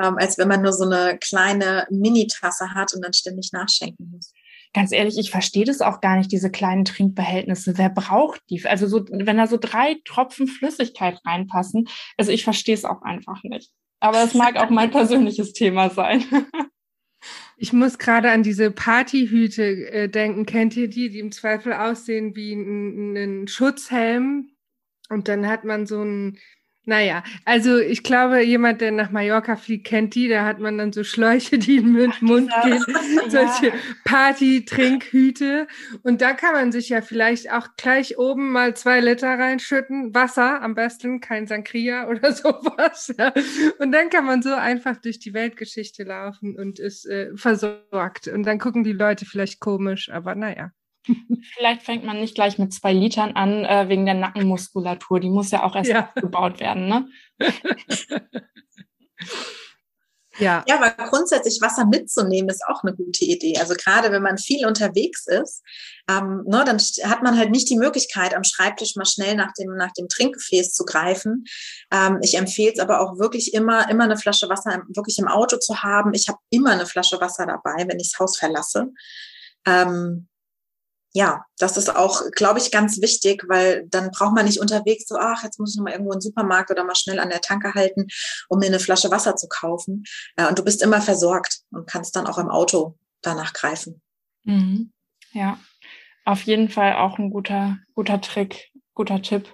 ähm, 0.01 0.17
als 0.17 0.38
wenn 0.38 0.49
man 0.49 0.61
nur 0.61 0.73
so 0.73 0.83
eine 0.83 1.17
kleine 1.17 1.88
Mini-Tasse 1.89 2.73
hat 2.73 2.93
und 2.93 3.05
dann 3.05 3.13
ständig 3.13 3.51
nachschenken 3.53 4.11
muss. 4.11 4.33
Ganz 4.75 4.91
ehrlich, 4.91 5.17
ich 5.17 5.31
verstehe 5.31 5.63
das 5.63 5.79
auch 5.79 6.01
gar 6.01 6.17
nicht, 6.17 6.33
diese 6.33 6.51
kleinen 6.51 6.83
Trinkbehältnisse. 6.83 7.77
Wer 7.77 7.88
braucht 7.88 8.41
die? 8.49 8.65
Also 8.65 8.88
so, 8.88 9.05
wenn 9.09 9.38
da 9.38 9.47
so 9.47 9.55
drei 9.57 9.95
Tropfen 10.03 10.47
Flüssigkeit 10.47 11.17
reinpassen, 11.25 11.88
also 12.17 12.33
ich 12.33 12.43
verstehe 12.43 12.75
es 12.75 12.83
auch 12.83 13.01
einfach 13.01 13.41
nicht. 13.43 13.71
Aber 14.01 14.21
es 14.21 14.33
mag 14.33 14.57
auch 14.57 14.69
mein 14.69 14.91
persönliches 14.91 15.53
Thema 15.53 15.89
sein. 15.89 16.25
Ich 17.57 17.71
muss 17.71 17.97
gerade 17.97 18.31
an 18.31 18.43
diese 18.43 18.69
Partyhüte 18.69 19.63
äh, 19.63 20.09
denken. 20.09 20.45
Kennt 20.45 20.75
ihr 20.75 20.89
die, 20.89 21.09
die 21.09 21.19
im 21.19 21.31
Zweifel 21.31 21.71
aussehen 21.71 22.35
wie 22.35 22.51
ein, 22.51 23.15
ein 23.15 23.47
Schutzhelm? 23.47 24.49
Und 25.09 25.29
dann 25.29 25.47
hat 25.47 25.63
man 25.63 25.88
so 25.88 26.03
ein 26.03 26.38
naja, 26.86 27.24
also 27.45 27.80
ich 27.80 28.04
glaube, 28.04 28.41
jemand, 28.41 28.80
der 28.80 28.91
nach 28.91 29.10
Mallorca 29.10 29.56
fliegt, 29.56 29.88
kennt 29.88 30.13
die. 30.13 30.28
Da 30.28 30.45
hat 30.45 30.60
man 30.60 30.78
dann 30.78 30.93
so 30.93 31.04
Schläuche, 31.04 31.58
die 31.58 31.78
in 31.78 31.93
den 31.95 32.13
Mund 32.21 32.52
gehen, 32.63 32.84
solche 33.30 33.74
Party-Trinkhüte. 34.04 35.67
Und 36.04 36.21
da 36.21 36.34
kann 36.34 36.54
man 36.54 36.71
sich 36.71 36.89
ja 36.89 37.02
vielleicht 37.02 37.52
auch 37.52 37.69
gleich 37.76 38.19
oben 38.19 38.52
mal 38.52 38.76
zwei 38.76 39.00
Liter 39.00 39.39
reinschütten. 39.39 40.13
Wasser 40.13 40.62
am 40.62 40.76
besten, 40.76 41.21
kein 41.21 41.48
Sankria 41.48 42.08
oder 42.10 42.32
sowas. 42.32 43.13
Ja. 43.17 43.34
Und 43.80 43.91
dann 43.91 44.10
kann 44.10 44.26
man 44.26 44.41
so 44.43 44.54
einfach 44.54 44.98
durch 44.98 45.19
die 45.19 45.34
Weltgeschichte 45.34 46.04
laufen 46.04 46.56
und 46.56 46.80
ist 46.80 47.06
äh, 47.06 47.36
versorgt. 47.36 48.28
Und 48.28 48.43
dann 48.43 48.60
gucken 48.60 48.84
die 48.84 48.93
Leute 48.93 49.26
vielleicht 49.26 49.60
komisch, 49.60 50.10
aber 50.10 50.36
naja. 50.36 50.71
Vielleicht 51.54 51.84
fängt 51.84 52.04
man 52.04 52.20
nicht 52.20 52.36
gleich 52.36 52.58
mit 52.58 52.74
zwei 52.74 52.94
Litern 52.94 53.34
an, 53.34 53.65
äh, 53.65 53.89
wegen 53.89 54.06
der 54.06 54.15
Nackenmuskulatur. 54.15 55.20
Die 55.20 55.30
muss 55.30 55.52
ja 55.52 55.63
auch 55.63 55.76
erst 55.76 55.89
ja. 55.89 56.12
gebaut 56.15 56.60
werden, 56.60 56.88
ne? 56.88 57.08
Ja. 60.38 60.65
ja, 60.68 60.76
aber 60.76 60.91
grundsätzlich 61.10 61.62
Wasser 61.62 61.86
mitzunehmen 61.86 62.50
ist 62.50 62.63
auch 62.68 62.84
eine 62.84 62.94
gute 62.94 63.24
Idee. 63.24 63.58
Also 63.58 63.74
gerade 63.74 64.12
wenn 64.12 64.22
man 64.22 64.38
viel 64.38 64.65
unterwegs 64.68 65.28
ist, 65.28 65.63
ähm, 66.10 66.44
ne, 66.46 66.63
dann 66.65 66.78
hat 66.78 67.24
man 67.24 67.38
halt 67.38 67.52
nicht 67.52 67.70
die 67.70 67.78
Möglichkeit, 67.78 68.36
am 68.36 68.44
Schreibtisch 68.44 68.96
mal 68.96 69.06
schnell 69.06 69.36
nach 69.36 69.54
dem, 69.58 69.76
nach 69.78 69.94
dem 69.94 70.10
Trinkgefäß 70.10 70.74
zu 70.74 70.84
greifen. 70.84 71.46
Ähm, 71.91 72.20
ich 72.22 72.38
empfehle 72.38 72.74
es 72.74 72.80
aber 72.80 73.00
auch 73.00 73.18
wirklich 73.18 73.54
immer, 73.54 73.89
immer 73.89 74.04
eine 74.04 74.18
Flasche 74.18 74.50
Wasser 74.50 74.74
im, 74.74 74.84
wirklich 74.94 75.20
im 75.20 75.28
Auto 75.28 75.58
zu 75.58 75.84
haben. 75.84 76.13
Ich 76.13 76.28
habe 76.28 76.39
immer 76.50 76.72
eine 76.72 76.86
Flasche 76.86 77.20
Wasser 77.22 77.46
dabei, 77.46 77.86
wenn 77.88 78.00
ich 78.00 78.12
das 78.12 78.20
Haus 78.20 78.38
verlasse. 78.38 78.91
Ähm, 79.65 80.28
ja, 81.15 81.45
das 81.58 81.78
ist 81.78 81.95
auch, 81.95 82.30
glaube 82.32 82.60
ich, 82.60 82.71
ganz 82.71 83.01
wichtig, 83.01 83.45
weil 83.47 83.88
dann 83.88 84.12
braucht 84.12 84.36
man 84.36 84.43
nicht 84.43 84.60
unterwegs 84.60 85.08
so, 85.08 85.15
ach, 85.17 85.43
jetzt 85.43 85.62
muss 85.62 85.71
ich 85.71 85.78
noch 85.78 85.86
mal 85.86 85.91
irgendwo 85.91 86.12
in 86.12 86.17
den 86.17 86.23
Supermarkt 86.23 86.71
oder 86.71 86.84
mal 86.84 86.93
schnell 86.93 87.19
an 87.19 87.30
der 87.30 87.39
Tanke 87.39 87.73
halten, 87.73 88.08
um 88.49 88.60
mir 88.60 88.65
eine 88.65 88.82
Flasche 88.82 89.10
Wasser 89.12 89.38
zu 89.38 89.47
kaufen. 89.47 90.04
Äh, 90.36 90.45
und 90.49 90.60
du 90.60 90.63
bist 90.65 90.84
immer 90.84 91.01
versorgt 91.01 91.62
und 91.71 91.88
kannst 91.88 92.17
dann 92.17 92.28
auch 92.28 92.38
im 92.38 92.49
Auto 92.49 92.97
danach 93.21 93.54
greifen. 93.54 94.01
Mhm. 94.43 94.91
Ja, 95.32 95.58
auf 96.25 96.41
jeden 96.41 96.67
Fall 96.67 96.95
auch 96.95 97.17
ein 97.17 97.30
guter, 97.30 97.78
guter 97.93 98.19
Trick, 98.19 98.73
guter 98.93 99.21
Tipp. 99.21 99.47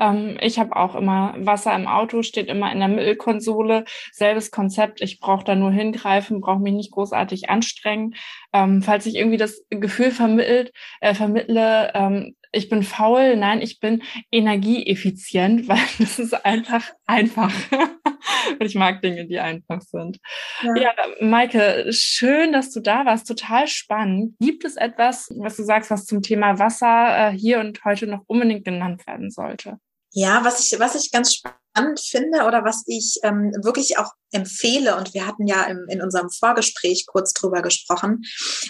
Ähm, 0.00 0.36
ich 0.40 0.58
habe 0.58 0.76
auch 0.76 0.94
immer 0.94 1.34
Wasser 1.38 1.74
im 1.74 1.86
Auto, 1.86 2.22
steht 2.22 2.48
immer 2.48 2.72
in 2.72 2.78
der 2.78 2.88
Mittelkonsole. 2.88 3.84
Selbes 4.12 4.50
Konzept. 4.50 5.00
Ich 5.00 5.20
brauche 5.20 5.44
da 5.44 5.54
nur 5.54 5.70
hingreifen, 5.70 6.40
brauche 6.40 6.60
mich 6.60 6.74
nicht 6.74 6.92
großartig 6.92 7.50
anstrengen. 7.50 8.14
Ähm, 8.52 8.82
falls 8.82 9.06
ich 9.06 9.16
irgendwie 9.16 9.36
das 9.36 9.64
Gefühl 9.70 10.10
vermittelt, 10.10 10.72
äh, 11.00 11.14
vermittle, 11.14 11.92
ähm, 11.94 12.34
ich 12.54 12.68
bin 12.68 12.82
faul, 12.82 13.36
nein, 13.36 13.60
ich 13.60 13.80
bin 13.80 14.02
energieeffizient, 14.30 15.68
weil 15.68 15.78
das 15.98 16.18
ist 16.18 16.34
einfach 16.44 16.84
einfach. 17.06 17.52
Und 18.58 18.66
ich 18.66 18.74
mag 18.74 19.02
Dinge, 19.02 19.26
die 19.26 19.38
einfach 19.38 19.80
sind. 19.80 20.18
Ja. 20.62 20.74
ja, 20.76 20.94
Maike, 21.20 21.86
schön, 21.90 22.52
dass 22.52 22.72
du 22.72 22.80
da 22.80 23.04
warst. 23.04 23.26
Total 23.26 23.66
spannend. 23.68 24.34
Gibt 24.40 24.64
es 24.64 24.76
etwas, 24.76 25.28
was 25.36 25.56
du 25.56 25.62
sagst, 25.62 25.90
was 25.90 26.06
zum 26.06 26.22
Thema 26.22 26.58
Wasser 26.58 27.30
äh, 27.32 27.38
hier 27.38 27.60
und 27.60 27.84
heute 27.84 28.06
noch 28.06 28.22
unbedingt 28.26 28.64
genannt 28.64 29.06
werden 29.06 29.30
sollte? 29.30 29.78
Ja, 30.12 30.44
was 30.44 30.60
ich, 30.60 30.78
was 30.78 30.94
ich 30.94 31.10
ganz 31.10 31.34
spannend 31.34 31.58
finde 32.00 32.44
oder 32.44 32.64
was 32.64 32.84
ich 32.86 33.18
ähm, 33.22 33.52
wirklich 33.62 33.98
auch 33.98 34.12
empfehle, 34.32 34.96
und 34.96 35.14
wir 35.14 35.26
hatten 35.26 35.46
ja 35.46 35.64
im, 35.64 35.86
in 35.88 36.02
unserem 36.02 36.30
Vorgespräch 36.30 37.06
kurz 37.06 37.32
drüber 37.32 37.62
gesprochen, 37.62 38.22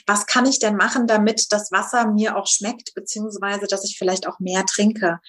was 0.07 0.27
kann 0.27 0.47
ich 0.47 0.59
denn 0.59 0.77
machen, 0.77 1.07
damit 1.07 1.53
das 1.53 1.73
Wasser 1.73 2.11
mir 2.11 2.37
auch 2.37 2.47
schmeckt, 2.47 2.95
beziehungsweise 2.95 3.67
dass 3.67 3.85
ich 3.85 3.97
vielleicht 3.99 4.27
auch 4.27 4.41
mehr 4.41 4.65
trinke. 4.67 5.21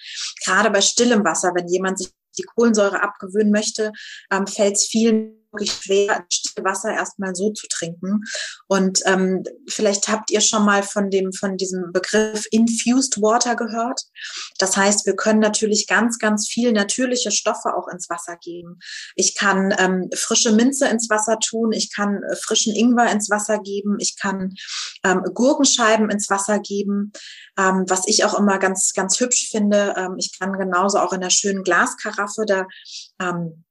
Gerade 0.44 0.70
bei 0.70 0.80
stillem 0.80 1.24
Wasser, 1.24 1.52
wenn 1.54 1.68
jemand 1.68 1.98
sich 1.98 2.10
die 2.38 2.42
Kohlensäure 2.42 3.02
abgewöhnen 3.02 3.50
möchte, 3.50 3.92
ähm, 4.30 4.46
fällt 4.46 4.74
es 4.74 4.86
vielen 4.86 5.45
wirklich 5.52 5.72
schwer, 5.72 6.24
Wasser 6.62 6.92
erstmal 6.92 7.34
so 7.34 7.52
zu 7.52 7.66
trinken. 7.68 8.22
Und 8.66 9.00
ähm, 9.06 9.42
vielleicht 9.68 10.08
habt 10.08 10.30
ihr 10.30 10.40
schon 10.40 10.64
mal 10.64 10.82
von 10.82 11.10
dem, 11.10 11.32
von 11.32 11.56
diesem 11.56 11.92
Begriff 11.92 12.46
Infused 12.50 13.20
Water 13.20 13.56
gehört. 13.56 14.02
Das 14.58 14.76
heißt, 14.76 15.06
wir 15.06 15.16
können 15.16 15.40
natürlich 15.40 15.86
ganz, 15.86 16.18
ganz 16.18 16.48
viel 16.48 16.72
natürliche 16.72 17.30
Stoffe 17.30 17.76
auch 17.76 17.88
ins 17.88 18.08
Wasser 18.08 18.36
geben. 18.36 18.78
Ich 19.14 19.34
kann 19.34 19.74
ähm, 19.78 20.08
frische 20.14 20.52
Minze 20.52 20.88
ins 20.88 21.10
Wasser 21.10 21.38
tun, 21.38 21.72
ich 21.72 21.94
kann 21.94 22.22
äh, 22.22 22.36
frischen 22.36 22.74
Ingwer 22.74 23.10
ins 23.10 23.30
Wasser 23.30 23.58
geben, 23.58 23.96
ich 23.98 24.16
kann 24.18 24.54
ähm, 25.04 25.22
Gurkenscheiben 25.34 26.10
ins 26.10 26.30
Wasser 26.30 26.58
geben. 26.58 27.12
Ähm, 27.58 27.84
was 27.88 28.06
ich 28.06 28.24
auch 28.24 28.38
immer 28.38 28.58
ganz, 28.58 28.92
ganz 28.94 29.18
hübsch 29.20 29.48
finde, 29.50 29.94
ähm, 29.96 30.16
ich 30.18 30.38
kann 30.38 30.52
genauso 30.58 30.98
auch 30.98 31.12
in 31.12 31.20
einer 31.20 31.30
schönen 31.30 31.62
Glaskaraffe 31.62 32.44
da 32.46 32.66
ähm, 33.20 33.64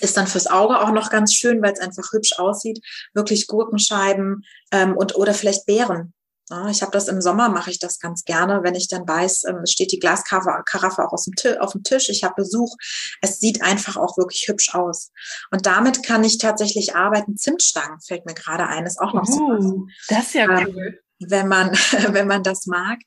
ist 0.00 0.16
dann 0.16 0.26
fürs 0.26 0.46
Auge 0.46 0.80
auch 0.80 0.90
noch 0.90 1.10
ganz 1.10 1.34
schön, 1.34 1.62
weil 1.62 1.72
es 1.72 1.80
einfach 1.80 2.12
hübsch 2.12 2.38
aussieht. 2.38 2.80
Wirklich 3.14 3.46
Gurkenscheiben 3.46 4.44
ähm, 4.72 4.96
und 4.96 5.16
oder 5.16 5.34
vielleicht 5.34 5.66
Beeren. 5.66 6.14
Ja, 6.50 6.68
ich 6.70 6.80
habe 6.80 6.92
das 6.92 7.08
im 7.08 7.20
Sommer, 7.20 7.50
mache 7.50 7.70
ich 7.70 7.78
das 7.78 7.98
ganz 7.98 8.24
gerne, 8.24 8.62
wenn 8.62 8.74
ich 8.74 8.88
dann 8.88 9.06
weiß, 9.06 9.44
ähm, 9.48 9.58
es 9.64 9.72
steht 9.72 9.92
die 9.92 9.98
Glaskaraffe 9.98 11.04
auch 11.04 11.24
dem 11.24 11.60
auf 11.60 11.72
dem 11.72 11.82
Tisch, 11.82 12.08
ich 12.08 12.24
habe 12.24 12.36
Besuch. 12.38 12.74
Es 13.20 13.38
sieht 13.38 13.62
einfach 13.62 13.96
auch 13.96 14.16
wirklich 14.16 14.48
hübsch 14.48 14.74
aus. 14.74 15.10
Und 15.50 15.66
damit 15.66 16.02
kann 16.02 16.24
ich 16.24 16.38
tatsächlich 16.38 16.96
arbeiten. 16.96 17.36
Zimtstangen 17.36 18.00
fällt 18.00 18.24
mir 18.24 18.34
gerade 18.34 18.66
ein, 18.66 18.86
ist 18.86 19.00
auch 19.00 19.12
noch 19.12 19.28
uh, 19.28 19.60
so. 19.60 19.86
Was. 19.86 20.06
Das 20.08 20.26
ist 20.26 20.34
ja 20.34 20.58
ähm, 20.58 20.74
cool. 20.74 21.00
Wenn 21.18 21.48
man, 21.48 21.70
wenn 22.12 22.26
man 22.26 22.42
das 22.42 22.66
mag. 22.66 22.98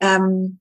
Ähm, 0.00 0.60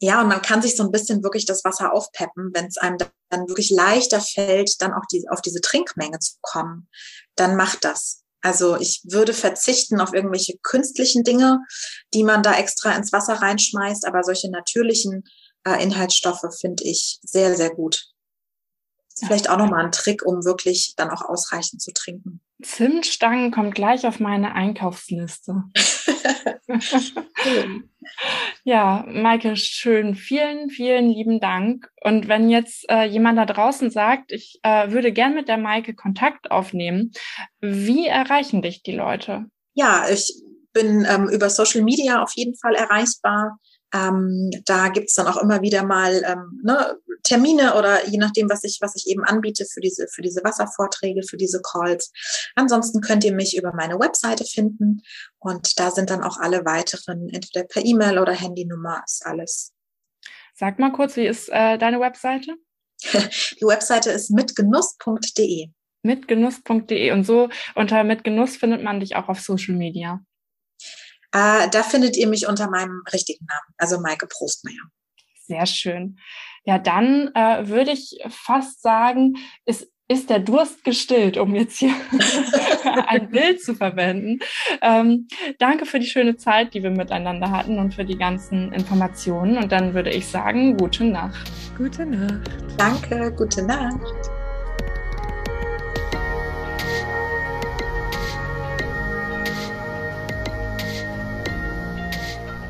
ja, 0.00 0.20
und 0.20 0.28
man 0.28 0.42
kann 0.42 0.62
sich 0.62 0.76
so 0.76 0.82
ein 0.82 0.90
bisschen 0.90 1.22
wirklich 1.22 1.46
das 1.46 1.64
Wasser 1.64 1.92
aufpeppen, 1.92 2.50
wenn 2.52 2.66
es 2.66 2.76
einem 2.76 2.98
dann 3.30 3.48
wirklich 3.48 3.70
leichter 3.70 4.20
fällt, 4.20 4.80
dann 4.80 4.92
auch 4.92 5.06
die, 5.10 5.28
auf 5.30 5.40
diese 5.40 5.60
Trinkmenge 5.60 6.18
zu 6.18 6.34
kommen, 6.42 6.88
dann 7.36 7.56
macht 7.56 7.84
das. 7.84 8.22
Also 8.40 8.76
ich 8.76 9.00
würde 9.04 9.32
verzichten 9.32 10.00
auf 10.00 10.12
irgendwelche 10.12 10.58
künstlichen 10.62 11.24
Dinge, 11.24 11.60
die 12.12 12.24
man 12.24 12.42
da 12.42 12.54
extra 12.54 12.94
ins 12.94 13.12
Wasser 13.12 13.34
reinschmeißt, 13.34 14.06
aber 14.06 14.22
solche 14.22 14.50
natürlichen 14.50 15.24
äh, 15.66 15.82
Inhaltsstoffe 15.82 16.44
finde 16.60 16.84
ich 16.84 17.18
sehr, 17.22 17.56
sehr 17.56 17.70
gut. 17.74 18.04
Vielleicht 19.16 19.48
auch 19.48 19.56
nochmal 19.56 19.84
ein 19.84 19.92
Trick, 19.92 20.26
um 20.26 20.44
wirklich 20.44 20.94
dann 20.96 21.10
auch 21.10 21.22
ausreichend 21.22 21.80
zu 21.80 21.92
trinken. 21.92 22.43
Zimtstangen 22.62 23.50
kommt 23.50 23.74
gleich 23.74 24.06
auf 24.06 24.20
meine 24.20 24.54
Einkaufsliste. 24.54 25.64
ja, 28.64 29.04
Maike, 29.08 29.56
schön. 29.56 30.14
Vielen, 30.14 30.70
vielen 30.70 31.10
lieben 31.10 31.40
Dank. 31.40 31.90
Und 32.02 32.28
wenn 32.28 32.48
jetzt 32.48 32.88
äh, 32.88 33.04
jemand 33.04 33.38
da 33.38 33.46
draußen 33.46 33.90
sagt, 33.90 34.32
ich 34.32 34.60
äh, 34.62 34.90
würde 34.90 35.12
gern 35.12 35.34
mit 35.34 35.48
der 35.48 35.58
Maike 35.58 35.94
Kontakt 35.94 36.50
aufnehmen, 36.50 37.12
wie 37.60 38.06
erreichen 38.06 38.62
dich 38.62 38.82
die 38.82 38.94
Leute? 38.94 39.46
Ja, 39.74 40.08
ich 40.08 40.32
bin 40.72 41.06
ähm, 41.08 41.28
über 41.28 41.50
Social 41.50 41.82
Media 41.82 42.22
auf 42.22 42.32
jeden 42.34 42.56
Fall 42.56 42.74
erreichbar. 42.74 43.58
Ähm, 43.94 44.50
da 44.64 44.88
gibt's 44.88 45.14
dann 45.14 45.28
auch 45.28 45.36
immer 45.36 45.62
wieder 45.62 45.84
mal 45.84 46.22
ähm, 46.26 46.60
ne, 46.64 46.98
Termine 47.22 47.76
oder 47.76 48.06
je 48.08 48.18
nachdem, 48.18 48.50
was 48.50 48.64
ich, 48.64 48.78
was 48.80 48.96
ich 48.96 49.06
eben 49.06 49.24
anbiete 49.24 49.64
für 49.64 49.80
diese, 49.80 50.08
für 50.08 50.20
diese 50.20 50.42
Wasservorträge, 50.42 51.22
für 51.22 51.36
diese 51.36 51.62
Calls. 51.62 52.12
Ansonsten 52.56 53.00
könnt 53.00 53.24
ihr 53.24 53.32
mich 53.32 53.56
über 53.56 53.72
meine 53.72 53.98
Webseite 53.98 54.44
finden 54.44 55.02
und 55.38 55.78
da 55.78 55.90
sind 55.90 56.10
dann 56.10 56.24
auch 56.24 56.38
alle 56.38 56.64
weiteren, 56.64 57.28
entweder 57.30 57.64
per 57.66 57.84
E-Mail 57.84 58.18
oder 58.18 58.32
Handynummer, 58.32 59.02
ist 59.06 59.24
alles. 59.24 59.72
Sag 60.54 60.78
mal 60.78 60.92
kurz, 60.92 61.16
wie 61.16 61.26
ist 61.26 61.48
äh, 61.50 61.78
deine 61.78 62.00
Webseite? 62.00 62.54
Die 63.02 63.64
Webseite 63.64 64.10
ist 64.10 64.30
mitgenuss.de. 64.30 65.68
Mitgenuss.de 66.02 67.12
und 67.12 67.24
so 67.24 67.48
unter 67.74 68.04
Mitgenuss 68.04 68.56
findet 68.56 68.82
man 68.82 69.00
dich 69.00 69.16
auch 69.16 69.28
auf 69.28 69.40
Social 69.40 69.74
Media. 69.74 70.20
Äh, 71.34 71.68
da 71.68 71.82
findet 71.82 72.16
ihr 72.16 72.28
mich 72.28 72.46
unter 72.46 72.70
meinem 72.70 73.02
richtigen 73.12 73.44
Namen, 73.46 73.74
also 73.76 74.00
Maike 74.00 74.26
Prostmeier. 74.26 74.84
Sehr 75.46 75.66
schön. 75.66 76.18
Ja, 76.64 76.78
dann 76.78 77.30
äh, 77.34 77.68
würde 77.68 77.90
ich 77.90 78.18
fast 78.30 78.80
sagen, 78.80 79.36
es 79.66 79.86
ist 80.06 80.30
der 80.30 80.38
Durst 80.38 80.84
gestillt, 80.84 81.36
um 81.36 81.54
jetzt 81.54 81.78
hier 81.78 81.94
ein 83.08 83.30
Bild 83.30 83.62
zu 83.62 83.74
verwenden. 83.74 84.38
Ähm, 84.80 85.28
danke 85.58 85.86
für 85.86 85.98
die 85.98 86.06
schöne 86.06 86.36
Zeit, 86.36 86.74
die 86.74 86.82
wir 86.82 86.90
miteinander 86.90 87.50
hatten 87.50 87.78
und 87.78 87.94
für 87.94 88.04
die 88.04 88.18
ganzen 88.18 88.72
Informationen. 88.72 89.58
Und 89.58 89.72
dann 89.72 89.94
würde 89.94 90.10
ich 90.10 90.26
sagen, 90.26 90.76
gute 90.76 91.04
Nacht. 91.04 91.50
Gute 91.76 92.06
Nacht. 92.06 92.48
Danke, 92.78 93.32
gute 93.36 93.62
Nacht. 93.62 94.30